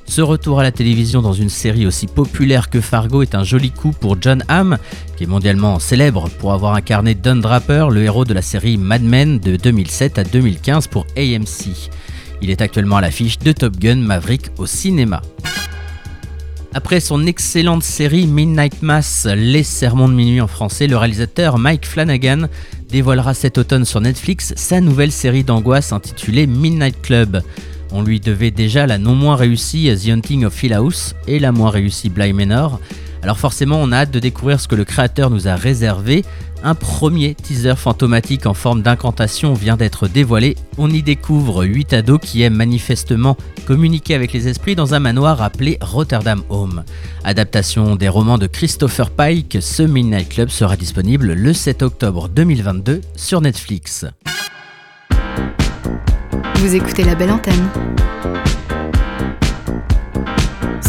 Ce 0.10 0.22
retour 0.22 0.60
à 0.60 0.64
la 0.64 0.72
télévision 0.72 1.22
dans 1.22 1.34
une 1.34 1.50
série 1.50 1.86
aussi 1.86 2.08
populaire 2.08 2.72
que 2.72 2.82
Fargo 2.82 3.22
est 3.22 3.36
un 3.36 3.44
joli 3.44 3.70
coup 3.70 3.92
pour 3.92 4.20
John 4.20 4.44
Hamm, 4.48 4.80
qui 5.16 5.26
est 5.26 5.28
mondialement 5.28 5.78
célèbre 5.78 6.30
pour 6.40 6.52
avoir 6.52 6.74
incarné 6.74 7.14
Don 7.14 7.36
Draper, 7.36 7.92
le 7.92 8.02
héros 8.02 8.26
de 8.26 8.34
la 8.34 8.42
série 8.42 8.78
Mad 8.78 9.04
Men 9.04 9.40
de 9.40 9.56
2007 9.56 10.18
à 10.18 10.24
2015 10.24 10.88
pour 10.88 11.06
AMC. 11.16 11.92
Il 12.42 12.50
est 12.50 12.62
actuellement 12.62 12.98
à 12.98 13.02
l'affiche 13.02 13.38
de 13.38 13.52
Top 13.52 13.78
Gun 13.78 13.98
Maverick 13.98 14.48
au 14.58 14.66
cinéma. 14.66 15.22
Après 16.74 17.00
son 17.00 17.28
excellente 17.28 17.84
série 17.84 18.26
Midnight 18.26 18.82
Mass, 18.82 19.28
Les 19.36 19.64
Sermons 19.64 20.10
de 20.10 20.14
minuit 20.14 20.42
en 20.42 20.48
français, 20.48 20.88
le 20.88 20.98
réalisateur 20.98 21.60
Mike 21.60 21.86
Flanagan 21.86 22.48
dévoilera 22.90 23.34
cet 23.34 23.58
automne 23.58 23.86
sur 23.86 24.02
Netflix 24.02 24.54
sa 24.56 24.82
nouvelle 24.82 25.12
série 25.12 25.44
d'angoisse 25.44 25.94
intitulée 25.94 26.48
Midnight 26.48 27.02
Club. 27.02 27.42
On 27.92 28.04
lui 28.04 28.20
devait 28.20 28.52
déjà 28.52 28.88
la 28.88 28.98
non 28.98 29.16
moins 29.16 29.36
réussie 29.36 29.92
The 29.96 30.10
Hunting 30.10 30.46
of 30.46 30.64
Hill 30.64 30.74
House 30.74 31.16
et 31.28 31.40
la 31.40 31.52
moins 31.52 31.70
réussie 31.70 32.10
Bly 32.10 32.34
Manor. 32.34 32.80
Alors 33.22 33.38
forcément, 33.38 33.80
on 33.82 33.92
a 33.92 33.98
hâte 33.98 34.12
de 34.12 34.20
découvrir 34.20 34.60
ce 34.60 34.68
que 34.68 34.76
le 34.76 34.86
créateur 34.86 35.30
nous 35.30 35.48
a 35.48 35.56
réservé. 35.56 36.24
Un 36.64 36.76
premier 36.76 37.36
teaser 37.36 37.76
fantomatique 37.76 38.46
en 38.46 38.54
forme 38.54 38.82
d'incantation 38.82 39.54
vient 39.54 39.78
d'être 39.78 40.08
dévoilé. 40.08 40.58
On 40.78 40.90
y 40.90 41.02
découvre 41.02 41.64
8 41.64 41.94
ados 41.94 42.20
qui 42.22 42.42
aiment 42.42 42.56
manifestement 42.56 43.38
communiquer 43.66 44.14
avec 44.14 44.34
les 44.34 44.50
esprits 44.50 44.76
dans 44.76 44.94
un 44.94 45.00
manoir 45.00 45.42
appelé 45.42 45.78
Rotterdam 45.80 46.44
Home. 46.50 46.84
Adaptation 47.24 47.96
des 47.96 48.10
romans 48.10 48.38
de 48.38 48.48
Christopher 48.48 49.10
Pike, 49.10 49.58
ce 49.62 49.84
Midnight 49.84 50.30
Club 50.30 50.50
sera 50.50 50.76
disponible 50.76 51.34
le 51.34 51.54
7 51.54 51.82
octobre 51.82 52.28
2022 52.28 53.02
sur 53.16 53.40
Netflix. 53.40 54.06
Vous 56.56 56.76
écoutez 56.76 57.06
la 57.06 57.16
belle 57.16 57.32
antenne 57.32 57.70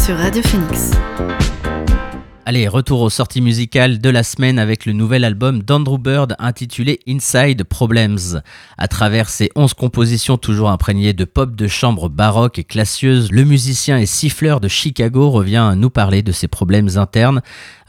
sur 0.03 0.17
Radio 0.17 0.41
Phoenix. 0.43 0.91
Allez, 2.43 2.67
retour 2.67 3.01
aux 3.01 3.11
sorties 3.11 3.39
musicales 3.39 3.99
de 3.99 4.09
la 4.09 4.23
semaine 4.23 4.57
avec 4.57 4.87
le 4.87 4.93
nouvel 4.93 5.25
album 5.25 5.61
d'Andrew 5.61 5.99
Bird 5.99 6.35
intitulé 6.39 6.99
Inside 7.07 7.63
Problems. 7.63 8.41
À 8.79 8.87
travers 8.87 9.29
ses 9.29 9.51
11 9.55 9.75
compositions 9.75 10.37
toujours 10.37 10.71
imprégnées 10.71 11.13
de 11.13 11.23
pop 11.23 11.55
de 11.55 11.67
chambre 11.67 12.09
baroque 12.09 12.57
et 12.57 12.63
classieuse, 12.63 13.31
le 13.31 13.43
musicien 13.43 13.99
et 13.99 14.07
siffleur 14.07 14.59
de 14.59 14.67
Chicago 14.67 15.29
revient 15.29 15.75
nous 15.77 15.91
parler 15.91 16.23
de 16.23 16.31
ses 16.31 16.47
problèmes 16.47 16.89
internes 16.97 17.41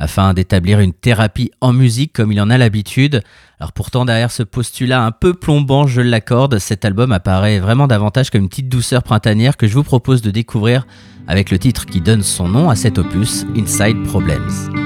afin 0.03 0.35
d'établir 0.35 0.81
une 0.81 0.93
thérapie 0.93 1.53
en 1.61 1.73
musique 1.73 2.13
comme 2.13 2.33
il 2.33 2.41
en 2.41 2.51
a 2.51 2.59
l'habitude. 2.59 3.23
Alors 3.61 3.71
pourtant 3.71 4.05
derrière 4.05 4.33
ce 4.33 4.43
postulat 4.43 5.05
un 5.05 5.13
peu 5.13 5.33
plombant, 5.33 5.87
je 5.87 6.01
l'accorde, 6.01 6.59
cet 6.59 6.85
album 6.85 7.13
apparaît 7.13 7.61
vraiment 7.61 7.87
davantage 7.87 8.31
comme 8.31 8.43
une 8.43 8.49
petite 8.49 8.69
douceur 8.69 9.05
printanière 9.05 9.57
que 9.57 9.69
je 9.69 9.75
vous 9.75 9.85
propose 9.85 10.21
de 10.21 10.33
découvrir 10.33 10.89
avec 11.29 11.53
le 11.53 11.59
titre 11.61 11.87
qui 11.87 12.01
donne 12.01 12.25
son 12.25 12.49
nom 12.49 12.69
à 12.69 12.75
cet 12.75 12.99
opus, 12.99 13.47
Inside 13.57 14.03
Problems. 14.03 14.82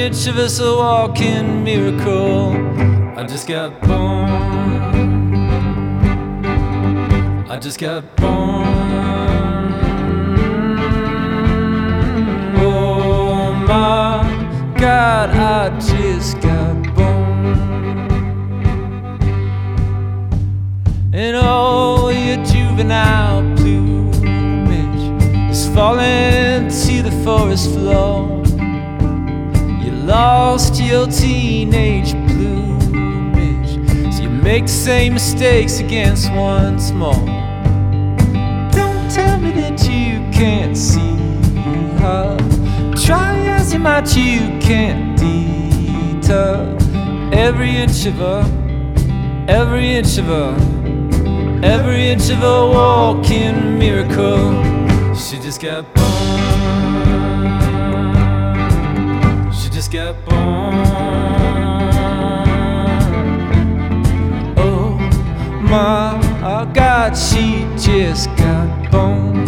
Inch 0.00 0.26
of 0.26 0.38
us 0.38 0.58
a 0.60 0.74
walking 0.74 1.62
miracle. 1.62 2.52
I 3.18 3.24
just 3.24 3.46
got 3.46 3.78
born. 3.82 4.30
I 7.50 7.58
just 7.58 7.78
got 7.78 8.16
born. 8.16 8.66
Oh 12.56 13.52
my 13.68 14.74
God, 14.78 15.30
I 15.30 15.78
just 15.78 16.40
got 16.40 16.94
born. 16.94 18.10
And 21.12 21.36
all 21.36 22.10
your 22.10 22.42
juvenile 22.46 23.42
plumage 23.56 25.50
is 25.50 25.68
falling 25.74 26.68
to 26.68 26.70
see 26.70 27.02
the 27.02 27.12
forest 27.22 27.70
floor. 27.74 28.39
Lost 30.10 30.82
your 30.82 31.06
teenage 31.06 32.10
plumage, 32.26 33.74
so 34.12 34.22
you 34.24 34.28
make 34.28 34.64
the 34.64 34.72
same 34.72 35.12
mistakes 35.12 35.78
against 35.78 36.32
once 36.32 36.90
more. 36.90 37.14
Don't 38.72 39.08
tell 39.08 39.38
me 39.38 39.52
that 39.52 39.78
you 39.84 40.18
can't 40.32 40.76
see 40.76 41.16
her. 42.00 42.36
Try 42.96 43.38
as 43.50 43.72
you 43.72 43.78
might, 43.78 44.16
you 44.16 44.58
can't 44.58 45.16
deter 45.16 46.76
every 47.32 47.76
inch 47.76 48.04
of 48.04 48.14
her, 48.14 48.42
every 49.46 49.92
inch 49.94 50.18
of 50.18 50.24
her, 50.24 50.56
every 51.62 52.08
inch 52.08 52.30
of 52.30 52.42
a 52.42 52.66
walking 52.66 53.78
miracle. 53.78 55.14
She 55.14 55.38
just 55.38 55.60
got 55.62 55.84
born. 55.94 56.79
get 59.90 60.14
born. 60.24 60.86
Oh 64.56 64.96
my 65.62 66.70
God, 66.72 67.16
she 67.16 67.66
just 67.76 68.28
got 68.36 68.90
born. 68.92 69.46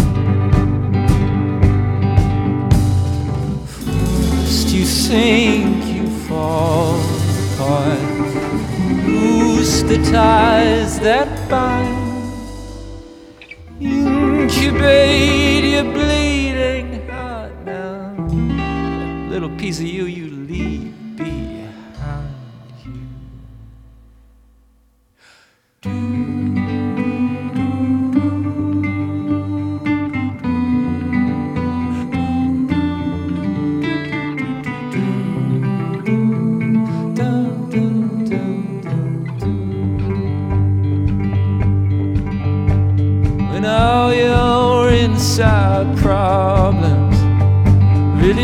First 3.66 4.68
you 4.70 4.84
think 4.84 5.84
you 5.86 6.08
fall 6.26 6.98
apart. 7.54 8.00
Lose 9.06 9.84
the 9.84 9.98
ties 10.10 10.98
that 11.00 11.28
bind. 11.48 12.00
Incubate 13.80 15.64
your 15.64 15.84
bleeding 15.84 17.08
heart 17.08 17.52
now. 17.64 18.16
Little 19.30 19.50
piece 19.56 19.78
of 19.78 19.86
you 19.86 20.06
you 20.06 20.31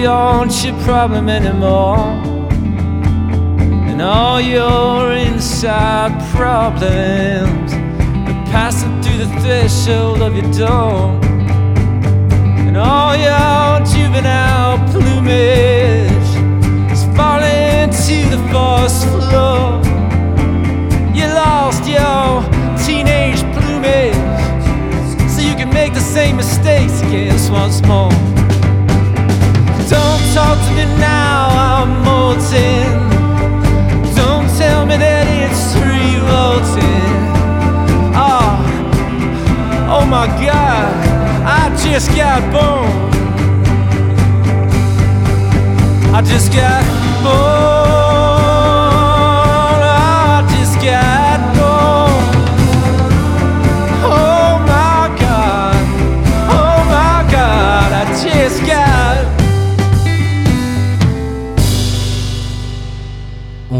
aren't 0.09 0.65
your 0.65 0.75
problem 0.83 1.29
anymore. 1.29 1.99
And 3.89 4.01
all 4.01 4.41
your 4.41 5.13
inside 5.13 6.13
problems 6.35 7.73
are 7.73 8.47
passing 8.51 9.03
through 9.03 9.19
the 9.19 9.41
threshold 9.41 10.23
of 10.23 10.35
your 10.35 10.51
door. 10.53 11.11
And 12.67 12.77
all 12.77 13.15
your 13.17 13.85
juvenile 13.93 14.79
plumage 14.91 16.29
is 16.91 17.05
falling 17.17 17.91
to 18.07 18.17
the 18.35 18.41
forest 18.51 19.05
floor. 19.09 19.83
You 21.15 21.27
lost 21.45 21.85
your 21.87 22.43
teenage 22.87 23.43
plumage 23.55 24.15
so 25.31 25.41
you 25.43 25.55
can 25.55 25.71
make 25.73 25.93
the 25.93 26.01
same 26.01 26.37
mistakes 26.37 27.03
again 27.03 27.37
once 27.53 27.83
more. 27.83 28.28
To 30.39 30.71
me 30.75 30.85
now, 30.99 31.49
I'm 31.51 32.05
molten. 32.05 32.87
Don't 34.15 34.49
tell 34.57 34.87
me 34.87 34.97
that 34.97 35.27
it's 35.43 35.75
revolting. 35.75 37.19
Oh, 38.15 38.55
oh 39.91 40.07
my 40.07 40.29
god, 40.47 40.95
I 41.45 41.75
just 41.83 42.15
got 42.15 42.41
born. 42.53 42.89
I 46.15 46.23
just 46.23 46.53
got 46.53 46.85
born. 47.25 48.08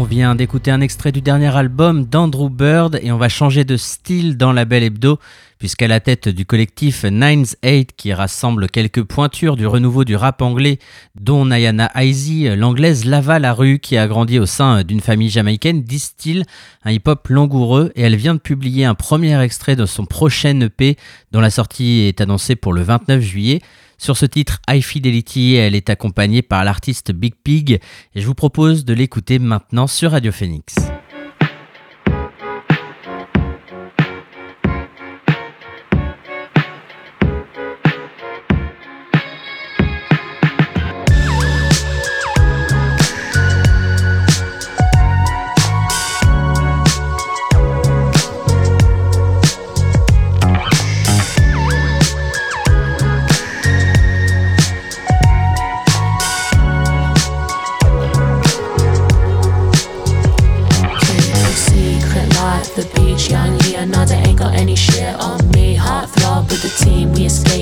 Vient 0.09 0.33
d'écouter 0.33 0.71
un 0.71 0.81
extrait 0.81 1.11
du 1.11 1.21
dernier 1.21 1.55
album 1.55 2.03
d'Andrew 2.03 2.49
Bird 2.49 2.99
et 3.03 3.11
on 3.11 3.17
va 3.17 3.29
changer 3.29 3.63
de 3.63 3.77
style 3.77 4.37
dans 4.37 4.51
la 4.51 4.65
Belle 4.65 4.81
Hebdo 4.81 5.19
puisqu'à 5.59 5.87
la 5.87 5.99
tête 5.99 6.27
du 6.27 6.47
collectif 6.47 7.03
Nines 7.03 7.45
Eight 7.61 7.95
qui 7.95 8.11
rassemble 8.11 8.69
quelques 8.69 9.03
pointures 9.03 9.55
du 9.55 9.67
renouveau 9.67 10.05
du 10.05 10.15
rap 10.15 10.41
anglais 10.41 10.79
dont 11.13 11.45
Nayana 11.45 11.91
Izy, 11.95 12.49
l'anglaise 12.55 13.05
Lava 13.05 13.37
la 13.37 13.53
rue 13.53 13.77
qui 13.77 13.97
a 13.97 14.07
grandi 14.07 14.39
au 14.39 14.47
sein 14.47 14.83
d'une 14.83 14.99
famille 14.99 15.29
jamaïcaine 15.29 15.83
distille 15.83 16.43
un 16.83 16.91
hip-hop 16.91 17.27
langoureux 17.27 17.91
et 17.95 18.01
elle 18.01 18.15
vient 18.15 18.33
de 18.33 18.39
publier 18.39 18.85
un 18.85 18.95
premier 18.95 19.39
extrait 19.43 19.75
de 19.75 19.85
son 19.85 20.05
prochain 20.05 20.59
EP 20.61 20.97
dont 21.31 21.39
la 21.39 21.51
sortie 21.51 22.07
est 22.07 22.19
annoncée 22.19 22.55
pour 22.55 22.73
le 22.73 22.81
29 22.81 23.21
juillet. 23.21 23.61
Sur 23.99 24.15
ce 24.15 24.25
titre, 24.25 24.61
High 24.69 24.81
Fidelity, 24.81 25.55
elle 25.55 25.75
est 25.75 25.89
accompagnée 25.89 26.41
par 26.41 26.63
l'artiste 26.63 27.11
Big 27.11 27.33
Pig 27.43 27.79
et 28.15 28.21
je 28.21 28.25
vous 28.25 28.33
propose 28.33 28.85
de 28.85 28.93
l'écouter 28.93 29.39
maintenant 29.39 29.87
sur 29.87 30.11
Radio 30.11 30.31
Phoenix. 30.31 30.75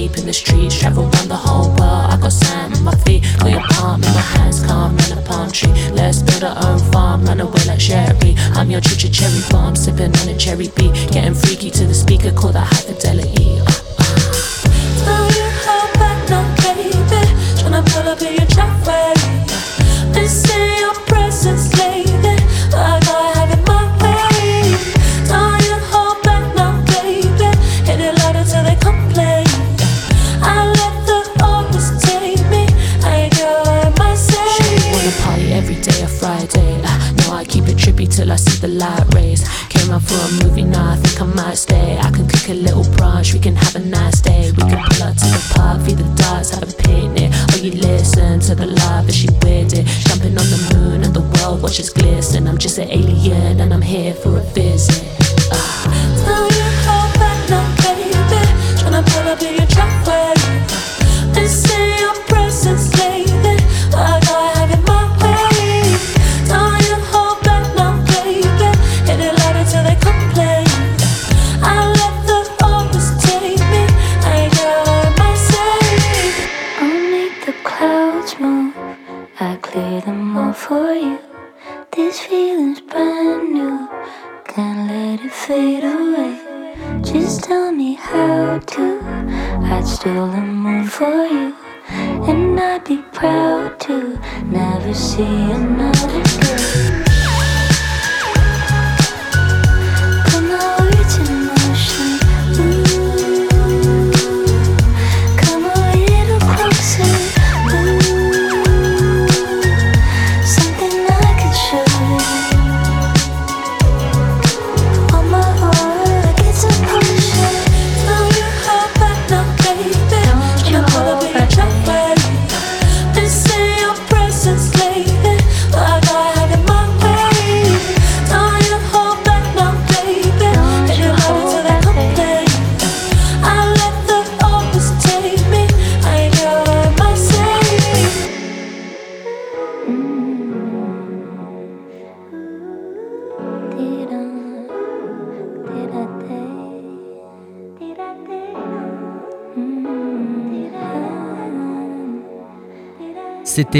Escape 0.07 0.19
in 0.19 0.25
the 0.25 0.33
streets, 0.33 0.79
travel 0.79 1.03
around 1.03 1.27
the 1.27 1.35
whole 1.35 1.69
world. 1.69 2.11
I 2.11 2.17
got 2.19 2.31
sand 2.31 2.75
on 2.75 2.83
my 2.83 2.95
feet, 3.03 3.23
got 3.39 3.51
your 3.51 3.61
palm 3.71 4.03
in 4.03 4.13
my 4.13 4.21
hands, 4.21 4.65
calm 4.65 4.97
in 4.99 5.17
a 5.17 5.21
palm 5.21 5.51
tree. 5.51 5.71
Let's 5.91 6.21
build 6.21 6.43
our 6.43 6.57
own 6.65 6.79
farm, 6.91 7.25
run 7.25 7.39
away 7.39 7.63
like 7.65 7.79
Sherry. 7.79 8.35
I'm 8.55 8.69
your 8.69 8.81
choo 8.81 9.09
cherry 9.09 9.41
bomb, 9.49 9.75
sipping 9.75 10.15
on 10.17 10.29
a 10.29 10.37
cherry 10.37 10.69
beat, 10.75 10.93
getting 11.11 11.35
freaky 11.35 11.69
to 11.71 11.85
the 11.85 11.93
speaker, 11.93 12.31
call 12.31 12.51
that 12.53 12.67
high 12.67 12.93
fidelity. 12.93 13.36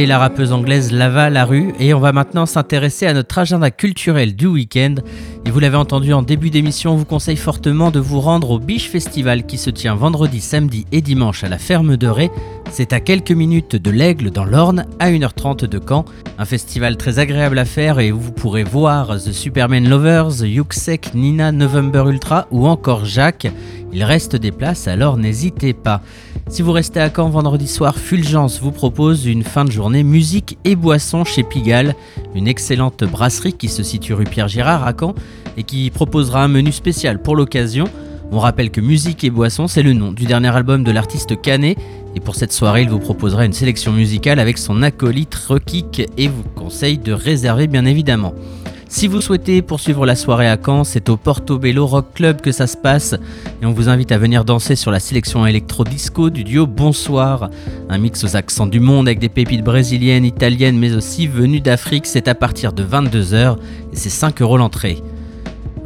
La 0.06 0.20
rappeuse 0.20 0.52
anglaise 0.52 0.92
Lava 0.92 1.32
Larue 1.32 1.74
et 1.80 1.94
on 1.94 2.00
va 2.00 2.12
maintenant 2.12 2.46
s'intéresser 2.46 3.08
à 3.08 3.14
notre 3.14 3.40
agenda 3.40 3.72
culturel 3.72 4.36
du 4.36 4.46
week-end. 4.46 4.96
Et 5.48 5.50
vous 5.50 5.62
l'avez 5.62 5.78
entendu 5.78 6.12
en 6.12 6.24
début 6.24 6.50
d'émission, 6.50 6.92
on 6.92 6.96
vous 6.98 7.06
conseille 7.06 7.38
fortement 7.38 7.90
de 7.90 8.02
vous 8.02 8.20
rendre 8.20 8.52
au 8.52 8.60
Biche 8.60 8.90
Festival 8.90 9.46
qui 9.46 9.58
se 9.58 9.70
tient 9.70 9.96
vendredi, 9.96 10.42
samedi 10.42 10.86
et 10.92 11.00
dimanche 11.00 11.46
à 11.46 11.48
la 11.48 11.58
ferme 11.58 11.96
de 11.96 12.08
Ré. 12.08 12.32
C'est 12.70 12.92
à 12.92 13.00
quelques 13.00 13.32
minutes 13.32 13.78
de 13.78 13.90
l'Aigle 13.90 14.30
dans 14.30 14.44
l'Orne, 14.44 14.86
à 15.00 15.10
1h30 15.10 15.66
de 15.66 15.80
Caen. 15.80 16.04
Un 16.38 16.44
festival 16.44 16.98
très 16.98 17.20
agréable 17.20 17.58
à 17.60 17.64
faire 17.64 18.02
et 18.02 18.12
où 18.12 18.20
vous 18.20 18.34
pourrez 18.34 18.66
voir 18.66 19.16
The 19.16 19.32
Superman 19.32 19.88
Lovers, 19.88 20.44
Yuxek, 20.44 21.14
Nina, 21.16 21.54
November 21.54 22.04
Ultra 22.10 22.48
ou 22.52 22.68
encore 22.68 23.06
Jacques. 23.06 23.48
Il 23.94 24.04
reste 24.04 24.36
des 24.36 24.52
places 24.52 24.90
alors 24.90 25.16
n'hésitez 25.16 25.72
pas. 25.72 26.02
Si 26.50 26.62
vous 26.62 26.72
restez 26.72 27.00
à 27.00 27.10
Caen 27.14 27.30
vendredi 27.30 27.68
soir, 27.68 27.98
Fulgence 27.98 28.62
vous 28.62 28.72
propose 28.72 29.26
une 29.26 29.44
fin 29.44 29.66
de 29.66 29.72
journée 29.72 30.04
musique 30.04 30.58
et 30.66 30.76
boissons 30.76 31.24
chez 31.24 31.44
Pigalle, 31.44 31.96
une 32.36 32.48
excellente 32.48 33.04
brasserie 33.04 33.54
qui 33.54 33.70
se 33.70 33.84
situe 33.84 34.14
rue 34.14 34.26
Pierre 34.26 34.48
Girard 34.48 34.86
à 34.86 34.94
Caen 34.98 35.16
et 35.58 35.64
qui 35.64 35.90
proposera 35.90 36.44
un 36.44 36.48
menu 36.48 36.72
spécial 36.72 37.22
pour 37.22 37.36
l'occasion. 37.36 37.86
On 38.32 38.40
rappelle 38.40 38.72
que 38.72 38.82
Musique 38.82 39.24
et 39.24 39.30
Boissons, 39.30 39.68
c'est 39.68 39.84
le 39.84 39.94
nom 39.94 40.12
du 40.12 40.26
dernier 40.26 40.56
album 40.56 40.84
de 40.84 40.92
l'artiste 40.92 41.42
Canet. 41.42 41.78
Et 42.16 42.20
pour 42.20 42.36
cette 42.36 42.52
soirée, 42.52 42.82
il 42.82 42.90
vous 42.90 43.00
proposera 43.00 43.46
une 43.46 43.54
sélection 43.54 43.92
musicale 43.92 44.40
avec 44.40 44.58
son 44.58 44.84
acolyte 44.84 45.34
Rockik 45.36 46.10
et 46.18 46.28
vous 46.28 46.44
conseille 46.56 46.98
de 46.98 47.14
réserver 47.14 47.68
bien 47.68 47.86
évidemment. 47.86 48.34
Si 48.90 49.08
vous 49.08 49.20
souhaitez 49.20 49.62
poursuivre 49.62 50.06
la 50.06 50.16
soirée 50.16 50.48
à 50.48 50.58
Caen, 50.64 50.86
c'est 50.86 51.10
au 51.10 51.18
Portobello 51.18 51.86
Rock 51.86 52.14
Club 52.14 52.40
que 52.40 52.54
ça 52.54 52.68
se 52.68 52.78
passe 52.78 53.16
et 53.62 53.66
on 53.66 53.74
vous 53.74 53.90
invite 53.90 54.14
à 54.14 54.18
venir 54.18 54.46
danser 54.46 54.78
sur 54.78 54.92
la 54.92 55.02
sélection 55.02 55.46
électro-disco 55.46 56.30
du 56.30 56.46
duo 56.46 56.66
Bonsoir. 56.66 57.50
Un 57.90 57.98
mix 57.98 58.24
aux 58.24 58.38
accents 58.38 58.66
du 58.66 58.80
monde 58.80 59.08
avec 59.08 59.20
des 59.20 59.30
pépites 59.30 59.64
brésiliennes, 59.64 60.24
italiennes 60.24 60.78
mais 60.78 60.96
aussi 60.96 61.28
venues 61.28 61.60
d'Afrique, 61.60 62.06
c'est 62.06 62.30
à 62.30 62.36
partir 62.36 62.72
de 62.72 62.84
22h 62.84 63.58
et 63.92 63.96
c'est 63.96 64.10
5 64.10 64.42
euros 64.42 64.58
l'entrée. 64.58 65.04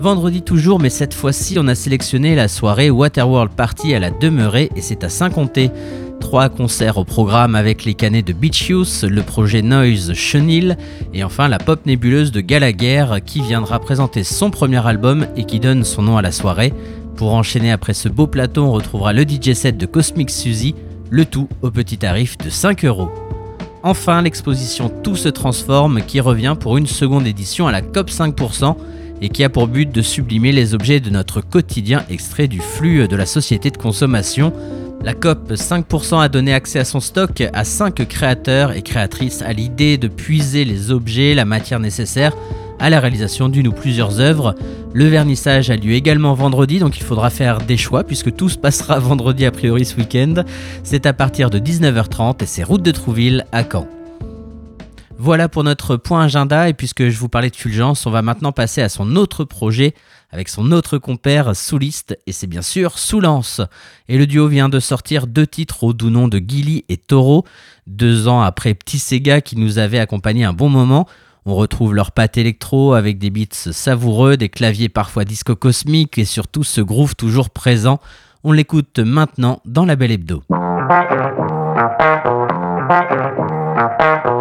Vendredi 0.02 0.41
toujours, 0.41 0.80
mais 0.80 0.89
cette 0.89 1.14
fois-ci, 1.14 1.58
on 1.60 1.68
a 1.68 1.76
sélectionné 1.76 2.34
la 2.34 2.47
soirée 2.47 2.89
Waterworld 2.89 3.52
Party 3.52 3.93
à 3.93 3.99
la 3.99 4.10
Demeurée 4.10 4.72
et 4.76 4.82
c'est 4.82 5.04
à 5.04 5.10
Saint-Comté. 5.10 5.70
Trois 6.20 6.49
concerts 6.49 6.97
au 6.97 7.04
programme 7.04 7.54
avec 7.54 7.86
les 7.86 7.93
canets 7.93 8.26
de 8.26 8.34
Beach 8.34 8.68
Youth, 8.68 9.04
le 9.08 9.22
projet 9.22 9.62
Noise 9.62 10.14
Chenil 10.14 10.76
et 11.14 11.24
enfin 11.24 11.47
la 11.47 11.60
pop 11.60 11.86
nébuleuse 11.86 12.32
de 12.32 12.41
Gallagher 12.41 13.06
qui 13.24 13.43
viendra 13.43 13.78
présenter 13.78 14.24
son 14.24 14.49
premier 14.49 14.84
album 14.88 15.28
et 15.36 15.43
qui 15.43 15.60
donne 15.60 15.84
son 15.84 16.02
nom 16.02 16.18
à 16.18 16.24
la 16.24 16.32
soirée. 16.32 16.74
Pour 17.16 17.36
enchaîner 17.36 17.72
après 17.72 17.93
ce 17.93 18.10
beau 18.10 18.26
plateau, 18.26 18.64
on 18.64 18.72
retrouvera 18.72 19.14
le 19.14 19.22
DJ 19.22 19.54
set 19.54 19.78
de 19.78 19.86
Cosmic 19.86 20.32
Suzy, 20.32 20.74
le 21.12 21.26
tout 21.26 21.47
au 21.62 21.70
petit 21.70 21.99
tarif 21.99 22.39
de 22.39 22.49
5 22.49 22.86
euros. 22.86 23.12
Enfin, 23.84 24.24
l'exposition 24.24 24.91
Tout 25.04 25.16
se 25.16 25.30
transforme 25.30 26.02
qui 26.02 26.20
revient 26.22 26.56
pour 26.60 26.78
une 26.78 26.88
seconde 26.88 27.28
édition 27.28 27.68
à 27.68 27.72
la 27.72 27.84
COP 27.84 28.10
5% 28.10 28.76
et 29.22 29.30
qui 29.30 29.43
a 29.43 29.49
pour 29.49 29.67
but 29.67 29.91
de 29.91 30.01
sublimer 30.01 30.51
les 30.51 30.74
objets 30.74 30.99
de 30.99 31.09
notre 31.09 31.41
quotidien 31.41 32.03
extrait 32.09 32.47
du 32.47 32.59
flux 32.59 33.07
de 33.07 33.15
la 33.15 33.26
société 33.26 33.69
de 33.69 33.78
consommation. 33.78 34.51
La 35.03 35.13
COP 35.13 35.51
5% 35.53 36.22
a 36.22 36.30
donné 36.30 36.53
accès 36.53 36.80
à 36.80 36.86
son 36.86 36.99
stock 36.99 37.43
à 37.53 37.63
5 37.63 38.07
créateurs 38.07 38.74
et 38.74 38.82
créatrices 38.82 39.41
à 39.41 39.53
l'idée 39.53 39.97
de 39.97 40.07
puiser 40.07 40.63
les 40.63 40.91
objets, 40.91 41.34
la 41.34 41.45
matière 41.45 41.80
nécessaire 41.80 42.34
à 42.82 42.89
la 42.89 42.99
réalisation 42.99 43.47
d'une 43.47 43.67
ou 43.67 43.72
plusieurs 43.72 44.19
œuvres. 44.19 44.55
Le 44.93 45.05
vernissage 45.05 45.69
a 45.69 45.76
lieu 45.76 45.93
également 45.93 46.34
vendredi, 46.34 46.80
donc 46.80 46.97
il 46.97 47.03
faudra 47.03 47.30
faire 47.30 47.59
des 47.59 47.78
choix 47.78 48.03
puisque 48.03 48.36
tout 48.36 48.49
se 48.49 48.57
passera 48.57 48.99
vendredi 48.99 49.45
a 49.45 49.51
priori 49.51 49.86
ce 49.86 49.95
week-end. 49.97 50.43
C'est 50.84 51.05
à 51.05 51.13
partir 51.13 51.49
de 51.49 51.59
19h30 51.59 52.43
et 52.43 52.45
c'est 52.45 52.63
route 52.63 52.82
de 52.82 52.91
Trouville 52.91 53.45
à 53.51 53.63
Caen. 53.63 53.88
Voilà 55.24 55.47
pour 55.47 55.63
notre 55.63 55.97
point 55.97 56.24
agenda 56.24 56.67
et 56.67 56.74
puisque 56.74 57.07
je 57.07 57.19
vous 57.19 57.30
parlais 57.30 57.51
de 57.51 57.55
Fulgence, 57.55 58.07
on 58.07 58.09
va 58.09 58.24
maintenant 58.24 58.51
passer 58.51 58.82
à 58.82 58.89
son 58.89 59.15
autre 59.15 59.43
projet 59.43 59.93
avec 60.32 60.49
son 60.49 60.72
autre 60.72 60.97
compère 60.97 61.55
Souliste 61.55 62.17
et 62.26 62.32
c'est 62.32 62.47
bien 62.47 62.63
sûr 62.63 62.97
Soulance. 62.97 63.61
Et 64.09 64.17
le 64.17 64.26
duo 64.26 64.47
vient 64.47 64.67
de 64.67 64.80
sortir 64.80 65.28
deux 65.28 65.45
titres 65.45 65.84
au 65.84 65.93
doux 65.93 66.09
nom 66.09 66.28
de 66.28 66.39
Gilly 66.39 66.86
et 66.89 66.97
Taureau, 66.97 67.45
deux 67.86 68.28
ans 68.28 68.41
après 68.41 68.74
Petit 68.74 68.97
Sega 68.97 69.41
qui 69.41 69.57
nous 69.57 69.78
avait 69.78 69.99
accompagné 69.99 70.43
un 70.43 70.53
bon 70.53 70.69
moment. 70.69 71.07
On 71.45 71.53
retrouve 71.53 71.93
leur 71.93 72.13
patte 72.13 72.39
électro 72.39 72.95
avec 72.95 73.19
des 73.19 73.30
beats 73.30 73.45
savoureux, 73.51 74.38
des 74.38 74.49
claviers 74.49 74.89
parfois 74.89 75.24
disco 75.24 75.55
cosmiques 75.55 76.17
et 76.17 76.26
surtout 76.26 76.63
ce 76.63 76.82
groove 76.82 77.15
toujours 77.15 77.51
présent. 77.51 77.99
On 78.43 78.53
l'écoute 78.53 78.97
maintenant 78.97 79.61
dans 79.65 79.86
la 79.86 79.95
Belle 79.95 80.13
Hebdo. 80.13 80.41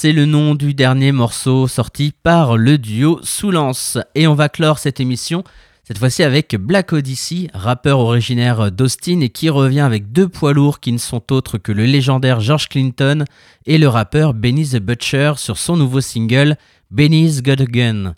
c'est 0.00 0.12
le 0.12 0.24
nom 0.24 0.54
du 0.54 0.72
dernier 0.72 1.12
morceau 1.12 1.68
sorti 1.68 2.14
par 2.22 2.56
le 2.56 2.78
duo 2.78 3.20
Soulance. 3.22 3.98
Et 4.14 4.26
on 4.26 4.32
va 4.32 4.48
clore 4.48 4.78
cette 4.78 4.98
émission, 4.98 5.44
cette 5.84 5.98
fois-ci 5.98 6.22
avec 6.22 6.56
Black 6.56 6.94
Odyssey, 6.94 7.48
rappeur 7.52 7.98
originaire 7.98 8.72
d'Austin 8.72 9.20
et 9.20 9.28
qui 9.28 9.50
revient 9.50 9.80
avec 9.80 10.10
deux 10.10 10.26
poids 10.26 10.54
lourds 10.54 10.80
qui 10.80 10.92
ne 10.92 10.96
sont 10.96 11.30
autres 11.30 11.58
que 11.58 11.70
le 11.70 11.84
légendaire 11.84 12.40
George 12.40 12.70
Clinton 12.70 13.26
et 13.66 13.76
le 13.76 13.88
rappeur 13.88 14.32
Benny 14.32 14.66
the 14.70 14.78
Butcher 14.78 15.34
sur 15.36 15.58
son 15.58 15.76
nouveau 15.76 16.00
single 16.00 16.56
Benny's 16.90 17.42
Got 17.42 17.62
a 17.62 17.66
Gun. 17.66 18.14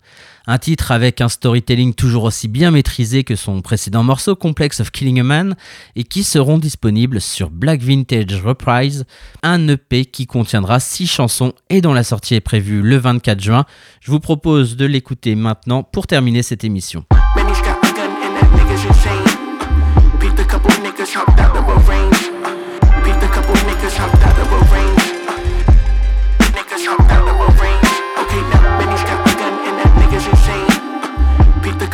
Un 0.47 0.57
titre 0.57 0.91
avec 0.91 1.21
un 1.21 1.29
storytelling 1.29 1.93
toujours 1.93 2.23
aussi 2.23 2.47
bien 2.47 2.71
maîtrisé 2.71 3.23
que 3.23 3.35
son 3.35 3.61
précédent 3.61 4.03
morceau 4.03 4.35
Complex 4.35 4.79
of 4.79 4.91
Killing 4.91 5.19
a 5.19 5.23
Man 5.23 5.55
et 5.95 6.03
qui 6.03 6.23
seront 6.23 6.57
disponibles 6.57 7.21
sur 7.21 7.49
Black 7.49 7.81
Vintage 7.81 8.41
Reprise, 8.43 9.05
un 9.43 9.67
EP 9.67 10.05
qui 10.05 10.25
contiendra 10.25 10.79
6 10.79 11.07
chansons 11.07 11.53
et 11.69 11.81
dont 11.81 11.93
la 11.93 12.03
sortie 12.03 12.35
est 12.35 12.41
prévue 12.41 12.81
le 12.81 12.97
24 12.97 13.39
juin. 13.39 13.65
Je 14.01 14.11
vous 14.11 14.19
propose 14.19 14.75
de 14.75 14.85
l'écouter 14.85 15.35
maintenant 15.35 15.83
pour 15.83 16.07
terminer 16.07 16.41
cette 16.41 16.63
émission. 16.63 17.05
Benny's 17.35 17.59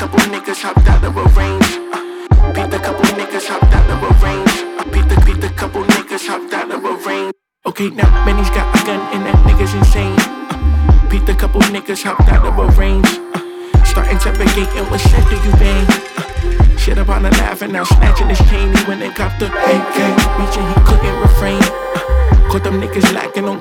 couple 0.10 0.34
niggas 0.34 0.62
hopped 0.62 0.88
out 0.88 1.04
of 1.04 1.18
a 1.18 1.24
range. 1.38 1.70
Uh, 1.94 2.54
beat 2.54 2.74
a 2.74 2.80
couple 2.80 3.06
niggas 3.14 3.46
hopped 3.46 3.74
out 3.74 3.90
of 3.94 4.02
a 4.02 4.26
range. 4.26 4.56
Uh, 4.80 4.84
beat 4.92 5.08
the 5.08 5.22
beat 5.24 5.44
a 5.44 5.54
couple 5.54 5.84
niggas 5.84 6.26
hopped 6.26 6.52
out 6.52 6.72
of 6.72 6.84
a 6.84 6.94
range. 7.08 7.34
Okay, 7.68 7.90
now 7.92 8.10
Benny's 8.26 8.50
got 8.50 8.74
a 8.74 8.86
gun 8.86 9.00
and 9.14 9.26
that 9.28 9.38
nigga's 9.46 9.74
insane. 9.76 10.18
Uh, 10.50 11.10
beat 11.10 11.30
a 11.30 11.36
couple 11.36 11.62
niggas 11.62 12.02
hopped 12.02 12.28
out 12.28 12.44
of 12.44 12.58
a 12.58 12.66
range. 12.80 13.10
Start 13.86 14.10
interrogating 14.10 14.86
what 14.90 15.00
shit 15.00 15.24
do 15.30 15.38
you 15.46 15.54
bang? 15.62 15.86
Shit 16.78 16.98
about 16.98 17.22
to 17.22 17.30
laugh 17.42 17.62
and 17.62 17.72
now 17.72 17.84
snatching 17.84 18.30
his 18.30 18.40
chain. 18.50 18.74
He 18.76 18.84
went 18.90 19.04
and 19.04 19.14
copped 19.14 19.40
the 19.40 19.46
AK, 19.46 19.98
reaching 20.42 20.66
he 20.74 20.78
couldn't 20.90 21.22
refrain. 21.22 21.89
Caught 22.50 22.64
them 22.64 22.82
niggas 22.82 23.14
lacking 23.14 23.46
on. 23.46 23.60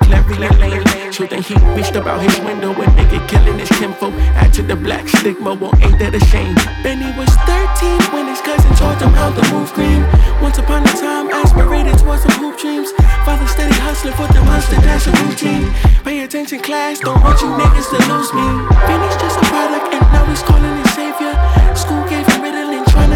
So 1.19 1.27
then 1.27 1.43
he 1.43 1.55
reached 1.75 1.97
about 1.97 2.23
his 2.23 2.39
window 2.47 2.71
and 2.71 2.93
nigga 2.95 3.19
killing 3.29 3.59
his 3.59 3.69
kinfolk. 3.69 4.15
Add 4.39 4.53
to 4.55 4.63
the 4.63 4.77
black 4.77 5.09
stigma, 5.09 5.55
well 5.55 5.75
ain't 5.83 5.99
that 5.99 6.15
a 6.15 6.23
shame? 6.31 6.55
Benny 6.87 7.11
was 7.19 7.27
13 7.43 8.15
when 8.15 8.31
his 8.31 8.39
cousin 8.41 8.71
taught 8.79 9.03
him 9.03 9.11
how 9.19 9.35
to 9.35 9.43
move 9.51 9.73
green. 9.75 10.07
Once 10.39 10.59
upon 10.59 10.87
a 10.87 10.95
time, 10.95 11.27
aspirated 11.35 11.99
towards 11.99 12.23
some 12.23 12.39
hoop 12.39 12.55
dreams. 12.55 12.93
Father 13.27 13.51
steady 13.51 13.75
hustling 13.83 14.15
for 14.15 14.31
the 14.31 14.39
monster, 14.47 14.79
that's 14.79 15.11
a 15.11 15.13
routine. 15.27 15.67
Pay 16.07 16.23
attention, 16.23 16.61
class, 16.61 17.01
don't 17.01 17.19
want 17.19 17.41
you 17.43 17.51
niggas 17.51 17.91
to 17.91 17.99
lose 18.07 18.31
me. 18.31 18.47
Benny's 18.87 19.19
just 19.19 19.43
a 19.43 19.45
product 19.51 19.91
and 19.91 20.05
now 20.15 20.23
he's 20.31 20.43
calling 20.47 20.77
his 20.87 20.91
savior. 20.95 21.35
School 21.75 22.07
gave 22.07 22.28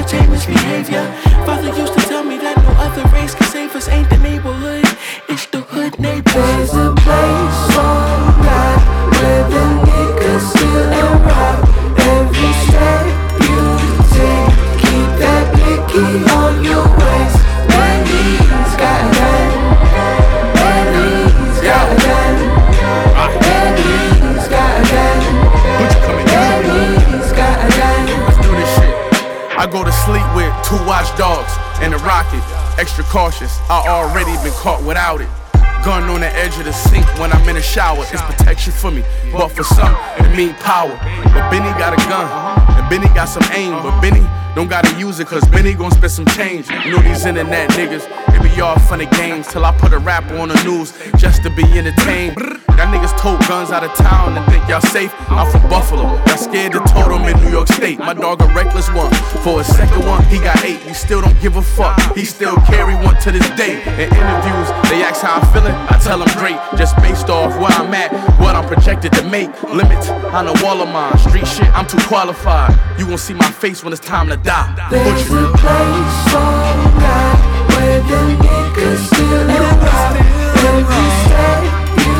to 0.02 0.08
tame 0.08 0.30
his 0.30 0.46
behavior. 0.46 1.04
Father 1.46 1.68
used 1.76 1.94
to 1.94 2.00
tell 2.06 2.24
me 2.24 2.36
that 2.38 2.56
no 2.56 2.70
other 2.80 3.04
race 3.14 3.34
can 3.34 3.46
save 3.48 3.74
us, 3.74 3.88
ain't 3.88 4.08
the 4.10 4.18
neighborhood, 4.18 4.84
it's 5.28 5.46
the 5.46 5.60
hood 5.60 5.98
neighbors. 5.98 6.32
There's 6.34 6.74
a 6.74 6.92
place 7.04 7.76
on 7.78 8.42
God 8.42 8.78
where 9.12 9.44
the 9.52 9.64
niggas 9.86 10.44
steal 10.50 10.92
and. 11.00 11.12
Every 12.02 12.52
step 12.64 13.06
you 13.46 13.64
take, 14.14 14.52
keep 14.82 15.08
that 15.22 15.44
blicky 15.54 16.31
I 29.62 29.66
go 29.70 29.84
to 29.84 29.94
sleep 30.02 30.26
with 30.34 30.50
two 30.66 30.74
watchdogs 30.90 31.54
and 31.78 31.94
a 31.94 31.98
rocket. 32.02 32.42
Extra 32.82 33.04
cautious, 33.04 33.60
I 33.70 33.86
already 33.86 34.34
been 34.42 34.50
caught 34.58 34.82
without 34.82 35.20
it. 35.20 35.30
Gun 35.86 36.02
on 36.10 36.18
the 36.18 36.34
edge 36.34 36.58
of 36.58 36.64
the 36.64 36.72
sink 36.72 37.06
when 37.22 37.30
I'm 37.30 37.48
in 37.48 37.54
the 37.54 37.62
shower. 37.62 38.02
It's 38.10 38.22
protection 38.22 38.72
for 38.72 38.90
me, 38.90 39.04
but 39.30 39.54
for 39.54 39.62
some, 39.62 39.94
it 40.18 40.34
mean 40.36 40.54
power. 40.58 40.98
But 41.30 41.46
Benny 41.46 41.70
got 41.78 41.94
a 41.94 42.02
gun, 42.10 42.26
and 42.74 42.90
Benny 42.90 43.06
got 43.14 43.26
some 43.26 43.46
aim. 43.54 43.70
But 43.86 44.00
Benny 44.00 44.26
don't 44.54 44.68
gotta 44.68 44.98
use 44.98 45.18
it, 45.20 45.26
cause 45.26 45.46
Benny 45.48 45.74
gon' 45.74 45.90
spend 45.90 46.12
some 46.12 46.26
change. 46.26 46.68
You 46.84 46.92
know 46.92 46.98
these 46.98 47.24
internet 47.24 47.70
niggas, 47.70 48.06
they 48.30 48.54
be 48.54 48.60
all 48.60 48.78
funny 48.80 49.06
games 49.06 49.48
till 49.48 49.64
I 49.64 49.72
put 49.76 49.92
a 49.92 49.98
rapper 49.98 50.36
on 50.38 50.48
the 50.48 50.62
news 50.64 50.92
just 51.16 51.42
to 51.44 51.50
be 51.50 51.64
entertained. 51.78 52.36
Y'all 52.36 52.88
niggas 52.92 53.16
tote 53.18 53.40
guns 53.48 53.70
out 53.70 53.84
of 53.84 53.92
town 53.94 54.36
and 54.36 54.44
think 54.50 54.68
y'all 54.68 54.80
safe. 54.80 55.12
I'm 55.30 55.50
from 55.50 55.68
Buffalo, 55.70 56.02
y'all 56.26 56.36
scared 56.36 56.72
to 56.72 56.80
tote 56.80 57.08
them 57.08 57.24
in 57.24 57.36
New 57.44 57.50
York 57.50 57.68
State. 57.68 57.98
My 57.98 58.14
dog 58.14 58.42
a 58.42 58.46
reckless 58.48 58.88
one. 58.90 59.12
For 59.42 59.60
a 59.60 59.64
second 59.64 60.06
one, 60.06 60.22
he 60.24 60.38
got 60.38 60.62
eight. 60.64 60.84
We 60.86 60.92
still 60.94 61.20
don't 61.20 61.38
give 61.40 61.56
a 61.56 61.62
fuck. 61.62 61.98
He 62.14 62.24
still 62.24 62.56
carry 62.68 62.94
one 62.94 63.16
to 63.22 63.30
this 63.32 63.48
day. 63.50 63.80
In 63.82 64.08
interviews, 64.12 64.68
they 64.90 65.02
ask 65.02 65.22
how 65.22 65.40
I'm 65.40 65.52
feeling. 65.52 65.74
I 65.74 65.98
tell 66.02 66.18
them 66.18 66.28
great, 66.36 66.58
just 66.76 66.96
based 66.96 67.30
off 67.30 67.52
where 67.58 67.72
I'm 67.72 67.92
at, 67.94 68.12
what 68.40 68.54
I'm 68.54 68.66
projected 68.66 69.12
to 69.12 69.28
make. 69.28 69.50
Limits 69.62 70.08
on 70.08 70.46
the 70.46 70.60
wall 70.62 70.82
of 70.82 70.88
mine. 70.88 71.16
Street 71.18 71.46
shit, 71.46 71.68
I'm 71.76 71.86
too 71.86 72.00
qualified. 72.08 72.72
You 72.98 73.06
gon' 73.06 73.18
see 73.18 73.34
my 73.34 73.50
face 73.50 73.82
when 73.84 73.92
it's 73.92 74.04
time 74.04 74.28
to 74.28 74.36
die. 74.42 74.88
There's 74.90 75.30
a 75.30 75.46
place 75.60 76.34
on 76.34 76.76
God 77.00 77.38
where 77.70 78.00
the 78.10 78.22
niggas 78.42 79.06
and 79.18 79.48
rob. 79.82 80.16
Every 80.62 81.08
step 81.22 81.62
you 82.04 82.18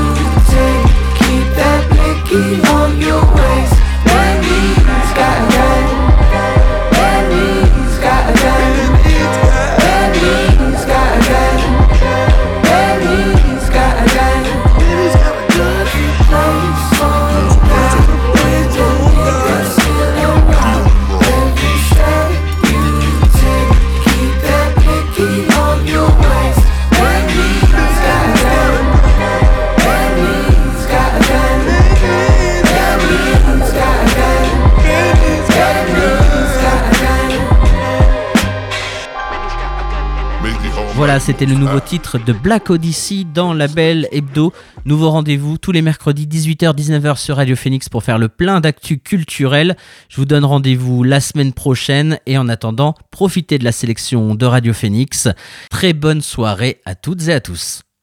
take, 0.51 0.85
keep 1.19 1.47
that 1.59 1.81
blicky 1.91 2.45
on 2.71 2.92
Voilà, 41.03 41.19
c'était 41.19 41.47
le 41.47 41.57
nouveau 41.57 41.81
titre 41.81 42.17
de 42.17 42.33
Black 42.33 42.71
Odyssey 42.71 43.25
dans 43.25 43.55
la 43.55 43.67
belle 43.67 44.07
hebdo. 44.13 44.53
Nouveau 44.85 45.11
rendez-vous 45.11 45.59
tous 45.59 45.73
les 45.73 45.83
mercredis 45.83 46.29
18h-19h 46.29 47.17
sur 47.17 47.39
Radio 47.39 47.57
Phoenix 47.57 47.89
pour 47.89 48.05
faire 48.05 48.19
le 48.19 48.29
plein 48.29 48.61
d'actu 48.61 49.01
culturel. 49.01 49.77
Je 50.09 50.19
vous 50.19 50.27
donne 50.27 50.45
rendez-vous 50.45 51.03
la 51.03 51.19
semaine 51.19 51.53
prochaine 51.53 52.21
et 52.27 52.39
en 52.39 52.49
attendant, 52.49 52.95
profitez 53.11 53.59
de 53.59 53.65
la 53.65 53.73
sélection 53.73 54.37
de 54.37 54.47
Radio 54.47 54.73
Phoenix. 54.73 55.27
Très 55.71 55.93
bonne 55.93 56.21
soirée 56.21 56.81
à 56.85 56.95
toutes 56.95 57.27
et 57.27 57.33
à 57.33 57.41
tous. 57.41 57.83